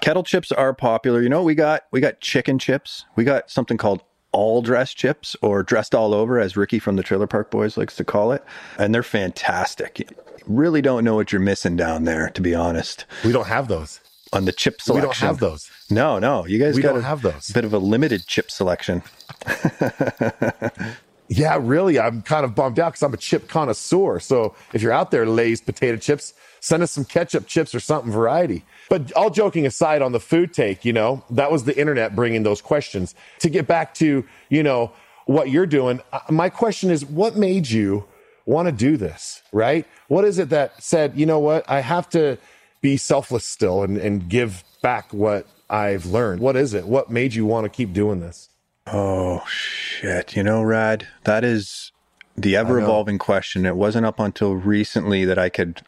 kettle 0.00 0.22
chips 0.22 0.52
are 0.52 0.72
popular. 0.74 1.22
You 1.22 1.28
know, 1.28 1.42
we 1.42 1.54
got 1.54 1.82
we 1.90 2.00
got 2.00 2.20
chicken 2.20 2.58
chips. 2.58 3.04
We 3.16 3.24
got 3.24 3.50
something 3.50 3.76
called 3.76 4.02
all 4.32 4.62
dressed 4.62 4.96
chips 4.96 5.36
or 5.42 5.62
dressed 5.62 5.94
all 5.94 6.14
over, 6.14 6.38
as 6.38 6.56
Ricky 6.56 6.78
from 6.78 6.96
the 6.96 7.02
Trailer 7.02 7.26
Park 7.26 7.50
Boys 7.50 7.76
likes 7.76 7.96
to 7.96 8.04
call 8.04 8.32
it, 8.32 8.44
and 8.78 8.94
they're 8.94 9.02
fantastic. 9.02 9.98
You 9.98 10.06
really 10.46 10.82
don't 10.82 11.04
know 11.04 11.14
what 11.14 11.32
you're 11.32 11.40
missing 11.40 11.76
down 11.76 12.04
there, 12.04 12.30
to 12.30 12.40
be 12.40 12.54
honest. 12.54 13.06
We 13.24 13.32
don't 13.32 13.46
have 13.46 13.68
those. 13.68 14.00
On 14.30 14.44
the 14.44 14.52
chip 14.52 14.82
selection. 14.82 15.00
We 15.00 15.06
don't 15.06 15.16
have 15.16 15.38
those. 15.38 15.70
No, 15.90 16.18
no, 16.18 16.46
you 16.46 16.58
guys 16.58 16.74
We 16.76 16.82
got 16.82 16.90
don't 16.92 16.98
a 16.98 17.06
have 17.06 17.22
those. 17.22 17.48
Bit 17.48 17.64
of 17.64 17.72
a 17.72 17.78
limited 17.78 18.26
chip 18.26 18.50
selection. 18.50 19.02
Yeah, 21.28 21.58
really. 21.60 21.98
I'm 21.98 22.22
kind 22.22 22.44
of 22.44 22.54
bummed 22.54 22.78
out 22.78 22.92
because 22.92 23.02
I'm 23.02 23.12
a 23.12 23.18
chip 23.18 23.48
connoisseur. 23.48 24.18
So 24.18 24.54
if 24.72 24.80
you're 24.80 24.92
out 24.92 25.10
there, 25.10 25.26
Lay's 25.26 25.60
potato 25.60 25.98
chips, 25.98 26.32
send 26.60 26.82
us 26.82 26.90
some 26.90 27.04
ketchup 27.04 27.46
chips 27.46 27.74
or 27.74 27.80
something 27.80 28.10
variety. 28.10 28.64
But 28.88 29.12
all 29.12 29.28
joking 29.30 29.66
aside 29.66 30.00
on 30.00 30.12
the 30.12 30.20
food 30.20 30.54
take, 30.54 30.84
you 30.84 30.92
know, 30.92 31.22
that 31.30 31.52
was 31.52 31.64
the 31.64 31.78
internet 31.78 32.16
bringing 32.16 32.42
those 32.44 32.62
questions. 32.62 33.14
To 33.40 33.50
get 33.50 33.66
back 33.66 33.94
to, 33.94 34.24
you 34.48 34.62
know, 34.62 34.92
what 35.26 35.50
you're 35.50 35.66
doing, 35.66 36.00
uh, 36.12 36.20
my 36.30 36.48
question 36.48 36.90
is 36.90 37.04
what 37.04 37.36
made 37.36 37.68
you 37.68 38.06
want 38.46 38.66
to 38.66 38.72
do 38.72 38.96
this, 38.96 39.42
right? 39.52 39.86
What 40.08 40.24
is 40.24 40.38
it 40.38 40.48
that 40.48 40.82
said, 40.82 41.14
you 41.14 41.26
know 41.26 41.38
what, 41.38 41.68
I 41.68 41.80
have 41.80 42.08
to 42.10 42.38
be 42.80 42.96
selfless 42.96 43.44
still 43.44 43.82
and, 43.82 43.98
and 43.98 44.26
give 44.26 44.64
back 44.82 45.12
what 45.12 45.46
I've 45.68 46.06
learned? 46.06 46.40
What 46.40 46.56
is 46.56 46.72
it? 46.72 46.86
What 46.86 47.10
made 47.10 47.34
you 47.34 47.44
want 47.44 47.64
to 47.64 47.68
keep 47.68 47.92
doing 47.92 48.20
this? 48.20 48.48
Oh 48.92 49.44
shit! 49.46 50.36
You 50.36 50.42
know, 50.42 50.62
Rad, 50.62 51.06
that 51.24 51.44
is 51.44 51.92
the 52.36 52.56
ever 52.56 52.80
evolving 52.80 53.18
question. 53.18 53.66
It 53.66 53.76
wasn't 53.76 54.06
up 54.06 54.18
until 54.18 54.54
recently 54.54 55.24
that 55.24 55.38
I 55.38 55.48
could, 55.48 55.82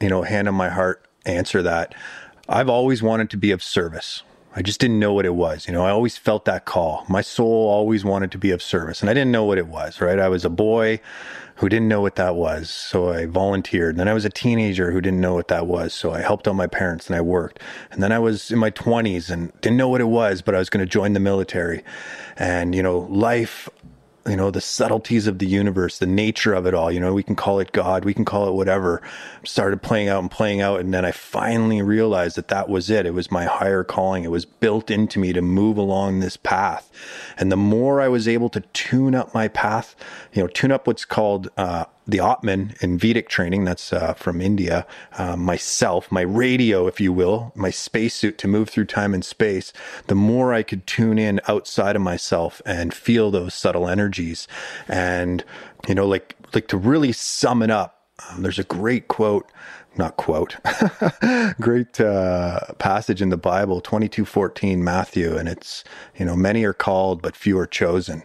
you 0.00 0.08
know, 0.08 0.22
hand 0.22 0.48
on 0.48 0.54
my 0.54 0.68
heart 0.68 1.06
answer 1.24 1.62
that. 1.62 1.94
I've 2.48 2.68
always 2.68 3.02
wanted 3.02 3.30
to 3.30 3.36
be 3.36 3.52
of 3.52 3.62
service. 3.62 4.22
I 4.54 4.62
just 4.62 4.80
didn't 4.80 4.98
know 4.98 5.14
what 5.14 5.24
it 5.24 5.34
was. 5.34 5.66
You 5.66 5.72
know, 5.72 5.84
I 5.84 5.90
always 5.90 6.18
felt 6.18 6.44
that 6.44 6.66
call. 6.66 7.06
My 7.08 7.22
soul 7.22 7.68
always 7.68 8.04
wanted 8.04 8.30
to 8.32 8.38
be 8.38 8.50
of 8.50 8.62
service, 8.62 9.00
and 9.00 9.08
I 9.08 9.14
didn't 9.14 9.32
know 9.32 9.44
what 9.44 9.58
it 9.58 9.66
was, 9.66 10.00
right? 10.00 10.18
I 10.18 10.28
was 10.28 10.44
a 10.44 10.50
boy 10.50 11.00
who 11.56 11.68
didn't 11.68 11.88
know 11.88 12.00
what 12.00 12.16
that 12.16 12.34
was, 12.34 12.68
so 12.68 13.10
I 13.10 13.26
volunteered. 13.26 13.96
Then 13.96 14.08
I 14.08 14.14
was 14.14 14.24
a 14.24 14.30
teenager 14.30 14.90
who 14.90 15.00
didn't 15.00 15.20
know 15.20 15.34
what 15.34 15.48
that 15.48 15.66
was, 15.66 15.94
so 15.94 16.12
I 16.12 16.20
helped 16.20 16.48
out 16.48 16.54
my 16.54 16.66
parents 16.66 17.06
and 17.06 17.16
I 17.16 17.20
worked. 17.20 17.60
And 17.90 18.02
then 18.02 18.12
I 18.12 18.18
was 18.18 18.50
in 18.50 18.58
my 18.58 18.70
20s 18.70 19.30
and 19.30 19.52
didn't 19.60 19.76
know 19.76 19.88
what 19.88 20.00
it 20.00 20.08
was, 20.08 20.42
but 20.42 20.54
I 20.54 20.58
was 20.58 20.68
going 20.68 20.84
to 20.84 20.90
join 20.90 21.12
the 21.12 21.20
military. 21.20 21.82
And, 22.36 22.74
you 22.74 22.82
know, 22.82 23.00
life 23.10 23.68
you 24.26 24.36
know, 24.36 24.50
the 24.50 24.60
subtleties 24.60 25.26
of 25.26 25.38
the 25.38 25.46
universe, 25.46 25.98
the 25.98 26.06
nature 26.06 26.54
of 26.54 26.66
it 26.66 26.74
all. 26.74 26.92
You 26.92 27.00
know, 27.00 27.12
we 27.12 27.22
can 27.22 27.34
call 27.34 27.58
it 27.58 27.72
God, 27.72 28.04
we 28.04 28.14
can 28.14 28.24
call 28.24 28.48
it 28.48 28.52
whatever. 28.52 29.02
Started 29.44 29.82
playing 29.82 30.08
out 30.08 30.20
and 30.20 30.30
playing 30.30 30.60
out. 30.60 30.80
And 30.80 30.94
then 30.94 31.04
I 31.04 31.10
finally 31.10 31.82
realized 31.82 32.36
that 32.36 32.48
that 32.48 32.68
was 32.68 32.88
it. 32.88 33.04
It 33.04 33.14
was 33.14 33.30
my 33.30 33.44
higher 33.44 33.82
calling. 33.82 34.24
It 34.24 34.30
was 34.30 34.44
built 34.44 34.90
into 34.90 35.18
me 35.18 35.32
to 35.32 35.42
move 35.42 35.76
along 35.76 36.20
this 36.20 36.36
path. 36.36 36.90
And 37.36 37.50
the 37.50 37.56
more 37.56 38.00
I 38.00 38.08
was 38.08 38.28
able 38.28 38.48
to 38.50 38.60
tune 38.72 39.14
up 39.14 39.34
my 39.34 39.48
path, 39.48 39.96
you 40.32 40.42
know, 40.42 40.48
tune 40.48 40.70
up 40.70 40.86
what's 40.86 41.04
called, 41.04 41.48
uh, 41.56 41.86
the 42.06 42.20
Atman 42.20 42.74
in 42.80 42.98
Vedic 42.98 43.28
training, 43.28 43.64
that's 43.64 43.92
uh, 43.92 44.14
from 44.14 44.40
India, 44.40 44.86
uh, 45.18 45.36
myself, 45.36 46.10
my 46.10 46.22
radio, 46.22 46.86
if 46.86 47.00
you 47.00 47.12
will, 47.12 47.52
my 47.54 47.70
spacesuit 47.70 48.38
to 48.38 48.48
move 48.48 48.68
through 48.68 48.86
time 48.86 49.14
and 49.14 49.24
space, 49.24 49.72
the 50.08 50.14
more 50.14 50.52
I 50.52 50.62
could 50.62 50.86
tune 50.86 51.18
in 51.18 51.40
outside 51.46 51.96
of 51.96 52.02
myself 52.02 52.60
and 52.66 52.92
feel 52.92 53.30
those 53.30 53.54
subtle 53.54 53.88
energies. 53.88 54.48
And, 54.88 55.44
you 55.86 55.94
know, 55.94 56.06
like, 56.06 56.36
like 56.54 56.68
to 56.68 56.76
really 56.76 57.12
sum 57.12 57.62
it 57.62 57.70
up, 57.70 58.01
um, 58.30 58.42
there's 58.42 58.58
a 58.58 58.64
great 58.64 59.08
quote 59.08 59.50
not 59.96 60.16
quote 60.16 60.56
great 61.60 62.00
uh, 62.00 62.60
passage 62.78 63.20
in 63.20 63.28
the 63.28 63.36
bible 63.36 63.80
2214 63.80 64.82
matthew 64.82 65.36
and 65.36 65.48
it's 65.48 65.84
you 66.18 66.24
know 66.24 66.36
many 66.36 66.64
are 66.64 66.72
called 66.72 67.20
but 67.22 67.36
few 67.36 67.58
are 67.58 67.66
chosen. 67.66 68.22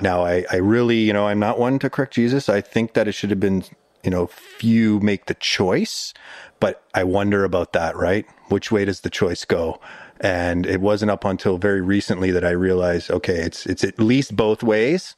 Now 0.00 0.24
I, 0.24 0.44
I 0.50 0.56
really 0.56 0.98
you 0.98 1.12
know 1.12 1.26
i'm 1.26 1.38
not 1.38 1.58
one 1.58 1.78
to 1.80 1.90
correct 1.90 2.14
jesus. 2.14 2.48
I 2.48 2.60
think 2.60 2.94
that 2.94 3.08
it 3.08 3.12
should 3.12 3.30
have 3.30 3.40
been 3.40 3.64
you 4.04 4.10
know 4.10 4.26
few 4.26 5.00
make 5.00 5.26
the 5.26 5.34
choice 5.34 6.14
but 6.60 6.82
i 6.94 7.02
wonder 7.02 7.44
about 7.44 7.72
that 7.72 7.96
right? 7.96 8.26
Which 8.48 8.70
way 8.70 8.84
does 8.84 9.00
the 9.00 9.10
choice 9.10 9.44
go? 9.44 9.80
And 10.20 10.66
it 10.66 10.80
wasn't 10.80 11.10
up 11.10 11.24
until 11.24 11.58
very 11.58 11.80
recently 11.80 12.30
that 12.30 12.44
i 12.44 12.50
realized 12.50 13.10
okay 13.10 13.38
it's 13.38 13.66
it's 13.66 13.84
at 13.84 13.98
least 13.98 14.36
both 14.36 14.62
ways 14.62 15.16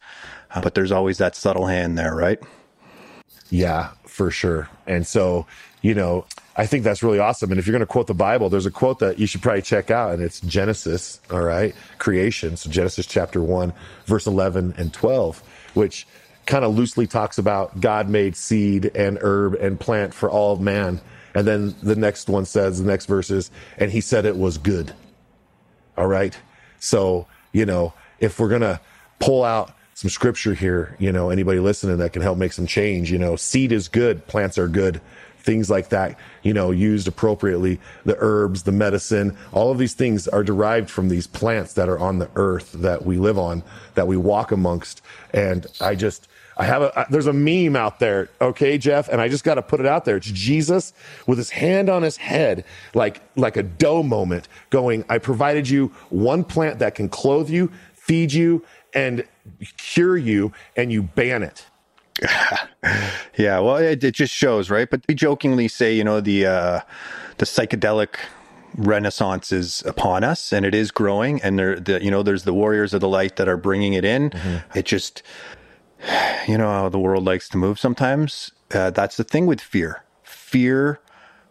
uh, 0.53 0.61
but 0.61 0.75
there's 0.75 0.93
always 0.93 1.19
that 1.19 1.37
subtle 1.37 1.67
hand 1.67 1.99
there 1.99 2.15
right? 2.15 2.41
Yeah 3.51 3.91
for 4.21 4.31
sure 4.31 4.69
and 4.87 5.07
so 5.07 5.47
you 5.83 5.95
know, 5.95 6.27
I 6.57 6.67
think 6.67 6.85
that's 6.85 7.03
really 7.03 7.19
awesome. 7.19 7.51
And 7.51 7.59
if 7.59 7.67
you're 7.67 7.73
going 7.73 7.81
to 7.81 7.87
quote 7.87 8.07
the 8.07 8.15
Bible, 8.15 8.51
there's 8.51 8.67
a 8.67 8.71
quote 8.71 8.99
that 8.99 9.19
you 9.19 9.27
should 9.27 9.43
probably 9.43 9.63
check 9.63 9.91
out, 9.91 10.13
and 10.13 10.23
it's 10.23 10.41
Genesis, 10.41 11.21
all 11.31 11.41
right, 11.41 11.75
creation. 11.99 12.57
So 12.57 12.71
Genesis 12.71 13.07
chapter 13.07 13.43
1, 13.43 13.73
verse 14.05 14.27
11 14.27 14.75
and 14.77 14.93
12, 14.93 15.43
which 15.75 16.07
kind 16.47 16.65
of 16.65 16.77
loosely 16.77 17.07
talks 17.07 17.39
about 17.39 17.81
God 17.81 18.09
made 18.09 18.37
seed 18.37 18.91
and 18.95 19.19
herb 19.21 19.55
and 19.55 19.79
plant 19.79 20.13
for 20.13 20.31
all 20.31 20.53
of 20.53 20.61
man. 20.61 21.01
And 21.35 21.47
then 21.47 21.75
the 21.83 21.97
next 21.97 22.29
one 22.29 22.45
says, 22.45 22.81
the 22.81 22.87
next 22.87 23.07
verse 23.07 23.31
is, 23.31 23.51
and 23.79 23.91
he 23.91 24.01
said 24.01 24.27
it 24.27 24.37
was 24.37 24.59
good. 24.59 24.93
All 25.97 26.09
right. 26.09 26.37
So, 26.79 27.27
you 27.53 27.65
know, 27.65 27.95
if 28.19 28.39
we're 28.39 28.49
going 28.49 28.61
to 28.63 28.81
pull 29.19 29.45
out 29.45 29.73
some 30.01 30.09
scripture 30.09 30.55
here, 30.55 30.97
you 30.99 31.13
know, 31.13 31.29
anybody 31.29 31.59
listening 31.59 31.99
that 31.99 32.15
can 32.15 32.23
help 32.23 32.39
make 32.39 32.55
some 32.55 32.67
change, 32.67 33.13
you 33.13 33.19
know, 33.19 33.37
seed 33.37 33.71
is 33.71 33.87
good, 33.87 34.27
plants 34.27 34.57
are 34.57 34.67
good 34.67 34.99
things 35.41 35.69
like 35.69 35.91
that, 35.91 36.19
you 36.43 36.55
know, 36.55 36.71
used 36.71 37.07
appropriately. 37.07 37.79
The 38.07 38.17
herbs, 38.19 38.63
the 38.63 38.73
medicine, 38.73 39.37
all 39.53 39.71
of 39.71 39.77
these 39.77 39.93
things 39.93 40.27
are 40.27 40.43
derived 40.43 40.89
from 40.89 41.09
these 41.09 41.27
plants 41.27 41.75
that 41.75 41.89
are 41.89 41.99
on 41.99 42.19
the 42.19 42.31
earth 42.35 42.73
that 42.73 43.05
we 43.05 43.19
live 43.19 43.39
on, 43.39 43.63
that 43.95 44.07
we 44.07 44.17
walk 44.17 44.53
amongst. 44.53 45.03
And 45.35 45.67
I 45.83 45.97
just, 45.97 46.29
I 46.57 46.65
have 46.65 46.83
a, 46.83 47.07
there's 47.09 47.27
a 47.27 47.33
meme 47.33 47.75
out 47.75 48.01
there, 48.01 48.29
okay, 48.41 48.77
Jeff, 48.77 49.09
and 49.09 49.21
I 49.21 49.29
just 49.29 49.45
got 49.45 49.55
to 49.55 49.63
put 49.63 49.81
it 49.81 49.87
out 49.87 50.05
there. 50.05 50.17
It's 50.17 50.31
Jesus 50.31 50.93
with 51.27 51.39
his 51.39 51.51
hand 51.51 51.89
on 51.89 52.03
his 52.03 52.19
head, 52.19 52.65
like, 52.95 53.23
like 53.37 53.57
a 53.57 53.63
dough 53.63 54.03
moment 54.03 54.47
going, 54.69 55.05
I 55.09 55.19
provided 55.19 55.69
you 55.69 55.89
one 56.11 56.45
plant 56.45 56.79
that 56.81 56.95
can 56.95 57.09
clothe 57.09 57.49
you, 57.49 57.73
feed 58.01 58.33
you, 58.33 58.65
and 58.95 59.25
cure 59.77 60.17
you, 60.17 60.53
and 60.77 60.91
you 60.91 61.03
ban 61.03 61.43
it. 61.43 61.67
yeah, 63.39 63.59
well, 63.61 63.77
it, 63.77 64.03
it, 64.03 64.15
just 64.15 64.35
shows, 64.35 64.69
right? 64.69 64.89
But 64.91 65.05
we 65.09 65.15
jokingly 65.15 65.69
say, 65.69 65.95
you 65.95 66.05
know, 66.05 66.21
the 66.21 66.47
uh, 66.47 66.81
the 67.39 67.47
psychedelic 67.47 68.17
renaissance 68.77 69.53
is 69.53 69.83
upon 69.87 70.25
us, 70.25 70.53
and 70.53 70.67
it 70.67 70.75
is 70.75 70.91
growing. 70.91 71.41
And 71.43 71.59
there, 71.59 71.79
the 71.79 72.03
you 72.03 72.11
know, 72.11 72.23
there's 72.23 72.45
the 72.45 72.55
warriors 72.55 72.93
of 72.95 73.01
the 73.01 73.09
light 73.09 73.37
that 73.37 73.49
are 73.49 73.57
bringing 73.57 73.95
it 73.95 74.05
in. 74.05 74.31
Mm-hmm. 74.31 74.79
It 74.79 74.87
just, 74.87 75.23
you 76.47 76.59
know, 76.59 76.69
how 76.69 76.89
the 76.89 76.99
world 76.99 77.25
likes 77.25 77.49
to 77.51 77.59
move 77.59 77.79
sometimes. 77.79 78.53
Uh, 78.73 78.91
that's 78.91 79.17
the 79.17 79.25
thing 79.25 79.47
with 79.47 79.61
fear. 79.61 80.05
Fear 80.23 81.01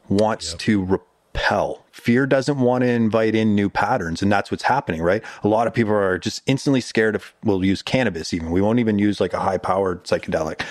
wants 0.08 0.52
yep. 0.52 0.60
to 0.60 1.02
repel. 1.34 1.86
Fear 1.92 2.28
doesn't 2.28 2.60
want 2.60 2.84
to 2.84 2.88
invite 2.88 3.36
in 3.36 3.56
new 3.56 3.70
patterns. 3.70 4.22
And 4.22 4.32
that's 4.32 4.52
what's 4.52 4.64
happening, 4.64 5.02
right? 5.02 5.24
A 5.44 5.48
lot 5.48 5.68
of 5.68 5.74
people 5.74 5.94
are 5.94 6.18
just 6.18 6.42
instantly 6.46 6.82
scared 6.82 7.16
of, 7.16 7.34
we'll 7.44 7.64
use 7.64 7.82
cannabis 7.82 8.34
even. 8.34 8.52
We 8.52 8.62
won't 8.62 8.80
even 8.80 9.00
use 9.00 9.20
like 9.20 9.34
a 9.34 9.40
high 9.40 9.58
powered 9.58 10.06
psychedelic 10.06 10.62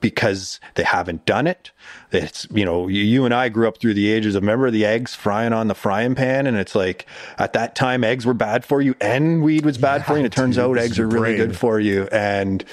because 0.00 0.60
they 0.74 0.82
haven't 0.82 1.24
done 1.24 1.46
it. 1.46 1.70
It's, 2.12 2.46
you 2.50 2.64
know, 2.64 2.88
you 2.88 3.24
and 3.24 3.32
I 3.32 3.48
grew 3.48 3.66
up 3.66 3.78
through 3.78 3.94
the 3.94 4.10
ages 4.10 4.34
of 4.34 4.42
remember 4.42 4.70
the 4.70 4.84
eggs 4.84 5.14
frying 5.14 5.52
on 5.52 5.68
the 5.68 5.74
frying 5.74 6.14
pan. 6.14 6.46
And 6.46 6.56
it's 6.56 6.74
like 6.74 7.06
at 7.38 7.54
that 7.54 7.74
time, 7.74 8.04
eggs 8.04 8.26
were 8.26 8.34
bad 8.34 8.64
for 8.64 8.82
you 8.82 8.94
and 9.00 9.42
weed 9.42 9.64
was 9.64 9.78
bad 9.78 10.02
yeah, 10.02 10.06
for 10.06 10.12
you. 10.12 10.18
And 10.18 10.26
it 10.26 10.32
turns 10.32 10.56
dude, 10.56 10.64
out 10.64 10.78
eggs 10.78 10.98
are 10.98 11.08
really 11.08 11.36
good 11.36 11.56
for 11.56 11.80
you. 11.80 12.08
And, 12.12 12.64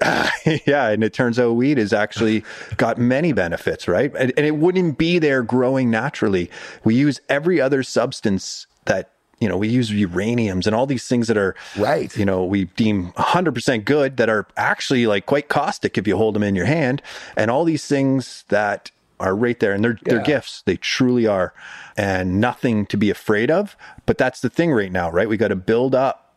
yeah, 0.66 0.88
and 0.88 1.02
it 1.02 1.12
turns 1.12 1.38
out 1.38 1.52
weed 1.52 1.78
has 1.78 1.92
actually 1.92 2.44
got 2.76 2.98
many 2.98 3.32
benefits, 3.32 3.88
right? 3.88 4.12
And, 4.16 4.32
and 4.36 4.46
it 4.46 4.56
wouldn't 4.56 4.98
be 4.98 5.18
there 5.18 5.42
growing 5.42 5.90
naturally. 5.90 6.50
We 6.84 6.94
use 6.94 7.20
every 7.28 7.60
other 7.60 7.82
substance 7.82 8.66
that 8.86 9.12
you 9.40 9.48
know, 9.48 9.56
we 9.56 9.68
use 9.68 9.90
uraniums 9.90 10.66
and 10.66 10.76
all 10.76 10.86
these 10.86 11.08
things 11.08 11.26
that 11.28 11.38
are 11.38 11.56
right. 11.78 12.14
You 12.14 12.26
know, 12.26 12.44
we 12.44 12.66
deem 12.66 13.12
100% 13.12 13.86
good 13.86 14.18
that 14.18 14.28
are 14.28 14.46
actually 14.58 15.06
like 15.06 15.24
quite 15.24 15.48
caustic 15.48 15.96
if 15.96 16.06
you 16.06 16.18
hold 16.18 16.34
them 16.34 16.42
in 16.42 16.54
your 16.54 16.66
hand, 16.66 17.00
and 17.36 17.50
all 17.50 17.64
these 17.64 17.86
things 17.86 18.44
that 18.48 18.90
are 19.18 19.34
right 19.34 19.58
there, 19.58 19.72
and 19.72 19.82
they're 19.82 19.98
yeah. 20.04 20.14
they're 20.14 20.22
gifts. 20.22 20.62
They 20.62 20.76
truly 20.76 21.26
are, 21.26 21.54
and 21.96 22.40
nothing 22.40 22.86
to 22.86 22.96
be 22.96 23.10
afraid 23.10 23.50
of. 23.50 23.76
But 24.04 24.18
that's 24.18 24.40
the 24.40 24.50
thing 24.50 24.72
right 24.72 24.92
now, 24.92 25.10
right? 25.10 25.28
We 25.28 25.36
got 25.36 25.48
to 25.48 25.56
build 25.56 25.94
up 25.94 26.29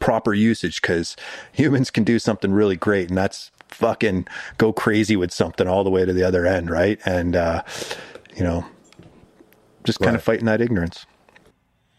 proper 0.00 0.34
usage 0.34 0.82
because 0.82 1.16
humans 1.52 1.90
can 1.90 2.04
do 2.04 2.18
something 2.18 2.52
really 2.52 2.76
great 2.76 3.08
and 3.08 3.16
that's 3.16 3.50
fucking 3.68 4.26
go 4.58 4.72
crazy 4.72 5.16
with 5.16 5.32
something 5.32 5.68
all 5.68 5.84
the 5.84 5.90
way 5.90 6.04
to 6.04 6.12
the 6.12 6.24
other 6.24 6.46
end, 6.46 6.70
right? 6.70 6.98
And, 7.04 7.36
uh, 7.36 7.62
you 8.36 8.42
know, 8.42 8.66
just 9.84 10.00
kind 10.00 10.12
right. 10.12 10.16
of 10.16 10.24
fighting 10.24 10.46
that 10.46 10.60
ignorance. 10.60 11.06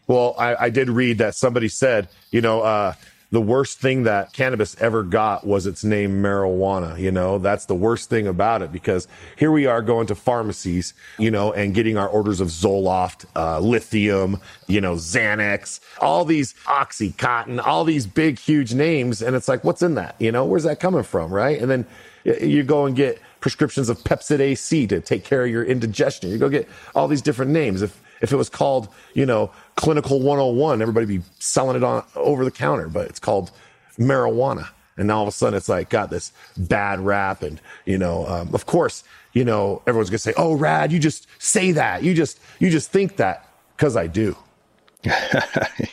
Well, 0.06 0.34
I, 0.38 0.66
I, 0.66 0.70
did 0.70 0.90
read 0.90 1.18
that 1.18 1.34
somebody 1.34 1.68
said, 1.68 2.08
you 2.30 2.40
know, 2.40 2.60
uh, 2.60 2.94
the 3.32 3.40
worst 3.40 3.80
thing 3.80 4.02
that 4.04 4.32
cannabis 4.34 4.76
ever 4.78 5.02
got 5.02 5.46
was 5.46 5.66
its 5.66 5.82
name 5.82 6.22
marijuana. 6.22 6.98
You 6.98 7.10
know, 7.10 7.38
that's 7.38 7.64
the 7.64 7.74
worst 7.74 8.10
thing 8.10 8.26
about 8.26 8.60
it 8.60 8.70
because 8.70 9.08
here 9.36 9.50
we 9.50 9.64
are 9.64 9.80
going 9.80 10.06
to 10.08 10.14
pharmacies, 10.14 10.92
you 11.18 11.30
know, 11.30 11.50
and 11.52 11.74
getting 11.74 11.96
our 11.96 12.08
orders 12.08 12.40
of 12.40 12.48
Zoloft, 12.48 13.24
uh, 13.34 13.58
lithium, 13.58 14.38
you 14.66 14.82
know, 14.82 14.94
Xanax, 14.94 15.80
all 15.98 16.26
these 16.26 16.52
Oxycontin, 16.66 17.58
all 17.66 17.84
these 17.84 18.06
big, 18.06 18.38
huge 18.38 18.74
names. 18.74 19.22
And 19.22 19.34
it's 19.34 19.48
like, 19.48 19.64
what's 19.64 19.80
in 19.80 19.94
that? 19.94 20.14
You 20.18 20.30
know, 20.30 20.44
where's 20.44 20.64
that 20.64 20.78
coming 20.78 21.02
from? 21.02 21.32
Right. 21.32 21.58
And 21.58 21.70
then 21.70 21.86
you 22.24 22.62
go 22.62 22.84
and 22.84 22.94
get 22.94 23.18
prescriptions 23.40 23.88
of 23.88 23.98
Pepcid 23.98 24.40
AC 24.40 24.86
to 24.88 25.00
take 25.00 25.24
care 25.24 25.44
of 25.44 25.50
your 25.50 25.64
indigestion. 25.64 26.30
You 26.30 26.38
go 26.38 26.50
get 26.50 26.68
all 26.94 27.08
these 27.08 27.22
different 27.22 27.50
names. 27.50 27.80
If, 27.80 28.00
if 28.20 28.30
it 28.30 28.36
was 28.36 28.48
called, 28.48 28.88
you 29.14 29.26
know, 29.26 29.50
clinical 29.76 30.18
101, 30.18 30.82
everybody 30.82 31.06
be 31.06 31.22
selling 31.38 31.76
it 31.76 31.84
on 31.84 32.04
over 32.14 32.44
the 32.44 32.50
counter, 32.50 32.88
but 32.88 33.08
it's 33.08 33.20
called 33.20 33.50
marijuana. 33.98 34.68
And 34.96 35.08
now 35.08 35.18
all 35.18 35.22
of 35.22 35.28
a 35.28 35.32
sudden 35.32 35.56
it's 35.56 35.68
like 35.68 35.88
got 35.88 36.10
this 36.10 36.32
bad 36.56 37.00
rap. 37.00 37.42
And, 37.42 37.60
you 37.86 37.98
know, 37.98 38.26
um, 38.26 38.54
of 38.54 38.66
course, 38.66 39.04
you 39.32 39.44
know, 39.44 39.82
everyone's 39.86 40.10
going 40.10 40.16
to 40.16 40.22
say, 40.22 40.34
Oh, 40.36 40.54
rad, 40.54 40.92
you 40.92 40.98
just 40.98 41.26
say 41.38 41.72
that. 41.72 42.02
You 42.02 42.14
just, 42.14 42.38
you 42.58 42.70
just 42.70 42.90
think 42.90 43.16
that 43.16 43.48
because 43.76 43.96
I 43.96 44.06
do. 44.06 44.36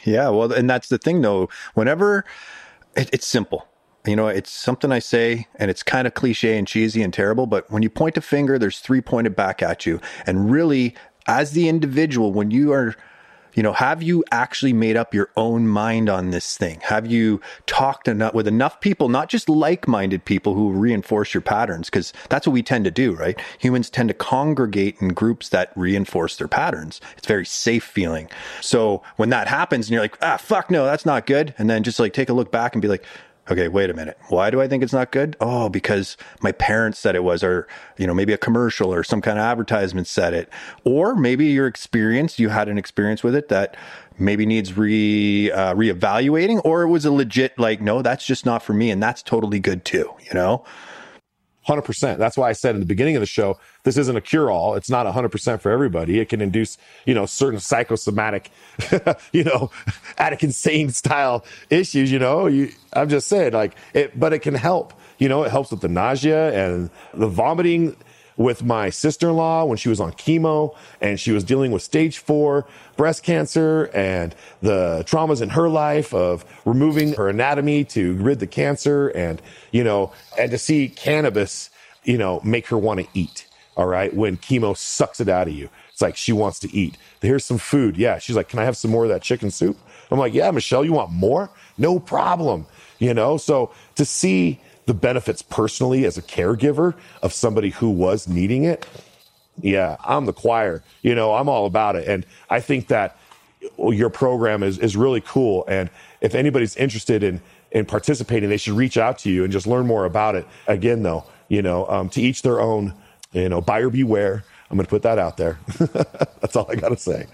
yeah. 0.03 0.30
Well, 0.30 0.51
and 0.51 0.69
that's 0.69 0.89
the 0.89 0.97
thing 0.97 1.21
though. 1.21 1.49
Whenever 1.73 2.25
it, 2.95 3.09
it's 3.13 3.25
simple, 3.25 3.67
you 4.05 4.15
know, 4.15 4.27
it's 4.27 4.51
something 4.51 4.91
I 4.91 4.99
say 4.99 5.47
and 5.55 5.71
it's 5.71 5.82
kind 5.82 6.05
of 6.05 6.13
cliche 6.13 6.57
and 6.57 6.67
cheesy 6.67 7.01
and 7.01 7.13
terrible, 7.13 7.47
but 7.47 7.69
when 7.71 7.82
you 7.84 7.89
point 7.89 8.17
a 8.17 8.21
finger, 8.21 8.59
there's 8.59 8.80
three 8.80 9.01
pointed 9.01 9.36
back 9.36 9.63
at 9.63 9.86
you. 9.86 9.99
And 10.25 10.51
really 10.51 10.95
as 11.27 11.51
the 11.51 11.69
individual, 11.69 12.34
when 12.34 12.51
you 12.51 12.73
are, 12.73 12.95
you 13.54 13.64
know, 13.64 13.74
have 13.74 14.02
you 14.04 14.24
actually 14.32 14.74
made 14.74 14.97
up 14.97 15.14
your 15.14 15.30
own 15.36 15.68
mind 15.68 16.10
on 16.10 16.32
this 16.32 16.58
thing? 16.58 16.80
Have 16.84 17.08
you 17.08 17.41
talked 17.66 18.08
enough 18.08 18.34
with 18.34 18.47
enough 18.47 18.80
people, 18.82 19.10
not 19.10 19.30
just 19.30 19.50
like 19.50 19.88
minded 19.88 20.26
people 20.26 20.54
who 20.54 20.72
reinforce 20.72 21.34
your 21.34 21.41
patterns? 21.41 21.89
Because 21.89 22.14
that's 22.30 22.47
what 22.47 22.54
we 22.54 22.64
tend 22.64 22.86
to 22.86 22.91
do, 22.91 23.14
right? 23.14 23.39
Humans 23.60 23.89
tend 23.89 24.10
to 24.10 24.14
congregate 24.14 24.97
in 25.02 25.10
groups 25.10 25.50
that 25.50 25.72
reinforce 25.76 26.38
their 26.38 26.47
patterns. 26.47 27.02
It's 27.18 27.28
very 27.28 27.45
safe 27.45 27.84
feeling. 27.84 28.30
So 28.62 29.04
when 29.18 29.30
that 29.30 29.47
happens 29.47 29.88
and 29.88 29.93
you're 29.93 30.02
like, 30.02 30.18
ah, 30.22 30.38
fuck 30.38 30.70
no, 30.72 30.86
that's 30.86 31.06
not 31.06 31.26
good. 31.26 31.54
And 31.58 31.70
then 31.70 31.84
just 31.84 32.00
like 32.00 32.14
take 32.14 32.30
a 32.30 32.34
look 32.34 32.52
back 32.52 32.74
and 32.74 32.82
be 32.82 32.88
like, 32.88 33.04
okay, 33.50 33.68
wait 33.68 33.89
a 33.89 33.93
minute. 33.93 34.18
Why 34.30 34.50
do 34.50 34.62
I 34.62 34.68
think 34.68 34.84
it's 34.84 34.93
not 34.93 35.12
good? 35.12 35.36
Oh, 35.39 35.70
because 35.70 36.18
my 36.41 36.52
parents 36.52 37.00
said 37.00 37.16
it 37.16 37.24
was, 37.24 37.43
or, 37.43 37.68
you 37.97 38.08
know, 38.08 38.14
maybe 38.14 38.34
a 38.34 38.38
commercial 38.38 38.93
or 38.93 39.04
some 39.04 39.22
kind 39.22 39.39
of 39.39 39.43
advertisement 39.43 40.08
said 40.08 40.34
it. 40.34 40.50
Or 40.84 41.16
maybe 41.16 41.47
your 41.47 41.68
experience, 41.68 42.39
you 42.39 42.50
had 42.50 42.70
an 42.70 42.78
experience 42.78 43.24
with 43.24 43.36
it 43.36 43.50
that 43.50 43.76
maybe 44.18 44.45
needs 44.45 44.78
re 44.78 45.52
uh, 45.52 45.74
reevaluating, 45.74 46.62
or 46.64 46.84
it 46.84 46.89
was 46.89 47.06
a 47.06 47.12
legit, 47.12 47.58
like, 47.58 47.82
no, 47.82 48.02
that's 48.02 48.26
just 48.26 48.45
not 48.45 48.62
for 48.62 48.74
me. 48.74 48.91
And 48.91 49.02
that's 49.02 49.24
totally 49.24 49.60
good 49.60 49.86
too, 49.86 50.14
you 50.20 50.34
know? 50.34 50.64
100%. 51.70 52.17
That's 52.17 52.38
why 52.38 52.49
I 52.49 52.53
said 52.53 52.76
in 52.76 52.82
the 52.82 52.86
beginning 52.86 53.15
of 53.15 53.20
the 53.22 53.28
show, 53.28 53.59
this 53.84 53.97
isn't 53.97 54.15
a 54.15 54.22
cure 54.22 54.49
all. 54.49 54.76
It's 54.76 54.89
not 54.89 55.05
100% 55.05 55.61
for 55.61 55.72
everybody. 55.72 56.20
It 56.20 56.30
can 56.30 56.41
induce, 56.41 56.78
you 57.05 57.13
know, 57.13 57.26
certain 57.26 57.59
psychosomatic, 57.59 58.51
you 59.32 59.43
know, 59.43 59.72
addict 60.17 60.43
insane 60.43 60.89
style 60.89 61.45
issues, 61.70 62.11
you 62.11 62.20
know. 62.20 62.47
You, 62.47 62.72
I'm 62.93 63.09
just 63.09 63.28
saying, 63.28 63.53
like, 63.53 63.76
it, 63.93 64.20
but 64.20 64.34
it 64.34 64.39
can 64.39 64.55
help. 64.55 64.93
You 65.20 65.30
know, 65.30 65.43
it 65.43 65.51
helps 65.51 65.72
with 65.72 65.82
the 65.82 65.89
nausea 65.89 66.51
and 66.53 66.89
the 67.13 67.28
vomiting 67.28 67.95
with 68.39 68.63
my 68.63 68.89
sister-in-law 68.89 69.65
when 69.65 69.77
she 69.77 69.89
was 69.89 69.99
on 69.99 70.13
chemo 70.13 70.73
and 71.01 71.19
she 71.19 71.31
was 71.33 71.43
dealing 71.43 71.71
with 71.71 71.81
stage 71.81 72.19
four 72.19 72.65
breast 72.95 73.21
cancer 73.21 73.91
and 73.93 74.33
the 74.61 75.03
traumas 75.05 75.41
in 75.41 75.49
her 75.49 75.67
life 75.67 76.13
of 76.13 76.45
removing 76.63 77.13
her 77.13 77.27
anatomy 77.27 77.83
to 77.83 78.13
rid 78.13 78.39
the 78.39 78.47
cancer 78.47 79.09
and, 79.09 79.41
you 79.71 79.83
know, 79.83 80.13
and 80.39 80.51
to 80.51 80.57
see 80.57 80.87
cannabis, 80.87 81.69
you 82.05 82.17
know, 82.17 82.39
make 82.45 82.65
her 82.67 82.77
want 82.77 83.01
to 83.01 83.07
eat. 83.13 83.45
All 83.75 83.87
right. 83.87 84.13
When 84.13 84.37
chemo 84.37 84.75
sucks 84.75 85.19
it 85.19 85.27
out 85.27 85.49
of 85.49 85.53
you. 85.53 85.69
It's 85.91 86.01
like 86.01 86.15
she 86.15 86.31
wants 86.31 86.59
to 86.59 86.73
eat. 86.73 86.97
Here's 87.21 87.43
some 87.43 87.57
food. 87.57 87.97
Yeah. 87.97 88.19
She's 88.19 88.37
like, 88.37 88.47
can 88.47 88.59
I 88.59 88.63
have 88.63 88.77
some 88.77 88.89
more 88.89 89.03
of 89.03 89.09
that 89.09 89.21
chicken 89.21 89.51
soup? 89.51 89.77
I'm 90.11 90.17
like, 90.17 90.33
yeah, 90.33 90.49
Michelle, 90.51 90.85
you 90.85 90.93
want 90.93 91.11
more? 91.11 91.49
No 91.77 91.99
problem. 91.99 92.67
You 92.99 93.13
know, 93.13 93.35
so 93.35 93.71
to 93.95 94.05
see 94.05 94.61
the 94.89 94.93
benefits 94.95 95.43
personally 95.43 96.03
as 96.03 96.17
a 96.17 96.21
caregiver 96.23 96.95
of 97.21 97.31
somebody 97.31 97.69
who 97.69 97.91
was 97.91 98.27
needing 98.27 98.63
it, 98.63 98.87
yeah, 99.61 99.97
I'm 100.03 100.25
the 100.25 100.33
choir. 100.33 100.81
You 101.03 101.13
know, 101.13 101.35
I'm 101.35 101.47
all 101.47 101.67
about 101.67 101.95
it. 101.95 102.07
And 102.07 102.25
I 102.49 102.59
think 102.59 102.87
that 102.87 103.15
your 103.77 104.09
program 104.09 104.63
is, 104.63 104.79
is 104.79 104.97
really 104.97 105.21
cool. 105.21 105.63
And 105.67 105.91
if 106.21 106.33
anybody's 106.33 106.75
interested 106.75 107.21
in, 107.21 107.39
in 107.69 107.85
participating, 107.85 108.49
they 108.49 108.57
should 108.57 108.73
reach 108.73 108.97
out 108.97 109.19
to 109.19 109.29
you 109.29 109.43
and 109.43 109.53
just 109.53 109.67
learn 109.67 109.85
more 109.85 110.05
about 110.05 110.33
it. 110.35 110.47
Again, 110.65 111.03
though, 111.03 111.23
you 111.49 111.61
know, 111.61 111.87
um, 111.87 112.09
to 112.09 112.19
each 112.19 112.41
their 112.41 112.59
own, 112.59 112.95
you 113.31 113.47
know, 113.47 113.61
buyer 113.61 113.91
beware. 113.91 114.43
I'm 114.71 114.77
going 114.77 114.87
to 114.87 114.89
put 114.89 115.03
that 115.03 115.19
out 115.19 115.37
there. 115.37 115.59
That's 116.41 116.55
all 116.55 116.65
I 116.67 116.73
got 116.73 116.89
to 116.89 116.97
say. 116.97 117.27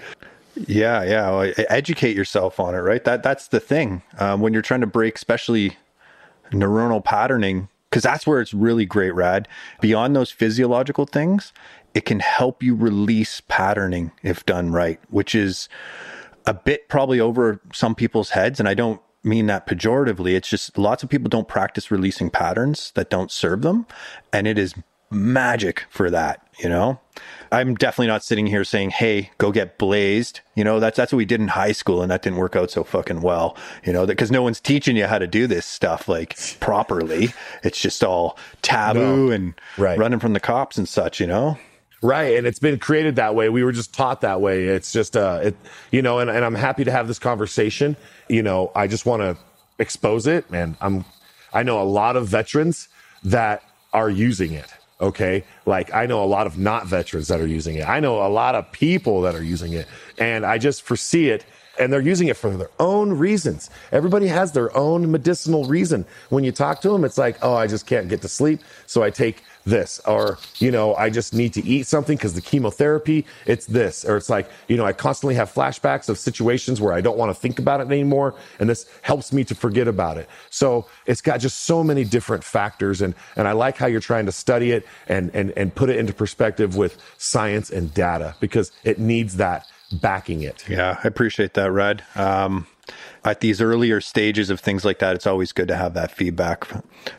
Yeah, 0.67 1.03
yeah. 1.03 1.31
Well, 1.31 1.53
educate 1.69 2.17
yourself 2.17 2.59
on 2.59 2.75
it, 2.75 2.79
right? 2.79 3.03
That 3.05 3.23
that's 3.23 3.47
the 3.47 3.61
thing. 3.61 4.01
Um, 4.19 4.41
when 4.41 4.51
you're 4.51 4.61
trying 4.61 4.81
to 4.81 4.87
break, 4.87 5.15
especially 5.15 5.77
neuronal 6.51 7.03
patterning, 7.03 7.69
because 7.89 8.03
that's 8.03 8.27
where 8.27 8.41
it's 8.41 8.53
really 8.53 8.85
great, 8.85 9.11
Rad. 9.11 9.47
Beyond 9.81 10.15
those 10.15 10.31
physiological 10.31 11.05
things, 11.05 11.53
it 11.93 12.05
can 12.05 12.19
help 12.19 12.61
you 12.61 12.75
release 12.75 13.41
patterning 13.47 14.11
if 14.21 14.45
done 14.45 14.71
right, 14.71 14.99
which 15.09 15.33
is 15.33 15.69
a 16.45 16.53
bit 16.53 16.89
probably 16.89 17.19
over 17.19 17.61
some 17.73 17.95
people's 17.95 18.31
heads. 18.31 18.59
And 18.59 18.67
I 18.67 18.73
don't 18.73 19.01
mean 19.23 19.47
that 19.47 19.65
pejoratively. 19.65 20.35
It's 20.35 20.49
just 20.49 20.77
lots 20.77 21.03
of 21.03 21.09
people 21.09 21.29
don't 21.29 21.47
practice 21.47 21.89
releasing 21.89 22.29
patterns 22.29 22.91
that 22.95 23.09
don't 23.09 23.31
serve 23.31 23.61
them. 23.61 23.87
And 24.31 24.45
it 24.45 24.57
is 24.57 24.75
magic 25.09 25.85
for 25.89 26.09
that, 26.09 26.41
you 26.59 26.69
know? 26.69 26.99
I'm 27.51 27.75
definitely 27.75 28.07
not 28.07 28.23
sitting 28.23 28.47
here 28.47 28.63
saying, 28.63 28.89
"Hey, 28.89 29.31
go 29.37 29.51
get 29.51 29.77
blazed." 29.77 30.41
You 30.55 30.63
know, 30.63 30.79
that's 30.79 30.97
that's 30.97 31.13
what 31.13 31.17
we 31.17 31.25
did 31.25 31.39
in 31.39 31.47
high 31.47 31.71
school, 31.71 32.01
and 32.01 32.11
that 32.11 32.21
didn't 32.21 32.39
work 32.39 32.55
out 32.55 32.71
so 32.71 32.83
fucking 32.83 33.21
well. 33.21 33.55
You 33.85 33.93
know, 33.93 34.05
because 34.05 34.31
no 34.31 34.41
one's 34.41 34.59
teaching 34.59 34.97
you 34.97 35.05
how 35.05 35.19
to 35.19 35.27
do 35.27 35.47
this 35.47 35.65
stuff 35.65 36.09
like 36.09 36.35
properly. 36.59 37.33
It's 37.63 37.79
just 37.79 38.03
all 38.03 38.37
taboo 38.61 39.27
no. 39.27 39.31
and 39.31 39.53
right. 39.77 39.97
running 39.97 40.19
from 40.19 40.33
the 40.33 40.39
cops 40.39 40.77
and 40.77 40.89
such. 40.89 41.21
You 41.21 41.27
know. 41.27 41.57
Right. 42.01 42.37
And 42.37 42.45
it's 42.45 42.59
been 42.59 42.77
created 42.77 43.15
that 43.15 43.33
way. 43.33 43.49
We 43.49 43.63
were 43.63 43.71
just 43.71 43.93
taught 43.93 44.21
that 44.21 44.39
way. 44.39 44.65
It's 44.65 44.91
just, 44.91 45.17
uh, 45.17 45.39
it, 45.41 45.55
you 45.91 46.03
know, 46.03 46.19
and, 46.19 46.29
and 46.29 46.45
I'm 46.45 46.53
happy 46.53 46.83
to 46.83 46.91
have 46.91 47.07
this 47.07 47.17
conversation. 47.17 47.97
You 48.29 48.43
know, 48.43 48.71
I 48.75 48.85
just 48.85 49.07
want 49.07 49.21
to 49.23 49.37
expose 49.79 50.27
it. 50.27 50.45
And 50.51 50.75
I'm, 50.81 51.03
I 51.51 51.63
know 51.63 51.81
a 51.81 51.83
lot 51.83 52.15
of 52.15 52.27
veterans 52.27 52.89
that 53.23 53.63
are 53.91 54.09
using 54.09 54.51
it. 54.51 54.71
Okay. 55.01 55.43
Like 55.65 55.93
I 55.93 56.05
know 56.05 56.23
a 56.23 56.25
lot 56.25 56.47
of 56.47 56.57
not 56.57 56.87
veterans 56.87 57.27
that 57.27 57.41
are 57.41 57.47
using 57.47 57.75
it. 57.75 57.87
I 57.87 57.99
know 57.99 58.25
a 58.25 58.29
lot 58.29 58.55
of 58.55 58.71
people 58.71 59.21
that 59.21 59.35
are 59.35 59.43
using 59.43 59.73
it. 59.73 59.87
And 60.17 60.45
I 60.45 60.57
just 60.57 60.83
foresee 60.83 61.29
it 61.29 61.45
and 61.79 61.91
they're 61.91 62.01
using 62.01 62.27
it 62.27 62.37
for 62.37 62.49
their 62.49 62.69
own 62.79 63.11
reasons. 63.13 63.69
Everybody 63.91 64.27
has 64.27 64.51
their 64.51 64.75
own 64.75 65.11
medicinal 65.11 65.65
reason. 65.65 66.05
When 66.29 66.43
you 66.43 66.51
talk 66.51 66.81
to 66.81 66.89
them, 66.89 67.03
it's 67.03 67.17
like, 67.17 67.37
oh, 67.41 67.55
I 67.55 67.67
just 67.67 67.85
can't 67.87 68.07
get 68.07 68.21
to 68.21 68.27
sleep. 68.27 68.61
So 68.85 69.03
I 69.03 69.09
take 69.09 69.43
this 69.65 69.99
or 70.05 70.37
you 70.59 70.69
know 70.69 70.95
i 70.95 71.09
just 71.09 71.33
need 71.33 71.51
to 71.53 71.65
eat 71.65 71.87
something 71.87 72.15
because 72.15 72.33
the 72.33 72.41
chemotherapy 72.41 73.25
it's 73.47 73.65
this 73.65 74.05
or 74.05 74.15
it's 74.15 74.29
like 74.29 74.47
you 74.67 74.77
know 74.77 74.85
i 74.85 74.93
constantly 74.93 75.33
have 75.33 75.51
flashbacks 75.51 76.07
of 76.07 76.19
situations 76.19 76.79
where 76.79 76.93
i 76.93 77.01
don't 77.01 77.17
want 77.17 77.29
to 77.29 77.39
think 77.39 77.57
about 77.57 77.81
it 77.81 77.87
anymore 77.87 78.35
and 78.59 78.69
this 78.69 78.87
helps 79.01 79.33
me 79.33 79.43
to 79.43 79.55
forget 79.55 79.87
about 79.87 80.17
it 80.17 80.29
so 80.51 80.85
it's 81.07 81.21
got 81.21 81.39
just 81.39 81.63
so 81.63 81.83
many 81.83 82.03
different 82.03 82.43
factors 82.43 83.01
and 83.01 83.15
and 83.35 83.47
i 83.47 83.51
like 83.51 83.75
how 83.75 83.87
you're 83.87 83.99
trying 83.99 84.25
to 84.25 84.31
study 84.31 84.71
it 84.71 84.85
and 85.07 85.31
and 85.33 85.51
and 85.57 85.73
put 85.73 85.89
it 85.89 85.97
into 85.97 86.13
perspective 86.13 86.75
with 86.75 87.01
science 87.17 87.71
and 87.71 87.91
data 87.93 88.35
because 88.39 88.71
it 88.83 88.99
needs 88.99 89.35
that 89.37 89.65
backing 89.91 90.41
it 90.41 90.67
yeah 90.67 90.99
i 91.03 91.07
appreciate 91.07 91.53
that 91.53 91.71
Rad 91.71 92.03
um 92.15 92.67
at 93.25 93.39
these 93.39 93.59
earlier 93.59 93.99
stages 93.99 94.49
of 94.49 94.59
things 94.59 94.85
like 94.85 94.99
that, 94.99 95.15
it's 95.15 95.27
always 95.27 95.51
good 95.51 95.67
to 95.67 95.75
have 95.75 95.93
that 95.95 96.11
feedback. 96.11 96.67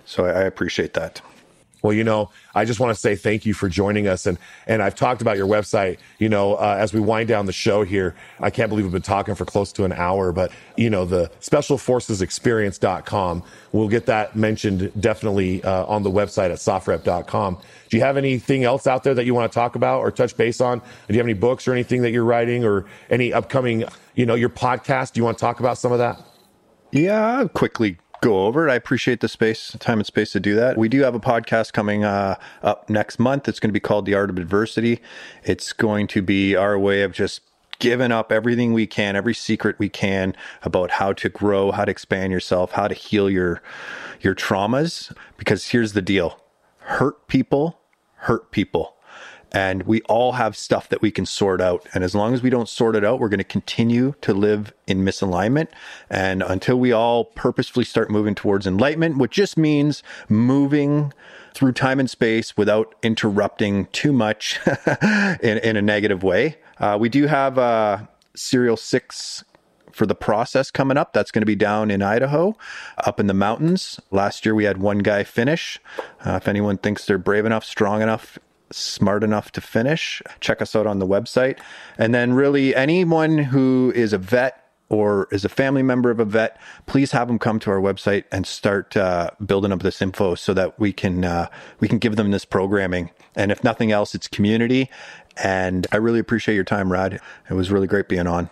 So 0.05 0.25
I, 0.25 0.31
I 0.31 0.43
appreciate 0.43 0.95
that. 0.95 1.21
Well, 1.87 1.95
you 1.95 2.03
know, 2.03 2.31
I 2.53 2.65
just 2.65 2.81
want 2.81 2.93
to 2.93 3.01
say 3.01 3.15
thank 3.15 3.47
you 3.47 3.55
for 3.55 3.69
joining 3.69 4.09
us. 4.09 4.27
And, 4.27 4.39
and 4.67 4.83
I've 4.83 4.97
talked 4.97 5.23
about 5.23 5.37
your 5.37 5.47
website, 5.47 5.99
you 6.19 6.29
know, 6.29 6.57
uh, 6.57 6.75
as 6.77 6.93
we 6.93 6.99
wind 6.99 7.29
down 7.29 7.47
the 7.47 7.53
show 7.53 7.85
here. 7.85 8.17
I 8.41 8.51
can't 8.51 8.69
believe 8.69 8.85
we've 8.85 8.93
been 8.93 9.03
talking 9.03 9.37
for 9.37 9.45
close 9.45 9.73
to 9.75 9.85
an 9.85 9.93
hour, 9.93 10.33
but, 10.33 10.51
you 10.77 10.91
know, 10.91 11.05
the 11.05 11.31
specialforcesexperience.com, 11.41 13.45
we'll 13.71 13.87
get 13.87 14.07
that 14.07 14.35
mentioned 14.35 15.01
definitely 15.01 15.63
uh, 15.63 15.87
on 15.87 16.03
the 16.03 16.11
website 16.11 16.51
at 16.51 16.59
sofrep.com. 16.59 17.59
Do 17.89 17.97
you 17.97 18.03
have 18.03 18.17
anything 18.17 18.65
else 18.65 18.89
out 18.89 19.05
there 19.05 19.15
that 19.15 19.25
you 19.25 19.33
want 19.33 19.53
to 19.53 19.55
talk 19.55 19.77
about 19.77 20.01
or 20.01 20.11
touch 20.11 20.37
base 20.37 20.61
on? 20.61 20.81
Do 20.81 21.15
you 21.15 21.19
have 21.19 21.27
any 21.27 21.35
books 21.35 21.69
or 21.69 21.73
anything 21.73 22.03
that 22.03 22.11
you're 22.11 22.25
writing 22.25 22.65
or 22.65 22.87
any 23.11 23.33
upcoming, 23.33 23.85
you 24.17 24.27
know, 24.27 24.35
your 24.35 24.51
podcast? 24.51 25.13
Do 25.13 25.21
you 25.21 25.25
want 25.25 25.39
to 25.39 25.41
talk 25.41 25.61
about 25.61 25.79
some 25.79 25.93
of 25.93 25.99
that? 25.99 26.21
Yeah, 26.91 27.47
quickly 27.55 27.99
go 28.27 28.47
over. 28.47 28.69
It. 28.69 28.73
I 28.73 28.75
appreciate 28.75 29.21
the 29.21 29.29
space, 29.29 29.77
time 29.79 29.99
and 29.99 30.07
space 30.07 30.33
to 30.33 30.41
do 30.41 30.55
that. 30.57 30.77
We 30.77 30.89
do 30.89 31.03
have 31.03 31.15
a 31.15 31.21
podcast 31.21 31.73
coming 31.73 32.05
uh, 32.05 32.37
up 32.63 32.91
next 32.91 33.19
month. 33.19 33.49
It's 33.49 33.61
going 33.61 33.71
to 33.71 33.73
be 33.73 33.81
called 33.81 34.07
The 34.07 34.15
Art 34.15 34.31
of 34.31 34.39
Adversity. 34.39 35.01
It's 35.45 35.73
going 35.73 36.09
to 36.09 36.23
be 36.23 36.57
our 36.57 36.79
way 36.79 37.03
of 37.03 37.13
just 37.13 37.43
giving 37.79 38.11
up 38.11 38.33
everything 38.33 38.73
we 38.73 38.87
can, 38.87 39.17
every 39.17 39.35
secret 39.35 39.79
we 39.79 39.89
can 39.89 40.35
about 40.63 40.93
how 40.93 41.13
to 41.13 41.29
grow, 41.29 41.71
how 41.71 41.85
to 41.85 41.91
expand 41.91 42.33
yourself, 42.33 42.73
how 42.73 42.89
to 42.89 42.95
heal 42.95 43.31
your 43.31 43.63
your 44.21 44.35
traumas. 44.35 45.15
Because 45.37 45.69
here's 45.69 45.93
the 45.93 46.03
deal: 46.03 46.41
hurt 46.79 47.29
people 47.29 47.81
hurt 48.27 48.51
people. 48.51 48.96
And 49.53 49.85
we 49.85 50.03
all 50.03 50.33
have 50.33 50.57
stuff 50.57 50.89
that 50.89 51.01
we 51.01 51.11
can 51.11 51.25
sort 51.25 51.61
out. 51.61 51.87
And 51.95 52.03
as 52.03 52.15
long 52.15 52.35
as 52.35 52.43
we 52.43 52.51
don't 52.51 52.69
sort 52.69 52.97
it 52.97 53.05
out, 53.05 53.21
we're 53.21 53.29
going 53.29 53.39
to 53.39 53.45
continue 53.45 54.15
to 54.21 54.35
live 54.35 54.73
in 54.87 55.05
misalignment. 55.05 55.69
And 56.11 56.43
until 56.43 56.79
we 56.79 56.93
all 56.93 57.25
purposefully 57.25 57.85
start 57.85 58.11
moving 58.11 58.35
towards 58.35 58.67
enlightenment, 58.67 59.19
which 59.19 59.33
just 59.33 59.57
means 59.57 60.03
moving 60.29 61.13
through 61.55 61.73
time 61.73 61.99
and 61.99 62.11
space 62.11 62.57
without 62.57 62.95
interrupting 63.03 63.87
too 63.87 64.13
much 64.13 64.61
in, 65.43 65.59
in 65.59 65.77
a 65.77 65.83
negative 65.83 66.23
way. 66.23 66.59
Uh, 66.79 66.99
we 67.01 67.09
do 67.09 67.27
have 67.27 67.57
uh, 67.57 67.99
Serial 68.35 68.77
6 68.77 69.45
for 69.97 70.05
the 70.07 70.15
process 70.15 70.71
coming 70.71 70.99
up. 70.99 71.15
That's 71.15 71.31
going 71.31 71.41
to 71.41 71.47
be 71.47 71.57
down 71.57 71.91
in 71.91 72.03
Idaho, 72.03 72.55
up 72.99 73.19
in 73.19 73.27
the 73.27 73.35
mountains. 73.35 73.99
Last 74.11 74.45
year 74.45 74.55
we 74.55 74.65
had 74.65 74.77
one 74.77 74.99
guy 74.99 75.25
finish. 75.25 75.81
Uh, 76.25 76.33
if 76.33 76.47
anyone 76.47 76.77
thinks 76.77 77.07
they're 77.07 77.17
brave 77.17 77.47
enough, 77.47 77.65
strong 77.65 78.03
enough, 78.03 78.39
smart 78.71 79.23
enough 79.23 79.53
to 79.53 79.61
finish, 79.61 80.23
check 80.41 80.61
us 80.61 80.75
out 80.75 80.87
on 80.87 80.99
the 80.99 81.07
website. 81.07 81.59
And 81.99 82.15
then, 82.15 82.35
really, 82.35 82.75
anyone 82.75 83.39
who 83.39 83.93
is 83.95 84.13
a 84.13 84.19
vet 84.19 84.63
or 84.89 85.29
is 85.33 85.45
a 85.45 85.49
family 85.49 85.83
member 85.83 86.11
of 86.11 86.21
a 86.21 86.25
vet, 86.25 86.61
please 86.87 87.13
have 87.13 87.29
them 87.29 87.39
come 87.39 87.59
to 87.61 87.71
our 87.71 87.81
website 87.81 88.25
and 88.31 88.47
start 88.47 88.97
uh, 88.97 89.31
building 89.45 89.73
up 89.73 89.83
this 89.83 90.01
info 90.01 90.35
so 90.35 90.55
that 90.55 90.79
we 90.79 90.93
can 90.93 91.25
uh, 91.25 91.49
we 91.81 91.89
can 91.89 91.99
give 91.99 92.17
them 92.17 92.31
this 92.31 92.45
programming. 92.45 93.11
And 93.35 93.51
if 93.51 93.65
nothing 93.65 93.93
else, 93.93 94.15
it's 94.15 94.29
community. 94.29 94.89
And 95.43 95.87
I 95.93 95.97
really 95.97 96.19
appreciate 96.19 96.55
your 96.55 96.65
time, 96.65 96.91
Rad. 96.91 97.21
It 97.51 97.55
was 97.55 97.71
really 97.71 97.87
great 97.87 98.09
being 98.09 98.27
on. 98.27 98.49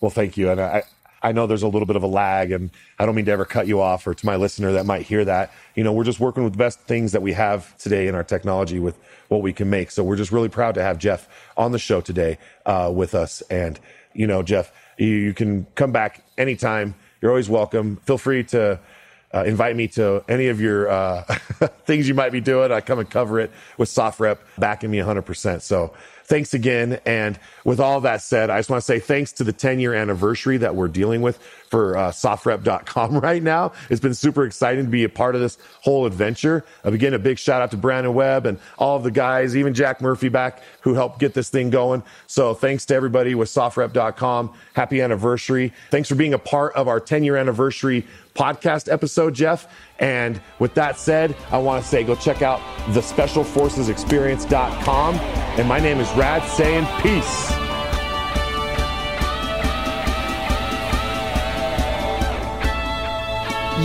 Well, 0.00 0.10
thank 0.10 0.36
you. 0.36 0.50
And 0.50 0.60
I, 0.60 0.82
I 1.22 1.32
know 1.32 1.46
there's 1.46 1.62
a 1.62 1.68
little 1.68 1.86
bit 1.86 1.96
of 1.96 2.02
a 2.02 2.06
lag, 2.06 2.50
and 2.50 2.70
I 2.98 3.06
don't 3.06 3.14
mean 3.14 3.26
to 3.26 3.32
ever 3.32 3.44
cut 3.44 3.66
you 3.66 3.80
off 3.80 4.06
or 4.06 4.14
to 4.14 4.26
my 4.26 4.36
listener 4.36 4.72
that 4.72 4.86
might 4.86 5.02
hear 5.02 5.24
that. 5.24 5.52
You 5.74 5.84
know, 5.84 5.92
we're 5.92 6.04
just 6.04 6.20
working 6.20 6.44
with 6.44 6.54
the 6.54 6.58
best 6.58 6.80
things 6.80 7.12
that 7.12 7.22
we 7.22 7.32
have 7.34 7.76
today 7.78 8.08
in 8.08 8.14
our 8.14 8.24
technology 8.24 8.78
with 8.78 8.98
what 9.28 9.42
we 9.42 9.52
can 9.52 9.68
make. 9.68 9.90
So 9.90 10.02
we're 10.02 10.16
just 10.16 10.32
really 10.32 10.48
proud 10.48 10.74
to 10.76 10.82
have 10.82 10.98
Jeff 10.98 11.28
on 11.56 11.72
the 11.72 11.78
show 11.78 12.00
today 12.00 12.38
uh, 12.66 12.90
with 12.94 13.14
us. 13.14 13.42
And, 13.50 13.78
you 14.14 14.26
know, 14.26 14.42
Jeff, 14.42 14.72
you, 14.98 15.08
you 15.08 15.34
can 15.34 15.66
come 15.74 15.92
back 15.92 16.24
anytime. 16.38 16.94
You're 17.20 17.30
always 17.30 17.50
welcome. 17.50 17.96
Feel 17.96 18.18
free 18.18 18.44
to 18.44 18.80
uh, 19.32 19.44
invite 19.44 19.76
me 19.76 19.88
to 19.88 20.24
any 20.28 20.48
of 20.48 20.60
your 20.60 20.88
uh, 20.88 21.22
things 21.86 22.08
you 22.08 22.14
might 22.14 22.32
be 22.32 22.40
doing. 22.40 22.72
I 22.72 22.80
come 22.80 22.98
and 22.98 23.08
cover 23.08 23.40
it 23.40 23.50
with 23.78 23.88
SOFREP 23.88 24.38
backing 24.58 24.90
me 24.90 24.98
100%. 24.98 25.62
So 25.62 25.94
thanks 26.30 26.54
again. 26.54 27.00
And 27.04 27.38
with 27.64 27.80
all 27.80 28.00
that 28.02 28.22
said, 28.22 28.50
I 28.50 28.58
just 28.58 28.70
want 28.70 28.80
to 28.80 28.86
say 28.86 29.00
thanks 29.00 29.32
to 29.32 29.44
the 29.44 29.52
10 29.52 29.80
year 29.80 29.94
anniversary 29.94 30.58
that 30.58 30.76
we're 30.76 30.88
dealing 30.88 31.22
with 31.22 31.38
for 31.68 31.96
uh, 31.96 32.10
sofrep.com 32.12 33.18
right 33.20 33.42
now. 33.42 33.72
It's 33.90 34.00
been 34.00 34.14
super 34.14 34.44
exciting 34.44 34.84
to 34.84 34.90
be 34.90 35.02
a 35.02 35.08
part 35.08 35.34
of 35.34 35.40
this 35.40 35.58
whole 35.82 36.06
adventure. 36.06 36.64
Again, 36.84 37.14
a 37.14 37.18
big 37.18 37.38
shout 37.38 37.60
out 37.60 37.72
to 37.72 37.76
Brandon 37.76 38.14
Webb 38.14 38.46
and 38.46 38.58
all 38.78 38.96
of 38.96 39.02
the 39.02 39.10
guys, 39.10 39.56
even 39.56 39.74
Jack 39.74 40.00
Murphy 40.00 40.28
back 40.28 40.62
who 40.82 40.94
helped 40.94 41.18
get 41.18 41.34
this 41.34 41.50
thing 41.50 41.68
going. 41.68 42.02
So 42.28 42.54
thanks 42.54 42.86
to 42.86 42.94
everybody 42.94 43.34
with 43.34 43.48
sofrep.com. 43.48 44.54
Happy 44.74 45.00
anniversary. 45.00 45.72
Thanks 45.90 46.08
for 46.08 46.14
being 46.14 46.34
a 46.34 46.38
part 46.38 46.74
of 46.74 46.86
our 46.86 47.00
10 47.00 47.24
year 47.24 47.36
anniversary 47.36 48.06
podcast 48.40 48.90
episode, 48.90 49.34
Jeff. 49.34 49.68
And 49.98 50.40
with 50.58 50.72
that 50.74 50.98
said, 50.98 51.36
I 51.50 51.58
want 51.58 51.82
to 51.82 51.88
say 51.88 52.02
go 52.04 52.14
check 52.14 52.40
out 52.40 52.58
the 52.94 53.00
specialforcesexperience.com. 53.00 55.14
And 55.16 55.68
my 55.68 55.78
name 55.78 56.00
is 56.00 56.10
Rad 56.12 56.42
saying 56.48 56.86
peace. 57.02 57.50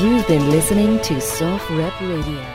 You've 0.02 0.26
been 0.28 0.50
listening 0.50 1.00
to 1.02 1.16
SOFREP 1.16 2.00
Radio. 2.02 2.55